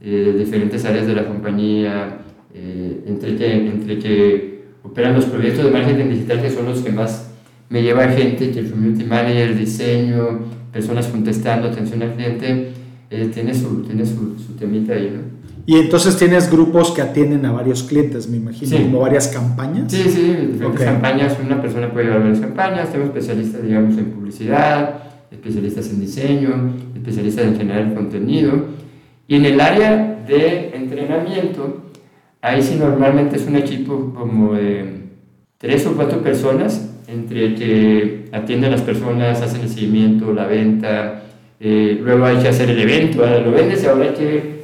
eh, 0.00 0.34
diferentes 0.36 0.84
áreas 0.84 1.06
de 1.06 1.14
la 1.14 1.26
compañía, 1.26 2.18
eh, 2.52 3.04
entre, 3.06 3.36
que, 3.36 3.68
entre 3.68 3.98
que 3.98 4.64
operan 4.82 5.14
los 5.14 5.24
proyectos 5.24 5.64
de 5.64 5.70
marketing 5.70 6.10
digital, 6.10 6.42
que 6.42 6.50
son 6.50 6.66
los 6.66 6.80
que 6.80 6.92
más 6.92 7.33
me 7.68 7.82
lleva 7.82 8.08
gente, 8.08 8.50
que 8.50 8.60
el 8.60 8.70
community 8.70 9.04
manager, 9.04 9.56
diseño, 9.56 10.40
personas 10.72 11.06
contestando, 11.08 11.68
atención 11.68 12.02
al 12.02 12.14
cliente, 12.14 12.72
eh, 13.10 13.30
tiene, 13.32 13.54
su, 13.54 13.82
tiene 13.82 14.04
su, 14.04 14.38
su 14.38 14.54
temita 14.56 14.94
ahí, 14.94 15.12
¿no? 15.14 15.34
Y 15.66 15.78
entonces 15.78 16.18
tienes 16.18 16.50
grupos 16.50 16.90
que 16.90 17.00
atienden 17.00 17.46
a 17.46 17.52
varios 17.52 17.84
clientes, 17.84 18.28
me 18.28 18.36
imagino, 18.36 18.76
como 18.76 19.00
varias 19.00 19.28
campañas. 19.28 19.90
Sí, 19.90 20.02
sí, 20.10 20.36
diferentes 20.52 20.84
campañas. 20.84 21.38
Una 21.42 21.62
persona 21.62 21.90
puede 21.90 22.06
llevar 22.06 22.20
varias 22.20 22.40
campañas. 22.40 22.92
Tengo 22.92 23.06
especialistas, 23.06 23.62
digamos, 23.62 23.96
en 23.96 24.10
publicidad, 24.10 25.04
especialistas 25.30 25.88
en 25.88 26.00
diseño, 26.00 26.74
especialistas 26.94 27.46
en 27.46 27.56
generar 27.56 27.94
contenido. 27.94 28.52
Y 29.26 29.36
en 29.36 29.46
el 29.46 29.58
área 29.58 30.22
de 30.26 30.76
entrenamiento, 30.76 31.84
ahí 32.42 32.60
sí 32.60 32.76
normalmente 32.78 33.36
es 33.36 33.46
un 33.46 33.56
equipo 33.56 34.12
como 34.14 34.52
de 34.52 35.04
tres 35.56 35.86
o 35.86 35.94
cuatro 35.94 36.22
personas, 36.22 36.93
entre 37.06 37.54
que 37.54 38.24
atienden 38.32 38.72
a 38.72 38.76
las 38.76 38.82
personas, 38.82 39.40
hacen 39.40 39.62
el 39.62 39.68
seguimiento, 39.68 40.32
la 40.32 40.46
venta, 40.46 41.22
eh, 41.60 41.98
luego 42.02 42.24
hay 42.24 42.36
que 42.38 42.48
hacer 42.48 42.70
el 42.70 42.80
evento, 42.80 43.24
ahora 43.24 43.40
lo 43.40 43.52
vendes 43.52 43.82
y 43.82 43.86
ahora 43.86 44.04
hay 44.04 44.14
que 44.14 44.54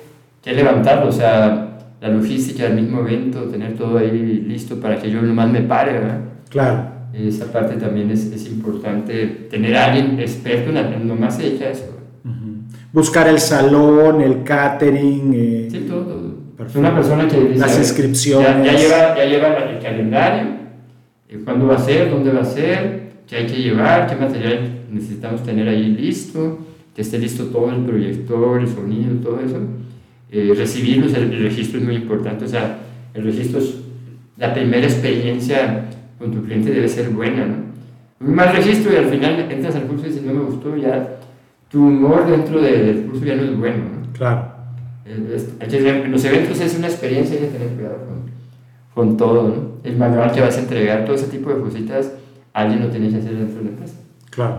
que 0.43 0.53
levantarlo, 0.53 1.09
o 1.09 1.13
sea, 1.13 1.79
la 2.01 2.09
logística 2.09 2.65
del 2.65 2.75
mismo 2.75 3.01
evento, 3.01 3.43
tener 3.45 3.77
todo 3.77 3.99
ahí 3.99 4.45
listo 4.47 4.81
para 4.81 4.97
que 4.97 5.11
yo 5.11 5.21
nomás 5.21 5.51
me 5.51 5.61
pare, 5.61 5.93
¿verdad? 5.93 6.21
Claro. 6.49 6.85
Esa 7.13 7.53
parte 7.53 7.75
también 7.75 8.11
es, 8.11 8.27
es 8.33 8.47
importante, 8.47 9.49
tener 9.51 9.77
a 9.77 9.87
alguien 9.87 10.19
experto 10.19 10.71
en 10.71 11.07
nomás 11.07 11.37
se 11.37 11.43
dedica 11.43 11.67
a 11.67 11.71
eso. 11.71 11.97
Buscar 12.93 13.29
el 13.29 13.39
salón, 13.39 14.21
el 14.21 14.43
catering. 14.43 15.33
Eh, 15.35 15.69
sí, 15.71 15.87
todo. 15.89 16.05
todo. 16.05 16.41
Una 16.75 16.95
persona 16.95 17.29
que 17.29 17.41
dice, 17.41 17.61
Las 17.61 17.79
inscripciones. 17.79 18.67
Ya, 18.67 18.73
lleva, 18.73 19.17
ya 19.17 19.25
lleva 19.25 19.49
el 19.49 19.79
calendario, 19.79 20.43
cuándo 21.39 21.67
va 21.67 21.77
a 21.77 21.79
ser, 21.79 22.11
dónde 22.11 22.33
va 22.33 22.41
a 22.41 22.45
ser, 22.45 23.11
qué 23.27 23.37
hay 23.37 23.47
que 23.47 23.63
llevar, 23.63 24.09
qué 24.09 24.17
material 24.17 24.81
necesitamos 24.91 25.43
tener 25.45 25.69
ahí 25.69 25.85
listo, 25.85 26.59
que 26.95 27.03
esté 27.03 27.19
listo 27.19 27.47
todo 27.47 27.71
el 27.71 27.85
proyector, 27.85 28.61
el 28.61 28.69
sonido, 28.69 29.15
todo 29.23 29.41
eso 29.41 29.59
eh, 30.33 30.53
recibirlos, 30.57 31.15
el, 31.15 31.43
registro 31.43 31.79
es 31.79 31.85
muy 31.85 31.97
importante, 31.97 32.45
o 32.45 32.49
sea, 32.49 32.79
el 33.15 33.25
registro 33.25 33.59
es 33.59 33.77
la 34.37 34.55
primera 34.55 34.87
experiencia 34.87 35.87
con 36.19 36.31
tu 36.31 36.45
cliente 36.45 36.71
debe 36.71 36.89
ser 36.89 37.11
buena, 37.11 37.47
¿no? 37.47 37.55
Un 38.21 38.35
mal 38.35 38.55
registro 38.55 38.93
y 38.93 38.97
al 38.97 39.07
final 39.07 39.51
entras 39.51 39.75
al 39.75 39.85
curso 39.85 40.07
y 40.07 40.11
dices, 40.11 40.23
no 40.23 40.35
me 40.35 40.43
gustó, 40.43 40.77
ya 40.77 41.19
tu 41.69 41.85
humor 41.85 42.31
dentro 42.31 42.61
del 42.61 43.07
curso 43.07 43.25
ya 43.25 43.37
no 43.37 43.43
es 43.43 43.59
bueno, 43.59 43.77
¿no? 43.79 44.13
Claro. 44.13 44.53
en 45.05 46.13
los 46.13 46.25
eventos 46.25 46.61
es 46.61 46.77
una 46.77 46.87
experiencia, 46.87 47.37
hay 47.37 47.47
que 47.47 47.53
tener 47.53 47.69
cuidado 47.71 47.97
con, 48.07 48.30
con 49.01 49.17
todo, 49.17 49.45
¿no? 49.45 49.55
El 49.83 49.97
manual 49.97 50.31
que 50.31 50.43
vas 50.43 50.59
a 50.59 50.61
entregar, 50.61 51.07
todo 51.07 51.17
ese 51.17 51.29
tipo 51.29 51.49
de 51.49 51.59
cositas, 51.59 52.13
alguien 52.53 52.83
lo 52.83 52.91
tiene 52.91 53.09
que 53.09 53.17
hacer 53.17 53.35
dentro 53.35 53.63
de 53.63 53.71
la. 53.71 53.77
Claro. 54.29 54.59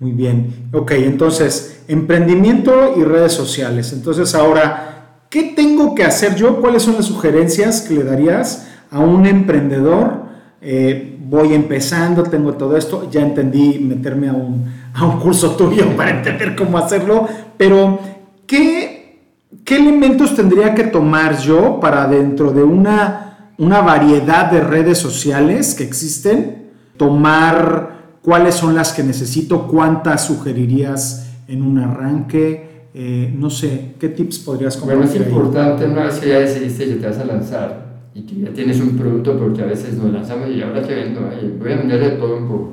Muy 0.00 0.10
bien. 0.10 0.68
Ok, 0.72 0.90
entonces, 0.96 1.84
emprendimiento 1.86 2.94
y 2.96 3.04
redes 3.04 3.30
sociales. 3.32 3.92
Entonces, 3.92 4.34
ahora, 4.34 5.20
¿qué 5.30 5.52
tengo 5.54 5.94
que 5.94 6.02
hacer 6.02 6.34
yo? 6.34 6.60
¿Cuáles 6.60 6.82
son 6.82 6.94
las 6.94 7.04
sugerencias 7.04 7.82
que 7.82 7.94
le 7.94 8.02
darías 8.02 8.68
a 8.90 8.98
un 8.98 9.24
emprendedor? 9.24 10.24
Eh, 10.60 11.16
voy 11.20 11.54
empezando, 11.54 12.24
tengo 12.24 12.54
todo 12.54 12.76
esto, 12.76 13.08
ya 13.08 13.20
entendí 13.20 13.78
meterme 13.78 14.30
a 14.30 14.32
un, 14.32 14.64
a 14.94 15.06
un 15.06 15.20
curso 15.20 15.52
tuyo 15.52 15.86
para 15.96 16.10
entender 16.10 16.56
cómo 16.56 16.76
hacerlo, 16.76 17.28
pero 17.56 18.00
¿qué, 18.48 19.20
¿qué 19.64 19.76
elementos 19.76 20.34
tendría 20.34 20.74
que 20.74 20.84
tomar 20.84 21.38
yo 21.38 21.78
para 21.78 22.08
dentro 22.08 22.50
de 22.50 22.64
una, 22.64 23.29
una 23.60 23.82
variedad 23.82 24.50
de 24.50 24.62
redes 24.62 24.96
sociales 24.96 25.74
que 25.74 25.84
existen, 25.84 26.70
tomar 26.96 28.18
cuáles 28.22 28.54
son 28.54 28.74
las 28.74 28.94
que 28.94 29.02
necesito, 29.02 29.68
cuántas 29.68 30.24
sugerirías 30.24 31.30
en 31.46 31.62
un 31.62 31.78
arranque, 31.78 32.88
eh, 32.94 33.30
no 33.36 33.50
sé, 33.50 33.92
¿qué 34.00 34.08
tips 34.08 34.38
podrías 34.38 34.78
compartir? 34.78 35.04
Bueno, 35.04 35.12
es 35.12 35.28
importante 35.28 35.84
una 35.84 36.04
vez 36.04 36.18
que 36.18 36.28
ya 36.30 36.38
decidiste 36.40 36.86
que 36.86 36.94
te 36.94 37.06
vas 37.06 37.18
a 37.18 37.24
lanzar 37.26 37.86
y 38.14 38.22
que 38.22 38.40
ya 38.40 38.50
tienes 38.50 38.80
un 38.80 38.96
producto, 38.96 39.38
porque 39.38 39.60
a 39.60 39.66
veces 39.66 39.92
nos 39.94 40.10
lanzamos 40.10 40.48
y 40.48 40.62
ahora 40.62 40.82
te 40.82 40.94
vendo, 40.94 41.20
voy 41.58 41.72
a 41.72 41.76
vender 41.76 42.00
de 42.00 42.10
todo 42.16 42.38
un 42.38 42.48
poco. 42.48 42.72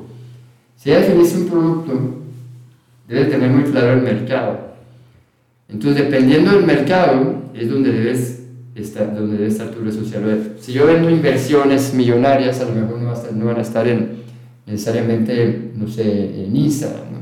Si 0.77 0.89
ya 0.89 0.99
definiste 0.99 1.37
un 1.39 1.47
producto, 1.49 1.93
debes 3.09 3.29
tener 3.29 3.51
muy 3.51 3.63
claro 3.63 3.91
el 3.91 4.03
mercado. 4.03 4.57
Entonces, 5.67 6.05
dependiendo 6.05 6.51
del 6.51 6.65
mercado, 6.65 7.41
es 7.53 7.69
donde 7.69 7.91
debes 7.91 8.46
estar, 8.81 9.15
donde 9.15 9.37
debe 9.37 9.47
estar 9.47 9.69
tu 9.69 9.83
red 9.83 9.91
social. 9.91 10.53
Si 10.59 10.73
yo 10.73 10.85
vendo 10.85 11.09
inversiones 11.09 11.93
millonarias, 11.93 12.61
a 12.61 12.65
lo 12.65 12.75
mejor 12.75 12.99
no, 12.99 13.13
no 13.33 13.45
van 13.45 13.57
a 13.57 13.61
estar 13.61 13.87
en, 13.87 14.23
necesariamente, 14.65 15.71
no 15.75 15.87
sé, 15.87 16.45
en 16.45 16.55
Instagram, 16.55 17.11
¿no? 17.11 17.17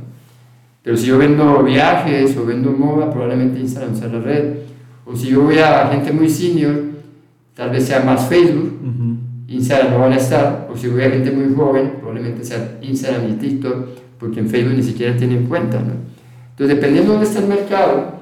Pero 0.82 0.98
si 0.98 1.08
yo 1.08 1.18
vendo 1.18 1.64
viajes 1.64 2.38
o 2.38 2.46
vendo 2.46 2.72
moda, 2.72 3.12
probablemente 3.12 3.60
Instagram 3.60 3.96
sea 3.96 4.08
la 4.08 4.20
red. 4.20 4.54
O 5.06 5.16
si 5.16 5.30
yo 5.30 5.42
voy 5.42 5.58
a 5.58 5.88
gente 5.88 6.12
muy 6.12 6.30
senior, 6.30 6.76
tal 7.56 7.72
vez 7.72 7.86
sea 7.86 8.02
más 8.02 8.28
Facebook, 8.28 8.80
Instagram 9.48 9.92
no 9.92 10.00
van 10.00 10.14
a 10.14 10.18
estar. 10.18 10.70
O 10.72 10.78
si 10.78 10.88
voy 10.88 11.02
a 11.02 11.10
gente 11.10 11.32
muy 11.32 11.54
joven, 11.56 11.94
probablemente 12.00 12.44
sea 12.44 12.78
Instagram 12.82 13.32
y 13.32 13.34
TikTok, 13.34 13.88
porque 14.20 14.40
en 14.40 14.50
Facebook 14.50 14.76
ni 14.76 14.84
siquiera 14.84 15.18
tienen 15.18 15.48
cuenta, 15.48 15.80
¿no? 15.80 15.94
Entonces, 16.52 16.76
dependiendo 16.76 17.14
de 17.14 17.18
dónde 17.18 17.30
está 17.30 17.40
el 17.40 17.48
mercado, 17.48 18.15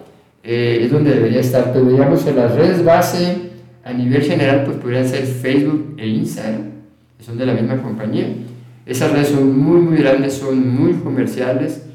eh, 0.44 0.80
es 0.82 0.92
donde 0.92 1.12
debería 1.12 1.40
estar. 1.40 1.72
Pero 1.72 1.86
digamos 1.86 2.24
que 2.24 2.34
las 2.34 2.54
redes 2.54 2.84
base 2.84 3.50
a 3.84 3.94
nivel 3.94 4.22
general, 4.22 4.64
pues 4.66 4.78
podrían 4.78 5.08
ser 5.08 5.26
Facebook 5.26 5.96
e 5.98 6.08
Instagram, 6.08 6.64
que 7.18 7.24
son 7.24 7.38
de 7.38 7.46
la 7.46 7.54
misma 7.54 7.82
compañía. 7.82 8.28
Esas 8.86 9.12
redes 9.12 9.30
son 9.30 9.58
muy, 9.58 9.80
muy 9.80 9.98
grandes, 9.98 10.34
son 10.34 10.76
muy 10.76 10.94
comerciales. 10.94 11.86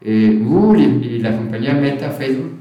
Eh, 0.00 0.40
Google 0.40 0.82
y, 0.82 1.18
la 1.18 1.36
compañía 1.36 1.74
Meta, 1.74 2.10
Facebook, 2.10 2.52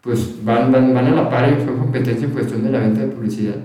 pues 0.00 0.44
van, 0.44 0.70
van, 0.70 0.94
van 0.94 1.06
a 1.06 1.10
la 1.10 1.28
par 1.28 1.52
y 1.52 1.64
son 1.64 1.78
competencia 1.78 2.26
en 2.26 2.32
cuestión 2.32 2.62
de 2.62 2.70
la 2.70 2.78
venta 2.78 3.00
de 3.00 3.08
publicidad. 3.08 3.56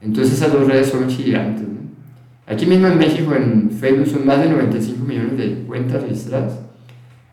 Entonces 0.00 0.34
esas 0.34 0.52
dos 0.52 0.66
redes 0.66 0.88
son 0.88 1.08
gigantes. 1.10 1.66
Aquí 2.46 2.64
mismo 2.64 2.86
en 2.86 2.96
México, 2.96 3.34
en 3.34 3.70
Facebook, 3.70 4.06
son 4.06 4.24
más 4.24 4.40
de 4.40 4.48
95 4.48 5.04
millones 5.04 5.36
de 5.36 5.64
cuentas 5.66 6.02
registradas 6.02 6.67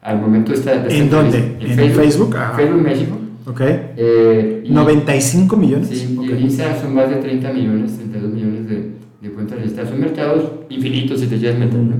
al 0.05 0.21
momento 0.21 0.53
está... 0.53 0.85
¿En 0.87 1.09
dónde? 1.09 1.57
En, 1.59 1.75
Facebook. 1.75 1.97
Facebook, 1.97 2.35
Facebook 2.55 2.81
México. 2.81 3.17
Ok. 3.47 3.61
Eh, 3.61 4.63
95 4.69 5.57
millones. 5.57 5.89
Sí, 5.89 6.15
y 6.21 6.31
en 6.31 6.41
Instagram 6.41 6.79
son 6.79 6.93
más 6.93 7.09
de 7.09 7.15
30 7.15 7.51
millones, 7.51 7.97
32 7.97 8.31
millones 8.31 8.69
de, 8.69 8.91
de 9.21 9.29
cuentas 9.33 9.57
registradas. 9.57 9.89
Son 9.89 9.99
mercados 9.99 10.51
infinitos 10.69 11.19
si 11.19 11.25
te 11.25 11.37
quieres 11.37 11.57
meter, 11.57 11.79
¿no? 11.79 11.95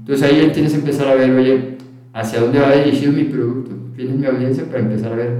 Entonces 0.00 0.26
ahí 0.26 0.50
tienes 0.54 0.72
que 0.72 0.78
empezar 0.78 1.08
a 1.08 1.14
ver, 1.14 1.30
oye, 1.30 1.76
hacia 2.14 2.40
dónde 2.40 2.60
va 2.60 2.72
dirigido 2.72 3.12
mi 3.12 3.24
producto, 3.24 3.72
quién 3.94 4.08
es 4.08 4.16
mi 4.16 4.26
audiencia 4.26 4.64
para 4.64 4.80
empezar 4.80 5.12
a 5.12 5.16
ver 5.16 5.30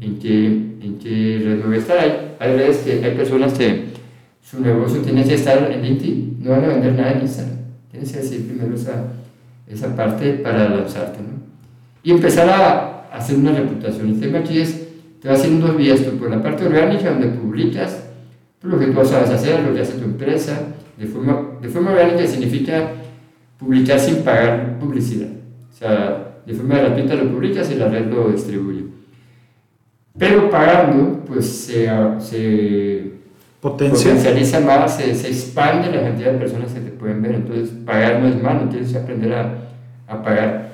en 0.00 0.18
qué, 0.18 0.46
en 0.46 0.98
qué 0.98 1.42
red 1.44 1.64
voy 1.64 1.76
a 1.76 1.78
estar. 1.78 1.98
Hay, 1.98 2.36
hay 2.38 2.56
redes 2.56 2.78
que 2.78 3.04
hay 3.04 3.14
personas 3.16 3.52
que 3.52 3.84
su 4.42 4.60
negocio 4.60 5.00
tiene 5.02 5.24
que 5.24 5.34
estar 5.34 5.70
en 5.70 5.82
LinkedIn, 5.82 6.38
no 6.40 6.50
van 6.52 6.64
a 6.64 6.68
vender 6.68 6.94
nada 6.94 7.12
en 7.12 7.20
Instagram. 7.20 7.56
Tienes 7.90 8.12
que 8.12 8.18
decir 8.18 8.46
primero 8.46 8.74
esa, 8.74 9.08
esa 9.68 9.94
parte 9.94 10.32
para 10.34 10.70
lanzarte, 10.70 11.18
¿no? 11.20 11.49
Y 12.02 12.10
empezar 12.10 12.48
a 12.48 13.08
hacer 13.12 13.36
una 13.36 13.52
reputación. 13.52 14.08
El 14.08 14.20
tema 14.20 14.38
aquí 14.38 14.60
es, 14.60 14.88
te 15.20 15.28
vas 15.28 15.40
haciendo 15.40 15.68
dos 15.68 15.76
vías, 15.76 16.00
tú 16.02 16.16
por 16.16 16.30
la 16.30 16.42
parte 16.42 16.66
orgánica 16.66 17.10
donde 17.10 17.28
publicas 17.28 18.06
lo 18.62 18.78
que 18.78 18.86
tú 18.86 19.04
sabes 19.04 19.30
hacer, 19.30 19.60
lo 19.62 19.74
que 19.74 19.80
hace 19.80 19.98
tu 19.98 20.04
empresa, 20.04 20.58
de 20.98 21.06
forma, 21.06 21.58
de 21.60 21.68
forma 21.68 21.92
orgánica 21.92 22.26
significa 22.26 22.90
publicar 23.58 23.98
sin 23.98 24.16
pagar 24.16 24.78
publicidad. 24.78 25.28
O 25.70 25.76
sea, 25.76 26.42
de 26.44 26.54
forma 26.54 26.78
gratuita 26.78 27.14
lo 27.14 27.30
publicas 27.30 27.70
y 27.70 27.74
la 27.76 27.88
red 27.88 28.06
lo 28.06 28.30
distribuye. 28.30 28.84
Pero 30.18 30.50
pagando, 30.50 31.24
pues 31.26 31.46
se, 31.46 31.88
se 32.18 33.12
potencializa 33.60 34.60
más, 34.60 34.96
se, 34.96 35.14
se, 35.14 35.28
expande 35.28 35.90
la 35.90 36.02
cantidad 36.02 36.32
de 36.32 36.38
personas 36.38 36.72
que 36.72 36.80
te 36.80 36.90
pueden 36.90 37.22
ver. 37.22 37.36
Entonces, 37.36 37.70
pagar 37.86 38.20
no 38.20 38.28
es 38.28 38.42
malo, 38.42 38.68
tienes 38.68 38.92
que 38.92 38.98
aprender 38.98 39.32
a, 39.32 39.54
a 40.08 40.22
pagar. 40.22 40.69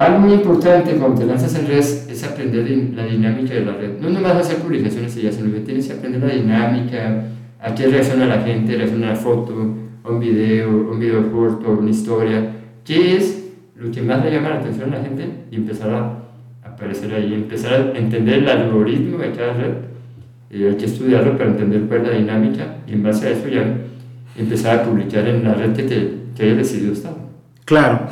Algo 0.00 0.18
muy 0.20 0.32
importante 0.32 0.92
cuando 0.92 1.20
te 1.20 1.26
lanzas 1.26 1.54
en 1.56 1.66
redes 1.66 2.08
es 2.10 2.24
aprender 2.24 2.66
la 2.94 3.04
dinámica 3.04 3.52
de 3.52 3.66
la 3.66 3.72
red. 3.74 4.00
No 4.00 4.08
nomás 4.08 4.34
hacer 4.36 4.56
publicaciones 4.56 5.14
y 5.18 5.22
ya, 5.24 5.30
sino 5.30 5.52
que 5.52 5.60
tienes 5.60 5.88
que 5.88 5.92
aprender 5.92 6.22
la 6.22 6.32
dinámica, 6.32 7.24
a 7.60 7.74
qué 7.74 7.86
reacciona 7.86 8.24
la 8.24 8.40
gente, 8.40 8.78
reacciona 8.78 9.08
a 9.08 9.10
una 9.10 9.20
foto, 9.20 9.52
a 10.02 10.10
un 10.10 10.18
video, 10.18 10.70
un 10.70 10.98
video 10.98 11.30
corto, 11.30 11.72
una 11.78 11.90
historia. 11.90 12.50
¿Qué 12.82 13.18
es 13.18 13.52
lo 13.76 13.90
que 13.90 14.00
más 14.00 14.24
le 14.24 14.32
llama 14.32 14.48
la 14.48 14.60
atención 14.60 14.90
a 14.90 14.96
la 14.96 15.02
gente? 15.04 15.28
Y 15.50 15.56
empezar 15.56 15.90
a 15.90 16.66
aparecer 16.66 17.12
ahí, 17.12 17.34
empezar 17.34 17.92
a 17.94 17.98
entender 17.98 18.38
el 18.38 18.48
algoritmo 18.48 19.18
de 19.18 19.32
cada 19.32 19.52
red. 19.52 19.74
Y 20.50 20.64
hay 20.64 20.76
que 20.76 20.86
estudiarlo 20.86 21.36
para 21.36 21.50
entender 21.50 21.82
cuál 21.82 22.00
es 22.00 22.08
la 22.08 22.14
dinámica 22.14 22.76
y 22.86 22.94
en 22.94 23.02
base 23.02 23.28
a 23.28 23.30
eso 23.32 23.48
ya 23.48 23.66
empezar 24.34 24.78
a 24.78 24.82
publicar 24.82 25.28
en 25.28 25.44
la 25.44 25.52
red 25.52 25.74
que, 25.74 25.82
te, 25.82 26.10
que 26.34 26.44
hayas 26.44 26.56
decidido 26.56 26.94
estar. 26.94 27.12
Claro. 27.66 28.08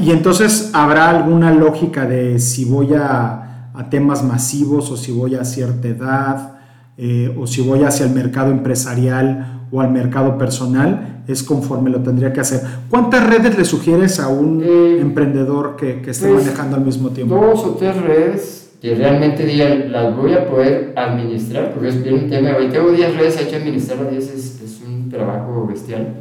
Y 0.00 0.10
entonces 0.10 0.70
habrá 0.72 1.10
alguna 1.10 1.52
lógica 1.52 2.06
de 2.06 2.38
si 2.38 2.64
voy 2.64 2.94
a, 2.94 3.44
temas 3.90 4.24
masivos 4.24 4.90
o 4.90 4.96
si 4.96 5.12
voy 5.12 5.36
a 5.36 5.44
cierta 5.44 5.86
edad 5.86 6.58
eh, 6.96 7.32
o 7.38 7.46
si 7.46 7.60
voy 7.62 7.84
hacia 7.84 8.06
el 8.06 8.12
mercado 8.12 8.50
empresarial 8.50 9.66
o 9.70 9.80
al 9.80 9.92
mercado 9.92 10.36
personal, 10.36 11.22
es 11.28 11.44
conforme 11.44 11.88
lo 11.88 12.00
tendría 12.00 12.32
que 12.32 12.40
hacer. 12.40 12.60
¿Cuántas 12.90 13.24
redes 13.30 13.56
le 13.56 13.64
sugieres 13.64 14.18
a 14.18 14.26
un 14.26 14.64
eh, 14.64 14.98
emprendedor 15.00 15.76
que, 15.76 16.02
que 16.02 16.10
esté 16.10 16.28
pues, 16.28 16.44
manejando 16.44 16.76
al 16.76 16.84
mismo 16.84 17.10
tiempo? 17.10 17.36
Dos 17.36 17.64
o 17.64 17.70
tres 17.76 17.96
redes 18.02 18.72
que 18.82 18.96
realmente 18.96 19.46
digan, 19.46 19.92
las 19.92 20.16
voy 20.16 20.32
a 20.32 20.48
poder 20.48 20.94
administrar, 20.96 21.72
porque 21.72 21.90
es 21.90 22.02
bien 22.02 22.14
un 22.24 22.30
tema, 22.30 22.56
hoy 22.56 22.68
tengo 22.68 22.90
10 22.90 23.16
redes, 23.16 23.36
hay 23.36 23.46
que 23.46 23.56
administrar 23.56 23.98
las 23.98 24.10
10, 24.10 24.24
es, 24.24 24.60
es 24.60 24.82
un 24.86 25.08
trabajo 25.08 25.66
bestial 25.68 26.14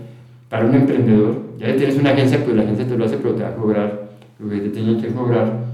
para 0.50 0.66
un 0.66 0.76
emprendedor 0.76 1.47
ya 1.58 1.76
tienes 1.76 1.98
una 1.98 2.12
agencia, 2.12 2.44
pues 2.44 2.56
la 2.56 2.64
agencia 2.64 2.88
te 2.88 2.98
lo 2.98 3.06
hace, 3.06 3.18
pero 3.18 3.36
te 3.36 3.44
va 3.44 3.50
a 3.50 3.56
cobrar 3.56 4.10
lo 4.40 4.50
que 4.50 4.58
te 4.58 4.70
tiene 4.70 5.02
que 5.02 5.08
cobrar. 5.08 5.66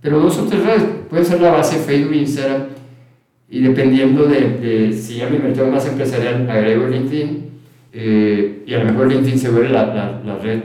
Pero 0.00 0.20
dos 0.20 0.38
o 0.38 0.44
tres 0.44 0.64
redes, 0.64 0.84
puede 1.08 1.24
ser 1.24 1.40
la 1.40 1.50
base 1.50 1.78
Facebook, 1.78 2.14
Instagram, 2.14 2.62
y 3.50 3.60
dependiendo 3.60 4.26
de, 4.26 4.58
de 4.58 4.92
si 4.92 5.16
ya 5.16 5.28
mi 5.28 5.38
mercado 5.38 5.68
más 5.68 5.86
empresarial, 5.86 6.48
agrego 6.50 6.86
LinkedIn, 6.86 7.48
eh, 7.92 8.62
y 8.66 8.74
a 8.74 8.78
lo 8.80 8.92
mejor 8.92 9.08
LinkedIn 9.08 9.38
se 9.38 9.50
vuelve 9.50 9.70
la, 9.70 9.86
la, 9.86 10.22
la 10.24 10.38
red 10.38 10.60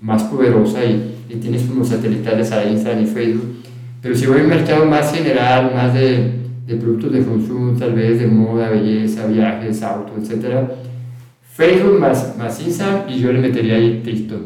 más 0.00 0.22
poderosa 0.24 0.84
y, 0.84 1.16
y, 1.28 1.36
tienes 1.36 1.62
como 1.62 1.84
satelitales 1.84 2.52
a 2.52 2.64
Instagram 2.64 3.02
y 3.02 3.06
Facebook. 3.06 3.56
Pero 4.00 4.14
si 4.14 4.26
voy 4.26 4.40
a 4.40 4.42
un 4.42 4.48
mercado 4.48 4.86
más 4.86 5.12
general, 5.14 5.72
más 5.74 5.94
de, 5.94 6.32
de 6.66 6.76
productos 6.76 7.12
de 7.12 7.24
consumo, 7.24 7.76
tal 7.78 7.94
vez 7.94 8.20
de 8.20 8.26
moda, 8.26 8.70
belleza, 8.70 9.26
viajes, 9.26 9.82
auto, 9.82 10.12
etcétera, 10.20 10.68
Facebook 11.54 12.00
más, 12.00 12.36
más 12.38 12.60
Instagram 12.60 13.08
y 13.10 13.18
yo 13.18 13.32
le 13.32 13.40
metería 13.40 13.76
ahí 13.76 14.00
TikTok. 14.02 14.40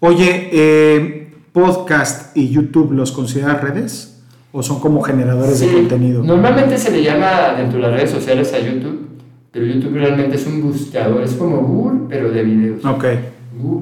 Oye, 0.00 0.50
eh, 0.52 1.32
podcast 1.52 2.36
y 2.36 2.50
YouTube 2.50 2.92
los 2.92 3.10
consideras 3.10 3.60
redes 3.60 4.22
o 4.52 4.62
son 4.62 4.78
como 4.78 5.02
generadores 5.02 5.58
de 5.58 5.72
contenido? 5.72 6.22
Normalmente 6.22 6.78
se 6.78 6.92
le 6.92 7.02
llama 7.02 7.54
dentro 7.56 7.78
de 7.78 7.88
las 7.88 7.92
redes 7.96 8.10
sociales 8.10 8.52
a 8.52 8.60
YouTube, 8.60 9.08
pero 9.50 9.66
YouTube 9.66 9.94
realmente 9.94 10.36
es 10.36 10.46
un 10.46 10.62
buscador, 10.62 11.22
es 11.22 11.32
como 11.32 11.58
Google, 11.58 12.06
pero 12.08 12.30
de 12.30 12.42
videos. 12.44 12.84
Ok. 12.84 13.04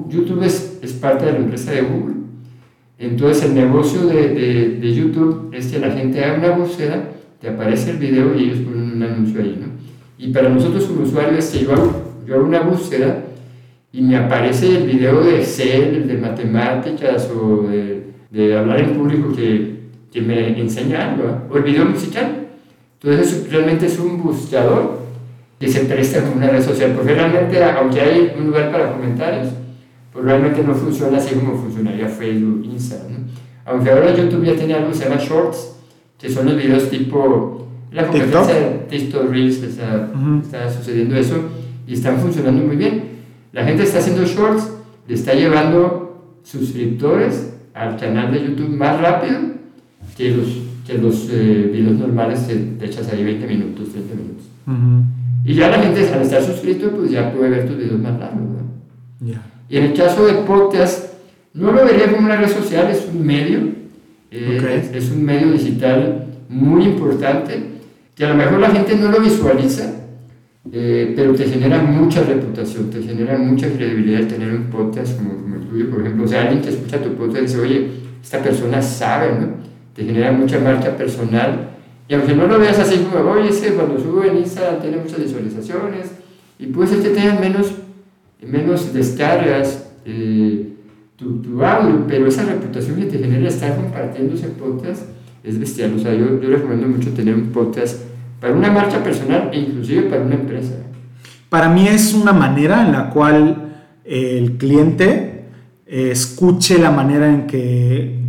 YouTube 0.09 0.43
es, 0.43 0.79
es 0.81 0.93
parte 0.93 1.25
de 1.25 1.33
la 1.33 1.37
empresa 1.39 1.71
de 1.71 1.81
Google. 1.81 2.15
Entonces 2.97 3.43
el 3.43 3.53
negocio 3.53 4.07
de, 4.07 4.29
de, 4.29 4.69
de, 4.79 4.93
YouTube 4.93 5.51
es 5.53 5.67
que 5.67 5.77
la 5.77 5.91
gente 5.91 6.23
haga 6.23 6.37
una 6.39 6.57
búsqueda, 6.57 7.09
te 7.39 7.49
aparece 7.49 7.91
el 7.91 7.97
video 7.97 8.33
y 8.35 8.45
ellos 8.45 8.59
ponen 8.59 8.93
un 8.93 9.03
anuncio 9.03 9.41
ahí, 9.41 9.59
¿no? 9.59 9.67
Y 10.17 10.31
para 10.31 10.49
nosotros 10.49 10.85
como 10.85 11.03
usuarios 11.03 11.45
es 11.45 11.51
que 11.51 11.65
yo 11.65 11.73
hago 11.73 12.02
yo 12.25 12.35
hago 12.35 12.45
una 12.45 12.61
búsqueda 12.61 13.23
y 13.91 14.01
me 14.01 14.17
aparece 14.17 14.77
el 14.77 14.87
video 14.87 15.23
de 15.23 15.39
Excel, 15.39 16.07
de 16.07 16.17
matemáticas 16.17 17.29
o 17.29 17.67
de, 17.67 18.03
de 18.31 18.57
hablar 18.57 18.79
en 18.79 18.97
público 18.97 19.31
que, 19.33 19.81
que 20.11 20.21
me 20.21 20.59
enseña 20.59 21.11
algo, 21.11 21.43
o 21.49 21.57
el 21.57 21.63
video 21.63 21.85
musical. 21.85 22.47
Entonces 23.01 23.51
realmente 23.51 23.85
es 23.85 23.99
un 23.99 24.21
buscador 24.21 24.99
que 25.59 25.67
se 25.67 25.81
presta 25.81 26.21
como 26.21 26.37
una 26.37 26.49
red 26.49 26.63
social, 26.63 26.93
porque 26.95 27.13
realmente, 27.13 27.63
aunque 27.63 28.01
hay 28.01 28.33
un 28.37 28.47
lugar 28.47 28.71
para 28.71 28.91
comentarios, 28.91 29.49
pues 30.11 30.25
realmente 30.25 30.63
no 30.63 30.73
funciona 30.73 31.17
así 31.17 31.35
como 31.35 31.55
funcionaría 31.55 32.07
Facebook, 32.07 32.65
Instagram. 32.65 33.27
Aunque 33.65 33.91
ahora 33.91 34.15
YouTube 34.15 34.43
ya 34.43 34.55
tiene 34.55 34.73
algo 34.73 34.89
que 34.89 34.95
se 34.95 35.03
llama 35.05 35.21
Shorts, 35.21 35.75
que 36.17 36.29
son 36.29 36.47
los 36.47 36.55
videos 36.55 36.89
tipo 36.89 37.67
la 37.91 38.07
competencia 38.07 38.55
de 38.55 38.69
TikTok 38.89 39.29
Reels, 39.29 39.61
está, 39.61 40.09
está 40.41 40.69
sucediendo 40.71 41.15
eso 41.15 41.35
y 41.87 41.93
están 41.93 42.19
funcionando 42.19 42.65
muy 42.65 42.75
bien. 42.75 43.03
La 43.51 43.63
gente 43.65 43.83
está 43.83 43.99
haciendo 43.99 44.25
shorts, 44.25 44.71
le 45.07 45.13
está 45.13 45.33
llevando 45.33 46.33
suscriptores 46.43 47.53
al 47.73 47.97
canal 47.97 48.31
de 48.31 48.43
YouTube 48.43 48.69
más 48.69 48.99
rápido 48.99 49.39
que 50.17 50.31
los, 50.31 50.47
que 50.85 50.97
los 50.97 51.27
eh, 51.31 51.69
videos 51.71 51.97
normales 51.97 52.41
que 52.41 52.55
te 52.55 52.85
echas 52.85 53.09
ahí 53.09 53.23
20 53.23 53.47
minutos, 53.47 53.89
30 53.89 54.15
minutos. 54.15 54.43
Y 55.45 55.55
ya 55.55 55.69
la 55.69 55.79
gente 55.79 56.07
al 56.09 56.21
estar 56.21 56.43
suscrito 56.43 56.91
pues 56.91 57.11
ya 57.11 57.33
puede 57.33 57.49
ver 57.49 57.67
tus 57.67 57.77
videos 57.77 57.99
más 57.99 58.19
largos. 58.19 58.41
Y 59.69 59.77
en 59.77 59.85
el 59.85 59.93
caso 59.93 60.25
de 60.25 60.33
podcast, 60.33 61.13
no 61.53 61.71
lo 61.71 61.85
vería 61.85 62.11
como 62.11 62.25
una 62.25 62.35
red 62.35 62.49
social, 62.49 62.89
es 62.91 63.07
un 63.11 63.25
medio, 63.25 63.59
eh, 64.31 64.81
es, 64.91 65.03
es 65.03 65.11
un 65.11 65.23
medio 65.23 65.51
digital 65.51 66.27
muy 66.49 66.83
importante, 66.83 67.63
que 68.15 68.25
a 68.25 68.29
lo 68.29 68.35
mejor 68.35 68.59
la 68.59 68.69
gente 68.69 68.95
no 68.95 69.09
lo 69.09 69.19
visualiza, 69.19 70.02
eh, 70.71 71.13
pero 71.15 71.33
te 71.33 71.45
genera 71.45 71.81
mucha 71.81 72.23
reputación, 72.23 72.89
te 72.89 73.01
genera 73.01 73.37
mucha 73.37 73.69
credibilidad 73.69 74.27
tener 74.27 74.53
un 74.53 74.65
podcast 74.65 75.17
como, 75.17 75.55
el 75.55 75.67
tuyo, 75.67 75.89
por 75.89 76.01
ejemplo. 76.01 76.23
O 76.23 76.27
sea, 76.27 76.43
alguien 76.43 76.61
que 76.61 76.69
escucha 76.69 77.01
tu 77.01 77.13
podcast 77.15 77.39
y 77.39 77.41
dice, 77.41 77.59
oye, 77.59 77.87
esta 78.21 78.41
persona 78.41 78.81
sabe, 78.81 79.39
¿no? 79.39 79.63
te 79.93 80.03
genera 80.03 80.31
mucha 80.31 80.59
marca 80.59 80.95
personal. 80.95 81.69
Y 82.07 82.15
aunque 82.15 82.35
no 82.35 82.47
lo 82.47 82.59
veas 82.59 82.79
así 82.79 82.97
como, 82.97 83.29
oye, 83.31 83.49
ese 83.49 83.73
cuando 83.73 83.99
subo 83.99 84.23
en 84.23 84.37
Instagram 84.37 84.81
tiene 84.81 84.97
muchas 84.97 85.21
visualizaciones, 85.21 86.11
y 86.59 86.67
puede 86.67 86.89
ser 86.89 87.01
que 87.01 87.09
tengan 87.09 87.39
menos, 87.39 87.73
menos 88.41 88.93
descargas 88.93 89.91
eh, 90.05 90.69
tu, 91.15 91.41
tu, 91.41 91.63
audio, 91.63 92.05
pero 92.07 92.27
esa 92.27 92.45
reputación 92.45 92.97
que 92.97 93.05
te 93.05 93.19
genera 93.19 93.47
estar 93.47 93.75
compartiendo 93.75 94.35
ese 94.35 94.47
podcast 94.47 95.03
es 95.43 95.59
bestial. 95.59 95.93
O 95.95 95.99
sea, 95.99 96.13
yo, 96.13 96.41
yo 96.41 96.49
recomiendo 96.49 96.87
mucho 96.87 97.11
tener 97.11 97.35
un 97.35 97.51
podcast 97.51 98.01
para 98.43 98.55
una 98.55 98.69
marca 98.69 99.01
personal 99.01 99.51
e 99.53 99.57
inclusive 99.57 100.01
para 100.09 100.21
una 100.21 100.35
empresa. 100.35 100.73
Para 101.47 101.69
mí 101.69 101.87
es 101.87 102.13
una 102.13 102.33
manera 102.33 102.85
en 102.85 102.91
la 102.91 103.09
cual 103.09 103.71
el 104.03 104.57
cliente 104.57 105.45
escuche 105.85 106.77
la 106.77 106.91
manera 106.91 107.33
en 107.33 107.47
que 107.47 108.19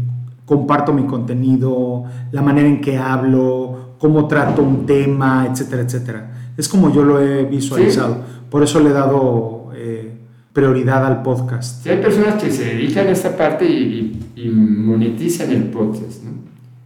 comparto 0.45 0.93
mi 0.93 1.05
contenido, 1.05 2.05
la 2.31 2.43
manera 2.43 2.69
en 2.69 2.81
que 2.81 2.97
hablo, 2.97 3.97
cómo 3.99 4.29
trato 4.29 4.63
un 4.63 4.87
tema, 4.87 5.49
etcétera, 5.51 5.83
etcétera. 5.83 6.31
Es 6.57 6.69
como 6.69 6.95
yo 6.95 7.03
lo 7.03 7.21
he 7.21 7.43
visualizado. 7.47 8.19
Por 8.49 8.63
eso 8.63 8.79
le 8.79 8.91
he 8.91 8.93
dado 8.93 9.71
eh, 9.75 10.13
prioridad 10.53 11.05
al 11.05 11.23
podcast. 11.23 11.83
Sí, 11.83 11.89
hay 11.89 12.01
personas 12.01 12.41
que 12.41 12.53
se 12.53 12.67
dedican 12.67 13.09
a 13.09 13.11
esta 13.11 13.37
parte 13.37 13.69
y, 13.69 14.17
monetizan 14.49 15.51
el 15.51 15.65
podcast, 15.65 16.23
¿no? 16.23 16.31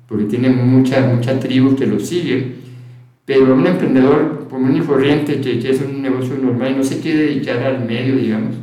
porque 0.06 0.24
tienen 0.24 0.66
mucha, 0.66 1.06
mucha 1.14 1.38
tribu 1.38 1.76
que 1.76 1.86
lo 1.86 2.00
sigue. 2.00 2.57
Pero 3.28 3.54
un 3.54 3.66
emprendedor 3.66 4.48
común 4.48 4.74
y 4.74 4.80
corriente 4.80 5.38
que, 5.42 5.58
que 5.58 5.70
es 5.70 5.82
un 5.82 6.00
negocio 6.00 6.34
normal 6.42 6.72
y 6.72 6.76
no 6.76 6.82
se 6.82 6.98
quiere 6.98 7.24
dedicar 7.24 7.58
al 7.58 7.84
medio, 7.84 8.16
digamos, 8.16 8.54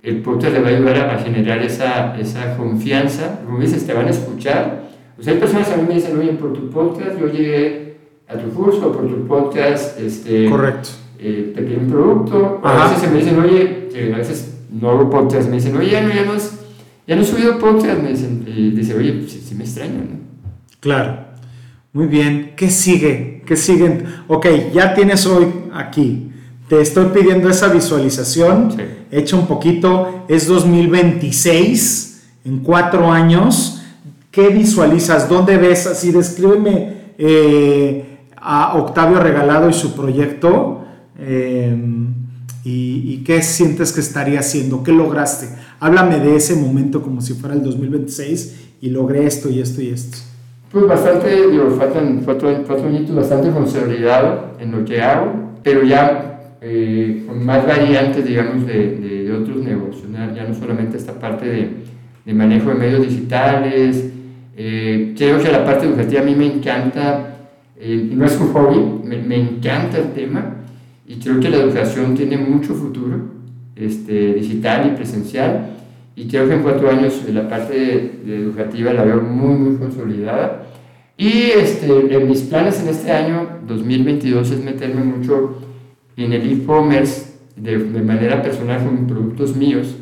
el 0.00 0.22
podcast 0.22 0.52
le 0.52 0.60
va 0.60 0.68
a 0.68 0.70
ayudar 0.70 1.10
a, 1.10 1.18
generar 1.18 1.58
esa, 1.58 2.16
esa 2.16 2.56
confianza. 2.56 3.40
Como 3.44 3.58
dices, 3.58 3.84
te 3.84 3.92
van 3.92 4.06
a 4.06 4.10
escuchar. 4.10 4.90
O 5.18 5.22
sea, 5.24 5.32
hay 5.32 5.40
personas 5.40 5.72
a 5.72 5.76
mí 5.76 5.82
me 5.88 5.94
dicen, 5.94 6.16
oye, 6.16 6.34
por 6.34 6.52
tu 6.52 6.70
podcast 6.70 7.18
yo 7.18 7.26
llegué 7.26 7.96
a 8.28 8.36
tu 8.36 8.48
curso, 8.50 8.92
por 8.92 9.08
tu 9.08 9.26
podcast, 9.26 9.98
este, 9.98 10.48
Correcto. 10.48 10.90
Eh, 11.18 11.50
te 11.52 11.62
piden 11.62 11.86
un 11.86 11.90
producto. 11.90 12.60
A 12.62 12.84
veces 12.84 13.00
se 13.00 13.08
me 13.08 13.18
dicen, 13.18 13.40
oye, 13.40 14.12
a 14.14 14.18
veces 14.18 14.60
no 14.70 14.90
hago 14.90 15.10
podcast, 15.10 15.48
me 15.48 15.56
dicen, 15.56 15.76
oye, 15.76 15.90
ya 15.90 16.02
no, 16.02 16.14
ya 16.14 16.24
no, 16.24 16.32
ya 17.08 17.16
no 17.16 17.22
he 17.22 17.24
subido 17.24 17.58
podcast, 17.58 18.00
me 18.00 18.10
dicen, 18.10 18.44
y 18.46 18.70
dice, 18.70 18.94
oye, 18.94 19.14
pues 19.14 19.32
sí, 19.32 19.54
me 19.56 19.64
extraño, 19.64 19.94
¿no? 19.94 20.20
Claro. 20.78 21.25
Muy 21.96 22.06
bien. 22.06 22.52
¿Qué 22.56 22.68
sigue? 22.70 23.42
¿Qué 23.46 23.56
siguen? 23.56 24.04
Ok, 24.28 24.46
ya 24.74 24.94
tienes 24.94 25.24
hoy 25.24 25.46
aquí 25.72 26.30
te 26.68 26.80
estoy 26.80 27.06
pidiendo 27.06 27.48
esa 27.48 27.68
visualización. 27.68 28.72
Sí. 28.72 28.82
Hecha 29.10 29.36
un 29.36 29.46
poquito. 29.46 30.24
Es 30.28 30.46
2026, 30.46 32.22
en 32.44 32.58
cuatro 32.58 33.10
años. 33.10 33.82
¿Qué 34.30 34.48
visualizas? 34.48 35.28
¿Dónde 35.28 35.56
ves? 35.58 35.86
Así, 35.86 36.10
descríbeme 36.10 37.12
eh, 37.18 38.18
a 38.36 38.76
Octavio 38.76 39.20
Regalado 39.20 39.70
y 39.70 39.72
su 39.72 39.94
proyecto. 39.94 40.84
Eh, 41.18 41.74
y, 42.64 43.14
y, 43.14 43.24
qué 43.24 43.42
sientes 43.42 43.92
que 43.92 44.00
estaría 44.00 44.40
haciendo? 44.40 44.82
¿Qué 44.82 44.90
lograste? 44.90 45.48
Háblame 45.78 46.18
de 46.18 46.34
ese 46.34 46.56
momento 46.56 47.00
como 47.00 47.20
si 47.20 47.34
fuera 47.34 47.54
el 47.54 47.62
2026 47.62 48.56
y 48.80 48.90
logré 48.90 49.24
esto 49.24 49.48
y 49.48 49.60
esto 49.60 49.80
y 49.80 49.90
esto. 49.90 50.18
Pues 50.76 50.88
bastante, 50.88 51.50
digo, 51.50 51.70
faltan 51.70 52.20
cuatro, 52.22 52.50
cuatro 52.66 52.88
añitos, 52.88 53.16
bastante 53.16 53.48
consolidado 53.48 54.56
en 54.60 54.72
lo 54.72 54.84
que 54.84 55.00
hago, 55.00 55.32
pero 55.62 55.82
ya 55.84 56.58
eh, 56.60 57.24
con 57.26 57.42
más 57.46 57.66
variantes, 57.66 58.22
digamos, 58.26 58.66
de, 58.66 58.98
de, 58.98 59.32
otros 59.32 59.56
negocios, 59.56 60.06
ya 60.12 60.44
no 60.46 60.54
solamente 60.54 60.98
esta 60.98 61.14
parte 61.14 61.46
de, 61.46 61.70
de 62.26 62.34
manejo 62.34 62.68
de 62.68 62.74
medios 62.74 63.08
digitales, 63.08 64.10
eh, 64.54 65.14
creo 65.16 65.42
que 65.42 65.50
la 65.50 65.64
parte 65.64 65.86
educativa 65.86 66.20
a 66.20 66.24
mí 66.24 66.34
me 66.34 66.44
encanta, 66.44 67.38
eh, 67.80 68.10
no 68.12 68.26
es 68.26 68.38
un 68.38 68.52
hobby, 68.52 69.08
me, 69.08 69.16
me, 69.22 69.36
encanta 69.36 69.96
el 69.96 70.12
tema 70.12 70.56
y 71.08 71.14
creo 71.16 71.40
que 71.40 71.48
la 71.48 71.56
educación 71.56 72.14
tiene 72.14 72.36
mucho 72.36 72.74
futuro, 72.74 73.16
este, 73.74 74.34
digital 74.34 74.88
y 74.92 74.96
presencial, 74.96 75.70
y 76.14 76.28
creo 76.28 76.46
que 76.46 76.54
en 76.54 76.62
cuatro 76.62 76.90
años 76.90 77.22
la 77.32 77.48
parte 77.48 78.20
educativa 78.26 78.92
la 78.92 79.04
veo 79.04 79.22
muy, 79.22 79.54
muy 79.54 79.76
consolidada. 79.76 80.65
Y 81.18 81.50
este, 81.50 82.14
en 82.14 82.28
mis 82.28 82.42
planes 82.42 82.80
en 82.80 82.88
este 82.88 83.10
año 83.10 83.60
2022 83.66 84.50
es 84.50 84.62
meterme 84.62 85.02
mucho 85.02 85.58
en 86.16 86.32
el 86.32 86.52
e-commerce 86.52 87.36
de, 87.56 87.78
de, 87.78 88.02
manera 88.02 88.42
personal 88.42 88.84
con 88.84 89.06
productos 89.06 89.56
míos. 89.56 89.96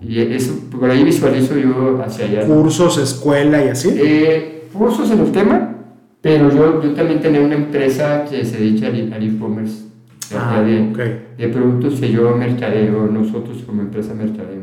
Y 0.00 0.20
eso, 0.20 0.54
por 0.70 0.88
ahí 0.90 1.02
visualizo 1.02 1.56
yo 1.56 2.00
hacia 2.04 2.26
allá. 2.26 2.46
¿Cursos, 2.46 2.98
escuela 2.98 3.64
y 3.64 3.68
así? 3.68 3.90
Eh, 3.96 4.68
cursos 4.72 5.10
en 5.10 5.20
el 5.20 5.32
tema, 5.32 5.76
pero 6.20 6.52
yo, 6.52 6.82
yo 6.82 6.94
también 6.94 7.20
tengo 7.20 7.44
una 7.44 7.56
empresa 7.56 8.24
que 8.28 8.44
se 8.44 8.58
dedica 8.58 8.86
al 8.86 9.22
e-commerce. 9.22 9.82
Ah, 10.34 10.62
de, 10.62 10.90
okay. 10.90 11.26
de, 11.36 11.48
productos 11.48 12.00
que 12.00 12.10
yo 12.10 12.34
mercadeo, 12.34 13.06
nosotros 13.06 13.62
como 13.66 13.82
empresa 13.82 14.14
mercadeo. 14.14 14.62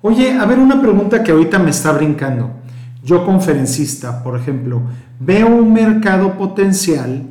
Oye, 0.00 0.32
a 0.32 0.44
ver, 0.44 0.58
una 0.58 0.80
pregunta 0.80 1.22
que 1.22 1.30
ahorita 1.30 1.58
me 1.58 1.70
está 1.70 1.92
brincando. 1.92 2.50
Yo 3.08 3.24
conferencista, 3.24 4.22
por 4.22 4.38
ejemplo, 4.38 4.82
veo 5.18 5.46
un 5.46 5.72
mercado 5.72 6.36
potencial 6.36 7.22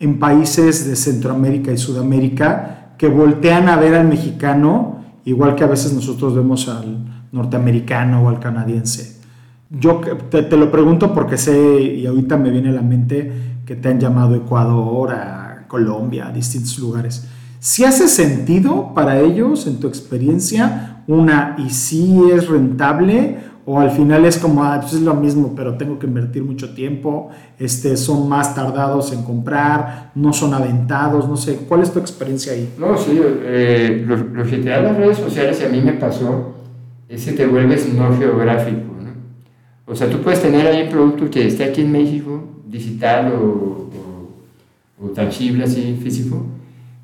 en 0.00 0.18
países 0.18 0.88
de 0.88 0.96
Centroamérica 0.96 1.70
y 1.70 1.78
Sudamérica 1.78 2.94
que 2.98 3.06
voltean 3.06 3.68
a 3.68 3.76
ver 3.76 3.94
al 3.94 4.08
mexicano 4.08 5.04
igual 5.24 5.54
que 5.54 5.62
a 5.62 5.68
veces 5.68 5.92
nosotros 5.92 6.34
vemos 6.34 6.68
al 6.68 7.28
norteamericano 7.30 8.24
o 8.24 8.28
al 8.28 8.40
canadiense. 8.40 9.20
Yo 9.70 10.00
te, 10.30 10.56
lo 10.56 10.72
pregunto 10.72 11.14
porque 11.14 11.36
sé 11.36 11.80
y 11.80 12.06
ahorita 12.06 12.36
me 12.36 12.50
viene 12.50 12.70
a 12.70 12.72
la 12.72 12.82
mente 12.82 13.60
que 13.64 13.76
te 13.76 13.90
han 13.90 14.00
llamado 14.00 14.34
Ecuador, 14.34 15.12
a 15.12 15.64
Colombia, 15.68 16.26
a 16.26 16.32
distintos 16.32 16.76
lugares. 16.80 17.28
Si 17.60 17.84
hace 17.84 18.08
sentido 18.08 18.92
para 18.94 19.20
ellos, 19.20 19.68
en 19.68 19.78
tu 19.78 19.86
experiencia, 19.86 21.02
una 21.06 21.54
y 21.56 21.70
si 21.70 22.20
es 22.32 22.48
rentable 22.48 23.38
o 23.66 23.80
al 23.80 23.90
final 23.90 24.24
es 24.26 24.38
como, 24.38 24.62
ah, 24.62 24.78
pues 24.80 24.94
es 24.94 25.00
lo 25.00 25.14
mismo, 25.14 25.54
pero 25.56 25.76
tengo 25.76 25.98
que 25.98 26.06
invertir 26.06 26.42
mucho 26.42 26.74
tiempo, 26.74 27.30
este, 27.58 27.96
son 27.96 28.28
más 28.28 28.54
tardados 28.54 29.12
en 29.12 29.22
comprar, 29.22 30.10
no 30.14 30.32
son 30.32 30.52
aventados, 30.52 31.28
no 31.28 31.36
sé, 31.36 31.56
¿cuál 31.68 31.82
es 31.82 31.92
tu 31.92 31.98
experiencia 31.98 32.52
ahí? 32.52 32.74
No, 32.78 32.96
sí, 32.96 33.18
eh, 33.18 34.04
lo, 34.06 34.16
lo, 34.16 34.44
que 34.44 34.58
te 34.58 34.68
dan 34.68 34.84
las 34.84 34.96
redes 34.96 35.18
sociales, 35.18 35.58
y 35.62 35.64
a 35.64 35.68
mí 35.70 35.80
me 35.80 35.94
pasó, 35.94 36.54
es 37.08 37.24
que 37.24 37.32
te 37.32 37.46
vuelves 37.46 37.90
no 37.92 38.14
geográfico, 38.18 38.92
¿no? 39.00 39.12
O 39.86 39.94
sea, 39.94 40.10
tú 40.10 40.18
puedes 40.18 40.42
tener 40.42 40.66
ahí 40.66 40.82
un 40.82 40.90
producto 40.90 41.30
que 41.30 41.46
esté 41.46 41.64
aquí 41.64 41.80
en 41.80 41.92
México, 41.92 42.42
digital 42.66 43.32
o, 43.32 43.88
o, 45.00 45.06
o 45.06 45.08
tangible, 45.08 45.64
así, 45.64 45.98
físico, 46.02 46.44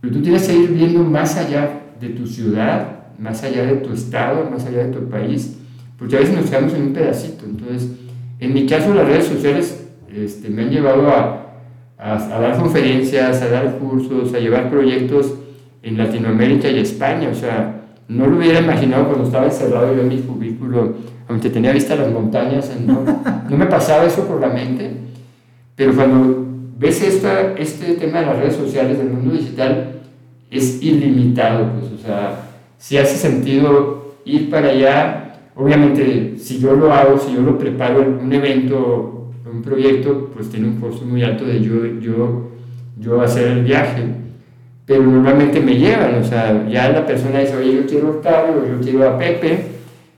pero 0.02 0.12
tú 0.12 0.22
tienes 0.22 0.46
que 0.46 0.54
ir 0.54 0.70
viendo 0.72 1.02
más 1.04 1.38
allá 1.38 1.80
de 1.98 2.10
tu 2.10 2.26
ciudad, 2.26 3.14
más 3.18 3.42
allá 3.44 3.64
de 3.64 3.76
tu 3.76 3.94
estado, 3.94 4.50
más 4.50 4.66
allá 4.66 4.84
de 4.84 4.92
tu 4.92 5.08
país, 5.08 5.56
porque 6.00 6.16
a 6.16 6.20
veces 6.20 6.34
nos 6.34 6.48
quedamos 6.48 6.72
en 6.72 6.82
un 6.82 6.92
pedacito. 6.94 7.44
Entonces, 7.44 7.90
en 8.40 8.54
mi 8.54 8.66
caso, 8.66 8.94
las 8.94 9.06
redes 9.06 9.26
sociales 9.26 9.86
este, 10.12 10.48
me 10.48 10.62
han 10.62 10.70
llevado 10.70 11.06
a, 11.10 11.56
a, 11.98 12.14
a, 12.14 12.40
dar 12.40 12.58
conferencias, 12.58 13.42
a 13.42 13.48
dar 13.48 13.76
cursos, 13.76 14.32
a 14.32 14.38
llevar 14.38 14.70
proyectos 14.70 15.34
en 15.82 15.98
Latinoamérica 15.98 16.70
y 16.70 16.78
España. 16.78 17.28
O 17.28 17.34
sea, 17.34 17.82
no 18.08 18.26
lo 18.26 18.38
hubiera 18.38 18.60
imaginado 18.60 19.08
cuando 19.08 19.24
estaba 19.24 19.44
encerrado 19.44 19.94
yo 19.94 20.00
en 20.00 20.08
mi 20.08 20.18
cubículo, 20.20 20.94
aunque 21.28 21.50
tenía 21.50 21.70
vista 21.72 21.94
las 21.94 22.10
montañas, 22.10 22.72
no, 22.84 23.04
no 23.48 23.56
me 23.56 23.66
pasaba 23.66 24.06
eso 24.06 24.26
por 24.26 24.40
la 24.40 24.48
mente. 24.48 24.90
Pero 25.76 25.94
cuando 25.94 26.46
ves 26.78 27.02
esta, 27.02 27.52
este 27.58 27.92
tema 27.94 28.20
de 28.20 28.26
las 28.26 28.38
redes 28.38 28.56
sociales, 28.56 28.96
del 28.96 29.10
mundo 29.10 29.34
digital, 29.34 30.00
es 30.50 30.82
ilimitado. 30.82 31.70
Pues, 31.72 31.92
o 31.92 31.98
sea, 32.02 32.40
si 32.78 32.96
hace 32.96 33.16
sentido 33.18 34.14
ir 34.24 34.48
para 34.48 34.70
allá 34.70 35.29
Obviamente, 35.56 36.34
si 36.38 36.58
yo 36.58 36.74
lo 36.74 36.92
hago, 36.92 37.18
si 37.18 37.34
yo 37.34 37.42
lo 37.42 37.58
preparo 37.58 38.02
en 38.02 38.14
un 38.14 38.32
evento, 38.32 39.20
un 39.52 39.62
proyecto, 39.62 40.30
pues 40.34 40.48
tiene 40.48 40.68
un 40.68 40.76
costo 40.76 41.04
muy 41.04 41.22
alto 41.22 41.44
de 41.44 41.60
yo, 41.60 41.84
yo, 42.00 42.50
yo 42.98 43.20
hacer 43.20 43.48
el 43.48 43.64
viaje. 43.64 44.02
Pero 44.86 45.02
normalmente 45.02 45.60
me 45.60 45.76
llevan, 45.76 46.16
o 46.16 46.24
sea, 46.24 46.66
ya 46.68 46.90
la 46.90 47.06
persona 47.06 47.40
dice, 47.40 47.56
oye, 47.56 47.74
yo 47.74 47.86
quiero 47.86 48.08
a 48.08 48.10
Octavio, 48.10 48.66
yo 48.68 48.80
quiero 48.80 49.08
a 49.08 49.18
Pepe, 49.18 49.58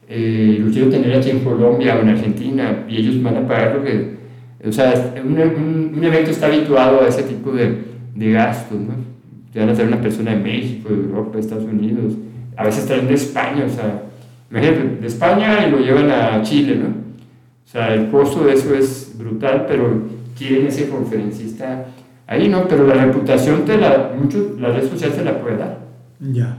eh, 0.08 0.58
lo 0.60 0.70
quiero 0.70 0.90
tener 0.90 1.16
aquí 1.16 1.30
en 1.30 1.40
Colombia 1.40 1.96
o 1.96 2.00
en 2.00 2.10
Argentina, 2.10 2.84
y 2.88 2.96
ellos 2.98 3.22
van 3.22 3.36
a 3.36 3.46
pagar 3.46 3.76
lo 3.76 3.84
que. 3.84 4.22
O 4.66 4.72
sea, 4.72 5.12
un, 5.24 5.32
un, 5.32 5.94
un 5.96 6.04
evento 6.04 6.30
está 6.30 6.46
habituado 6.46 7.02
a 7.02 7.08
ese 7.08 7.24
tipo 7.24 7.50
de, 7.50 7.78
de 8.14 8.32
gastos, 8.32 8.78
¿no? 8.78 8.94
Te 9.52 9.58
van 9.58 9.70
a 9.70 9.74
traer 9.74 9.88
una 9.88 10.00
persona 10.00 10.30
de 10.30 10.38
México, 10.38 10.88
de 10.88 10.94
Europa, 10.94 11.32
de 11.34 11.40
Estados 11.40 11.64
Unidos, 11.64 12.14
a 12.56 12.64
veces 12.64 12.86
traen 12.86 13.08
de 13.08 13.14
España, 13.14 13.64
o 13.66 13.68
sea 13.68 14.02
imagínate, 14.52 15.00
de 15.00 15.06
España 15.06 15.66
y 15.66 15.70
lo 15.70 15.78
llevan 15.78 16.10
a 16.10 16.42
Chile, 16.42 16.76
¿no? 16.76 16.88
O 16.88 17.68
sea, 17.72 17.94
el 17.94 18.10
costo 18.10 18.44
de 18.44 18.52
eso 18.52 18.74
es 18.74 19.14
brutal, 19.16 19.64
pero 19.66 20.02
quieren 20.36 20.66
ese 20.66 20.90
conferencista 20.90 21.86
ahí, 22.26 22.48
¿no? 22.48 22.68
Pero 22.68 22.86
la 22.86 22.94
reputación 22.94 23.64
te 23.64 23.78
la, 23.78 24.12
mucho, 24.18 24.56
la 24.58 24.68
red 24.68 24.88
social 24.88 25.12
te 25.12 25.24
la 25.24 25.40
puede 25.40 25.56
dar. 25.56 25.78
Ya. 26.20 26.58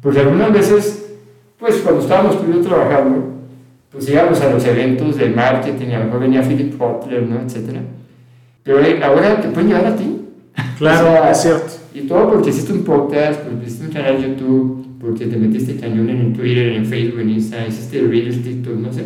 Porque 0.00 0.20
algunas 0.20 0.52
veces, 0.52 1.16
pues 1.58 1.76
cuando 1.76 2.00
estábamos 2.00 2.40
tú 2.40 2.50
y 2.50 2.54
yo 2.54 2.60
trabajando, 2.62 3.34
pues 3.90 4.08
íbamos 4.08 4.40
a 4.40 4.50
los 4.50 4.64
eventos 4.64 5.16
de 5.18 5.28
marketing, 5.28 5.88
a 5.88 5.98
lo 5.98 6.04
mejor 6.06 6.20
venía 6.20 6.42
Philip 6.42 6.78
Kotler, 6.78 7.22
¿no? 7.24 7.40
Etcétera. 7.40 7.80
Pero 8.62 8.80
eh, 8.80 9.00
ahora 9.02 9.40
te 9.40 9.48
pueden 9.48 9.68
llevar 9.68 9.86
a 9.86 9.96
ti. 9.96 10.22
Claro, 10.78 11.30
es 11.30 11.42
cierto. 11.42 11.72
Y 11.92 12.02
todo 12.02 12.30
porque 12.30 12.50
hiciste 12.50 12.72
un 12.72 12.84
podcast, 12.84 13.40
porque 13.40 13.66
hiciste 13.66 13.86
un 13.86 13.92
canal 13.92 14.20
de 14.20 14.28
YouTube, 14.28 14.83
porque 15.04 15.26
te 15.26 15.36
metiste 15.36 15.76
cañón 15.76 16.08
en 16.08 16.32
Twitter, 16.32 16.68
en 16.74 16.86
Facebook, 16.86 17.20
en 17.20 17.30
Instagram, 17.30 17.68
hiciste 17.68 18.00
Reels, 18.00 18.42
TikTok, 18.42 18.76
no 18.76 18.92
sé. 18.92 19.04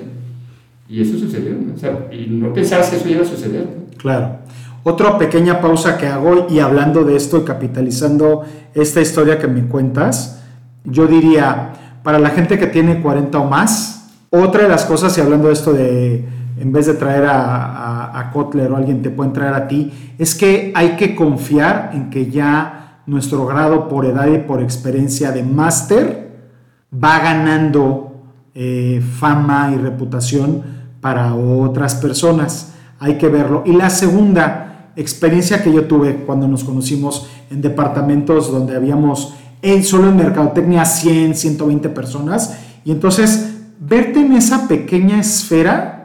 Y 0.88 1.02
eso 1.02 1.18
sucedió, 1.18 1.50
¿no? 1.50 1.74
O 1.74 1.78
sea, 1.78 2.08
y 2.12 2.26
no 2.30 2.52
pensabas 2.52 2.90
que 2.90 2.96
eso 2.96 3.08
iba 3.08 3.22
a 3.22 3.26
suceder. 3.26 3.66
Claro. 3.96 4.38
Otra 4.84 5.18
pequeña 5.18 5.60
pausa 5.60 5.98
que 5.98 6.06
hago 6.06 6.46
y 6.48 6.60
hablando 6.60 7.04
de 7.04 7.16
esto 7.16 7.38
y 7.38 7.44
capitalizando 7.44 8.44
esta 8.74 9.00
historia 9.00 9.38
que 9.38 9.48
me 9.48 9.66
cuentas, 9.66 10.42
yo 10.84 11.06
diría, 11.06 11.72
para 12.02 12.18
la 12.18 12.30
gente 12.30 12.58
que 12.58 12.68
tiene 12.68 13.02
40 13.02 13.38
o 13.38 13.48
más, 13.48 14.08
otra 14.30 14.62
de 14.62 14.68
las 14.68 14.84
cosas, 14.84 15.16
y 15.18 15.20
hablando 15.20 15.48
de 15.48 15.54
esto 15.54 15.72
de, 15.72 16.24
en 16.60 16.72
vez 16.72 16.86
de 16.86 16.94
traer 16.94 17.24
a, 17.24 18.18
a, 18.18 18.30
Kotler 18.30 18.70
o 18.70 18.76
alguien 18.76 19.02
te 19.02 19.10
pueden 19.10 19.32
traer 19.32 19.54
a 19.54 19.68
ti, 19.68 19.92
es 20.16 20.34
que 20.34 20.72
hay 20.74 20.90
que 20.90 21.16
confiar 21.16 21.90
en 21.92 22.08
que 22.08 22.30
ya 22.30 22.77
nuestro 23.08 23.46
grado 23.46 23.88
por 23.88 24.04
edad 24.04 24.26
y 24.26 24.38
por 24.38 24.62
experiencia 24.62 25.32
de 25.32 25.42
máster 25.42 26.28
va 26.92 27.18
ganando 27.18 28.22
eh, 28.54 29.02
fama 29.18 29.72
y 29.74 29.78
reputación 29.78 30.62
para 31.00 31.34
otras 31.34 31.94
personas. 31.94 32.74
Hay 32.98 33.16
que 33.16 33.28
verlo. 33.28 33.62
Y 33.64 33.72
la 33.72 33.88
segunda 33.88 34.92
experiencia 34.94 35.62
que 35.62 35.72
yo 35.72 35.86
tuve 35.86 36.24
cuando 36.26 36.46
nos 36.48 36.64
conocimos 36.64 37.28
en 37.50 37.62
departamentos 37.62 38.52
donde 38.52 38.76
habíamos 38.76 39.34
en, 39.62 39.84
solo 39.84 40.08
en 40.08 40.16
mercadotecnia 40.16 40.84
100, 40.84 41.34
120 41.34 41.88
personas. 41.88 42.58
Y 42.84 42.92
entonces 42.92 43.56
verte 43.80 44.20
en 44.20 44.32
esa 44.32 44.68
pequeña 44.68 45.18
esfera 45.18 45.97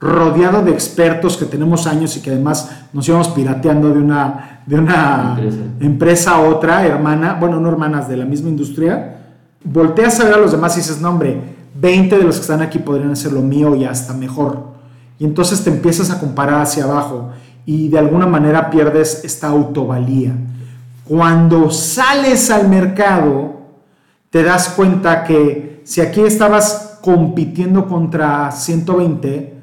rodeado 0.00 0.62
de 0.62 0.72
expertos 0.72 1.36
que 1.36 1.46
tenemos 1.46 1.86
años 1.86 2.16
y 2.16 2.20
que 2.20 2.30
además 2.30 2.70
nos 2.92 3.08
íbamos 3.08 3.28
pirateando 3.28 3.90
de 3.90 3.98
una, 3.98 4.62
de 4.66 4.76
una 4.76 5.36
empresa. 5.80 6.32
a 6.32 6.40
otra, 6.40 6.86
hermana, 6.86 7.36
bueno, 7.40 7.60
no 7.60 7.68
hermanas 7.68 8.08
de 8.08 8.16
la 8.16 8.24
misma 8.24 8.50
industria, 8.50 9.18
volteas 9.62 10.20
a 10.20 10.24
ver 10.24 10.34
a 10.34 10.38
los 10.38 10.52
demás 10.52 10.76
y 10.76 10.80
dices, 10.80 11.00
no 11.00 11.10
hombre, 11.10 11.40
20 11.80 12.18
de 12.18 12.24
los 12.24 12.36
que 12.36 12.42
están 12.42 12.62
aquí 12.62 12.78
podrían 12.78 13.12
hacer 13.12 13.32
lo 13.32 13.40
mío 13.40 13.74
y 13.74 13.84
hasta 13.84 14.12
mejor. 14.14 14.74
Y 15.18 15.24
entonces 15.24 15.62
te 15.62 15.70
empiezas 15.70 16.10
a 16.10 16.20
comparar 16.20 16.60
hacia 16.60 16.84
abajo 16.84 17.30
y 17.66 17.88
de 17.88 17.98
alguna 17.98 18.26
manera 18.26 18.70
pierdes 18.70 19.24
esta 19.24 19.48
autovalía. 19.48 20.32
Cuando 21.04 21.70
sales 21.70 22.50
al 22.50 22.68
mercado, 22.68 23.60
te 24.30 24.42
das 24.42 24.70
cuenta 24.70 25.24
que 25.24 25.82
si 25.84 26.00
aquí 26.00 26.20
estabas 26.20 26.98
compitiendo 27.02 27.86
contra 27.86 28.50
120, 28.50 29.53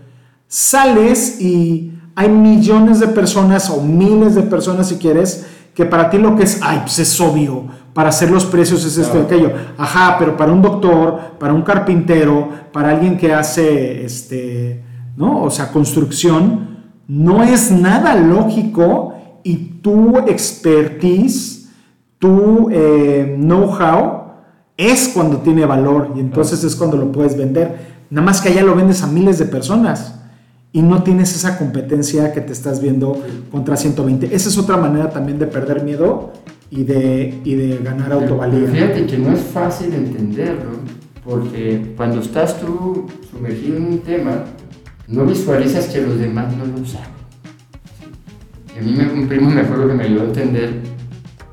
sales 0.52 1.40
y 1.40 1.94
hay 2.14 2.28
millones 2.28 3.00
de 3.00 3.08
personas 3.08 3.70
o 3.70 3.82
miles 3.82 4.36
de 4.36 4.42
personas 4.44 4.90
si 4.90 4.96
quieres, 4.96 5.46
que 5.74 5.86
para 5.86 6.10
ti 6.10 6.18
lo 6.18 6.36
que 6.36 6.44
es, 6.44 6.60
ay, 6.62 6.82
pues 6.82 7.00
es 7.00 7.22
obvio, 7.22 7.68
para 7.94 8.10
hacer 8.10 8.30
los 8.30 8.44
precios 8.44 8.84
es 8.84 8.98
esto 8.98 9.18
y 9.18 9.22
aquello. 9.22 9.54
Ajá, 9.78 10.18
pero 10.20 10.36
para 10.36 10.52
un 10.52 10.62
doctor, 10.62 11.38
para 11.40 11.54
un 11.54 11.62
carpintero, 11.62 12.50
para 12.74 12.90
alguien 12.90 13.18
que 13.18 13.34
hace, 13.34 14.04
este, 14.04 14.84
¿no? 15.16 15.42
O 15.42 15.50
sea, 15.50 15.72
construcción, 15.72 16.82
no 17.08 17.44
es 17.44 17.72
nada 17.72 18.14
lógico 18.16 19.14
y 19.46 19.56
tu 19.82 20.18
expertise, 20.18 21.70
tu 22.20 22.68
eh, 22.72 23.38
know-how, 23.40 24.24
es 24.76 25.12
cuando 25.14 25.38
tiene 25.38 25.66
valor 25.66 26.12
y 26.14 26.20
entonces 26.20 26.62
es 26.66 26.76
cuando 26.76 26.98
lo 26.98 27.10
puedes 27.10 27.38
vender. 27.38 28.04
Nada 28.10 28.26
más 28.26 28.42
que 28.42 28.50
allá 28.50 28.64
lo 28.64 28.76
vendes 28.76 29.02
a 29.02 29.08
miles 29.08 29.40
de 29.40 29.46
personas 29.46 30.18
y 30.74 30.82
no 30.82 31.04
tienes 31.04 31.36
esa 31.36 31.58
competencia 31.58 32.32
que 32.32 32.42
te 32.42 32.54
estás 32.54 32.82
viendo 32.82 33.22
contra 33.52 33.76
120. 33.76 34.34
Esa 34.34 34.50
es 34.50 34.58
otra 34.58 34.78
manera 34.78 35.10
también 35.10 35.38
de 35.38 35.48
perder 35.48 35.84
miedo 35.84 36.32
y 36.70 36.84
de, 36.84 37.42
y 37.44 37.56
de 37.56 37.78
ganar 37.80 38.14
autovalía. 38.14 38.68
fíjate 38.68 39.06
que 39.06 39.18
no 39.18 39.34
es 39.34 39.42
fácil 39.42 39.94
entenderlo, 39.94 40.72
porque 41.26 41.94
cuando 41.98 42.22
estás 42.22 42.60
tú 42.60 43.06
sumergido 43.30 43.78
en 43.78 43.86
un 43.86 44.00
tema, 44.00 44.46
no 45.08 45.26
visualizas 45.26 45.88
que 45.88 46.02
los 46.02 46.18
demás 46.18 46.56
no 46.56 46.66
lo 46.66 46.86
saben. 46.86 47.12
A 48.78 48.82
mí 48.82 48.94
me, 48.94 49.12
un 49.12 49.28
primo 49.28 49.50
me 49.50 49.62
acuerdo 49.62 49.90
que 49.90 49.94
me 49.94 50.06
ayudó 50.06 50.22
a 50.22 50.26
entender, 50.26 50.74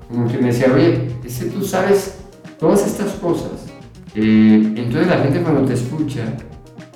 como 0.08 0.28
que 0.28 0.38
me 0.38 0.46
decía, 0.46 0.72
oye, 0.72 1.10
es 1.24 1.38
que 1.40 1.46
tú 1.46 1.64
sabes 1.64 2.18
todas 2.60 2.86
estas 2.86 3.12
cosas. 3.14 3.66
Eh, 4.14 4.74
entonces 4.76 5.08
la 5.08 5.18
gente 5.18 5.42
cuando 5.42 5.64
te 5.64 5.74
escucha, 5.74 6.22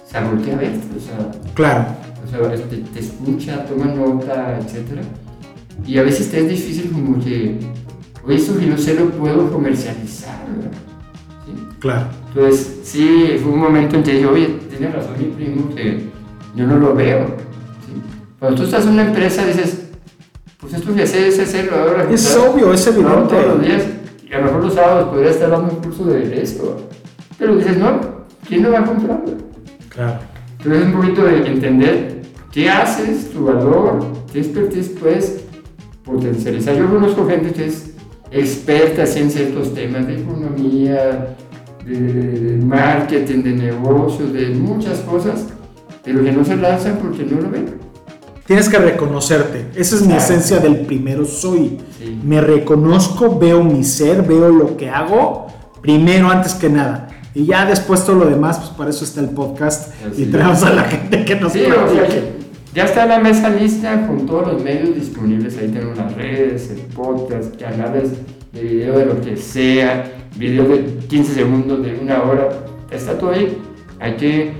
se 0.07 0.20
voltea 0.23 0.55
a 0.55 0.59
verte, 0.59 0.87
o 0.97 1.01
sea, 1.01 1.31
claro. 1.55 2.12
Sea, 2.33 2.51
te, 2.51 2.76
te 2.78 3.01
escucha, 3.01 3.66
toma 3.66 3.85
nota, 3.93 4.59
etc. 4.59 5.03
Y 5.87 5.99
a 5.99 6.03
veces 6.03 6.30
te 6.30 6.39
es 6.39 6.49
difícil 6.49 6.91
como 6.91 7.22
que, 7.22 7.59
oye, 8.24 8.37
esto 8.37 8.59
que 8.59 8.66
no 8.66 8.78
sé 8.78 8.95
lo 8.95 9.11
puedo 9.11 9.53
comercializar, 9.53 10.39
¿verdad? 10.49 10.72
¿Sí? 11.45 11.53
Claro. 11.78 12.07
Entonces, 12.28 12.80
sí, 12.85 13.37
fue 13.43 13.53
un 13.53 13.59
momento 13.59 13.97
en 13.97 14.03
que 14.03 14.12
dije, 14.12 14.26
oye, 14.26 14.47
tiene 14.70 14.91
razón 14.91 15.12
mi 15.18 15.26
primo 15.26 15.74
que 15.74 16.07
yo 16.57 16.66
no 16.66 16.78
lo 16.78 16.95
veo. 16.95 17.26
¿sí? 17.26 18.01
Cuando 18.39 18.57
tú 18.57 18.64
estás 18.64 18.87
en 18.87 18.93
una 18.93 19.09
empresa 19.09 19.45
dices, 19.45 19.91
pues 20.59 20.72
esto 20.72 20.95
que 20.95 21.07
sé 21.07 21.28
es 21.28 21.39
hacerlo 21.39 21.80
ahora. 21.80 22.11
Es 22.11 22.35
obvio, 22.35 22.72
es 22.72 22.87
evidente. 22.87 23.11
No, 23.14 23.28
todos 23.28 23.47
los 23.47 23.62
días, 23.62 23.83
y 24.26 24.33
a 24.33 24.39
lo 24.39 24.45
mejor 24.47 24.64
los 24.64 24.74
sábados 24.74 25.11
podría 25.11 25.33
estar 25.33 25.51
dando 25.51 25.74
un 25.74 25.83
curso 25.83 26.07
de 26.07 26.41
esto. 26.41 26.89
Pero 27.39 27.57
dices, 27.57 27.76
no, 27.76 28.01
¿quién 28.49 28.62
lo 28.62 28.72
va 28.72 28.78
a 28.78 28.85
comprar? 28.87 29.22
Claro. 29.91 30.18
Entonces 30.59 30.80
es 30.80 30.87
un 30.87 31.01
poquito 31.01 31.24
de 31.24 31.47
entender 31.47 32.22
qué 32.53 32.68
haces, 32.70 33.30
tu 33.30 33.44
valor, 33.46 34.05
qué 34.32 34.40
expertise 34.40 34.88
puedes 35.00 35.40
potencializar. 36.05 36.76
Yo 36.76 36.88
conozco 36.90 37.26
gente 37.26 37.53
que 37.53 37.66
es 37.66 37.90
experta 38.30 39.05
en 39.05 39.30
ciertos 39.30 39.74
temas 39.74 40.07
de 40.07 40.20
economía, 40.20 41.36
de, 41.84 41.94
de 42.00 42.64
marketing, 42.64 43.42
de 43.42 43.53
negocios, 43.53 44.32
de 44.32 44.48
muchas 44.50 44.98
cosas, 45.00 45.46
pero 46.05 46.22
que 46.22 46.32
no 46.32 46.44
se 46.44 46.57
lanzan 46.57 46.98
porque 47.03 47.24
no 47.24 47.40
lo 47.40 47.50
ven. 47.50 47.80
Tienes 48.46 48.68
que 48.68 48.78
reconocerte. 48.78 49.66
Esa 49.76 49.94
es 49.96 50.03
mi 50.03 50.09
Claro. 50.09 50.22
esencia 50.22 50.59
del 50.59 50.80
primero 50.80 51.24
soy. 51.24 51.78
Sí. 51.98 52.20
Me 52.24 52.40
reconozco, 52.40 53.38
veo 53.38 53.62
mi 53.62 53.84
ser, 53.84 54.22
veo 54.22 54.48
lo 54.48 54.76
que 54.76 54.90
hago, 54.90 55.46
primero 55.80 56.28
antes 56.28 56.55
que 56.55 56.68
nada. 56.68 57.09
Y 57.34 57.46
ya 57.46 57.64
después 57.64 58.05
todo 58.05 58.16
lo 58.16 58.26
demás, 58.26 58.59
pues 58.59 58.70
para 58.70 58.90
eso 58.90 59.05
está 59.05 59.20
el 59.20 59.30
podcast 59.30 59.92
Así 60.05 60.24
y 60.24 60.26
traemos 60.26 60.62
a 60.64 60.70
la 60.74 60.82
gente 60.84 61.24
que 61.24 61.36
nos 61.36 61.53
Sí, 61.53 61.61
o 61.62 61.64
sea, 61.66 61.86
platique. 61.86 62.09
que 62.09 62.41
ya 62.75 62.85
está 62.85 63.05
la 63.05 63.18
mesa 63.18 63.51
lista 63.51 64.07
con 64.07 64.25
todos 64.27 64.55
los 64.55 64.62
medios 64.62 64.95
disponibles. 64.95 65.59
Ahí 65.59 65.68
tenemos 65.68 65.97
las 65.99 66.14
redes, 66.14 66.70
el 66.70 66.81
podcast, 66.95 67.61
canales 67.61 68.12
de 68.53 68.62
video 68.62 68.99
de 68.99 69.07
lo 69.07 69.20
que 69.20 69.37
sea, 69.37 70.11
video 70.37 70.66
de 70.68 70.83
15 71.09 71.35
segundos, 71.35 71.83
de 71.83 71.99
una 72.01 72.23
hora. 72.23 72.49
Está 72.91 73.18
todo 73.18 73.31
ahí. 73.31 73.59
Hay 74.01 74.16
que 74.16 74.53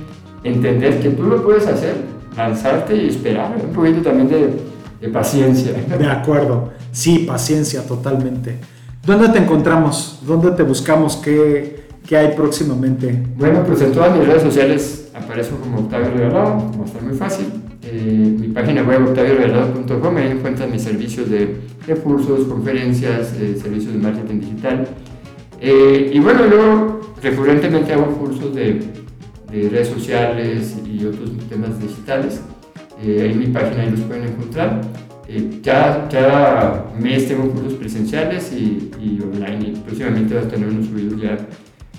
entender 0.45 1.01
que 1.01 1.09
tú 1.11 1.23
lo 1.23 1.43
puedes 1.43 1.67
hacer, 1.67 1.95
lanzarte 2.37 2.97
y 2.97 3.09
esperar. 3.09 3.57
Un 3.63 3.73
poquito 3.73 4.03
también 4.03 4.29
de, 4.29 4.61
de 5.01 5.09
paciencia. 5.09 5.73
De 5.73 6.07
acuerdo. 6.07 6.71
Sí, 6.93 7.21
paciencia, 7.21 7.87
totalmente. 7.87 8.59
¿Dónde 9.07 9.31
te 9.31 9.39
encontramos? 9.39 10.21
¿Dónde 10.27 10.51
te 10.51 10.63
buscamos? 10.65 11.17
¿Qué, 11.17 11.87
qué 12.07 12.19
hay 12.19 12.37
próximamente? 12.37 13.25
Bueno, 13.37 13.65
pues 13.67 13.81
en 13.81 13.93
todas 13.93 14.15
mis 14.17 14.27
redes 14.27 14.43
sociales 14.43 15.11
aparezco 15.15 15.57
como 15.57 15.79
Octavio 15.79 16.11
Regalado, 16.11 16.71
como 16.71 16.85
está 16.85 17.01
muy 17.01 17.15
fácil. 17.15 17.62
Eh, 17.85 18.37
mi 18.39 18.49
página 18.49 18.83
web 18.83 19.09
octavioregalado.com, 19.09 20.17
ahí 20.17 20.31
encuentran 20.31 20.71
mis 20.71 20.83
servicios 20.83 21.29
de, 21.29 21.57
de 21.87 21.95
cursos, 21.97 22.47
conferencias, 22.47 23.35
eh, 23.41 23.57
servicios 23.61 23.93
de 23.93 23.99
marketing 23.99 24.41
digital. 24.41 24.89
Eh, 25.61 26.11
y 26.13 26.19
bueno, 26.21 26.41
yo 26.51 27.01
recurrentemente 27.23 27.93
hago 27.93 28.07
cursos 28.17 28.55
de, 28.55 28.81
de 29.53 29.69
redes 29.69 29.89
sociales 29.89 30.77
y 30.87 31.05
otros 31.05 31.31
temas 31.49 31.79
digitales. 31.81 32.41
Eh, 33.03 33.31
en 33.31 33.39
mi 33.39 33.47
página 33.47 33.85
los 33.87 34.01
pueden 34.01 34.25
encontrar. 34.25 34.81
Eh, 35.29 35.61
cada, 35.63 36.93
mes 36.99 37.29
tengo 37.29 37.51
cursos 37.51 37.75
presenciales 37.75 38.53
y, 38.53 38.91
online 39.23 39.75
próximamente 39.85 40.35
voy 40.35 40.45
a 40.45 40.49
tener 40.49 40.69
unos 40.69 40.87
subidos 40.87 41.21
ya, 41.21 41.37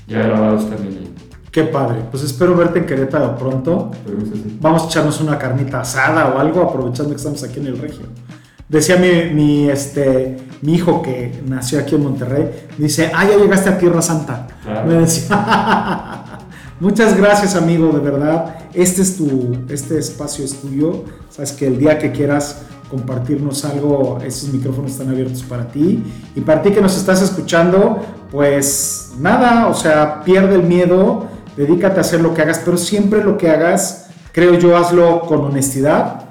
ya 0.07 0.23
grabados 0.23 0.69
también. 0.69 1.13
Qué 1.54 1.66
padre. 1.66 2.01
Pues 2.10 2.24
espero 2.24 2.56
verte 2.56 2.80
en 2.80 2.88
Querétaro 2.88 3.38
pronto. 3.38 3.91
Hacer. 4.01 4.58
Vamos 4.60 4.84
a 4.84 4.86
echarnos 4.88 5.22
una 5.22 5.38
carnita 5.38 5.82
asada 5.82 6.34
o 6.34 6.39
algo, 6.39 6.64
aprovechando 6.64 7.12
que 7.12 7.18
estamos 7.18 7.43
aquí 7.43 7.60
en 7.60 7.68
el 7.68 7.78
Regio. 7.78 8.08
Decía 8.68 8.97
mi, 8.97 9.32
mi, 9.32 9.70
este, 9.70 10.36
mi 10.64 10.74
hijo 10.74 11.04
que 11.04 11.43
nació 11.45 11.80
aquí 11.80 11.93
en 11.93 12.01
Monterrey, 12.01 12.68
dice, 12.76 13.12
ah, 13.14 13.24
ya 13.30 13.38
llegaste 13.38 13.70
a 13.70 13.78
Tierra 13.78 14.01
Santa. 14.01 14.47
Claro. 14.64 14.88
Me 14.88 14.95
decía, 14.95 16.24
muchas 16.80 17.16
gracias 17.16 17.56
amigo, 17.56 17.91
de 17.91 17.99
verdad. 17.99 18.56
Este 18.74 19.04
es 19.04 19.16
tu, 19.16 19.56
este 19.70 19.99
espacio 19.99 20.43
es 20.43 20.60
tuyo. 20.60 21.04
Sabes 21.30 21.51
que 21.51 21.68
el 21.68 21.78
día 21.78 21.99
que 21.99 22.12
quieras 22.12 22.64
compartirnos 22.89 23.64
algo, 23.64 24.18
estos 24.26 24.51
micrófonos 24.51 24.93
están 24.93 25.10
abiertos 25.10 25.43
para 25.43 25.68
ti. 25.68 26.04
Y 26.36 26.41
para 26.41 26.64
ti 26.64 26.72
que 26.72 26.82
nos 26.82 26.97
estás 26.97 27.22
escuchando, 27.22 28.01
pues 28.32 29.12
nada, 29.20 29.68
o 29.68 29.76
sea, 29.76 30.24
pierde 30.24 30.56
el 30.56 30.64
miedo 30.64 31.32
dedícate 31.56 31.97
a 31.97 32.01
hacer 32.01 32.22
lo 32.22 32.34
que 32.34 32.41
hagas, 32.41 32.62
pero 32.64 32.78
siempre 32.78 33.24
lo 33.24 33.38
que 33.38 33.49
hagas, 33.49 34.08
creo 34.32 34.58
yo, 34.58 34.78
hazlo 34.78 35.22
con 35.22 35.41
honestidad, 35.41 36.30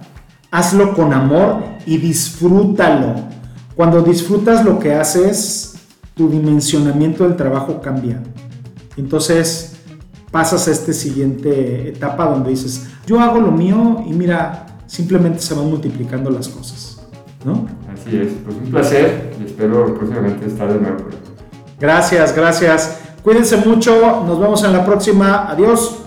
hazlo 0.50 0.94
con 0.94 1.12
amor 1.12 1.62
y 1.86 1.98
disfrútalo. 1.98 3.14
Cuando 3.74 4.02
disfrutas 4.02 4.64
lo 4.64 4.78
que 4.78 4.94
haces, 4.94 5.74
tu 6.14 6.28
dimensionamiento 6.28 7.24
del 7.24 7.36
trabajo 7.36 7.80
cambia. 7.80 8.22
Entonces 8.96 9.76
pasas 10.30 10.68
a 10.68 10.70
esta 10.70 10.92
siguiente 10.92 11.88
etapa 11.88 12.26
donde 12.26 12.50
dices, 12.50 12.88
yo 13.06 13.20
hago 13.20 13.40
lo 13.40 13.50
mío 13.50 14.02
y 14.06 14.12
mira, 14.12 14.66
simplemente 14.86 15.40
se 15.40 15.54
van 15.54 15.68
multiplicando 15.68 16.30
las 16.30 16.48
cosas. 16.48 16.92
¿no? 17.44 17.66
Así 17.92 18.16
es, 18.16 18.32
pues 18.44 18.56
un 18.56 18.70
placer 18.70 19.34
y 19.40 19.44
espero 19.44 19.94
próximamente 19.94 20.46
estar 20.46 20.72
de 20.72 20.80
nuevo. 20.80 21.04
Gracias, 21.80 22.34
gracias. 22.34 23.01
Cuídense 23.22 23.56
mucho, 23.58 24.24
nos 24.26 24.38
vemos 24.40 24.64
en 24.64 24.72
la 24.72 24.84
próxima. 24.84 25.48
Adiós. 25.48 26.01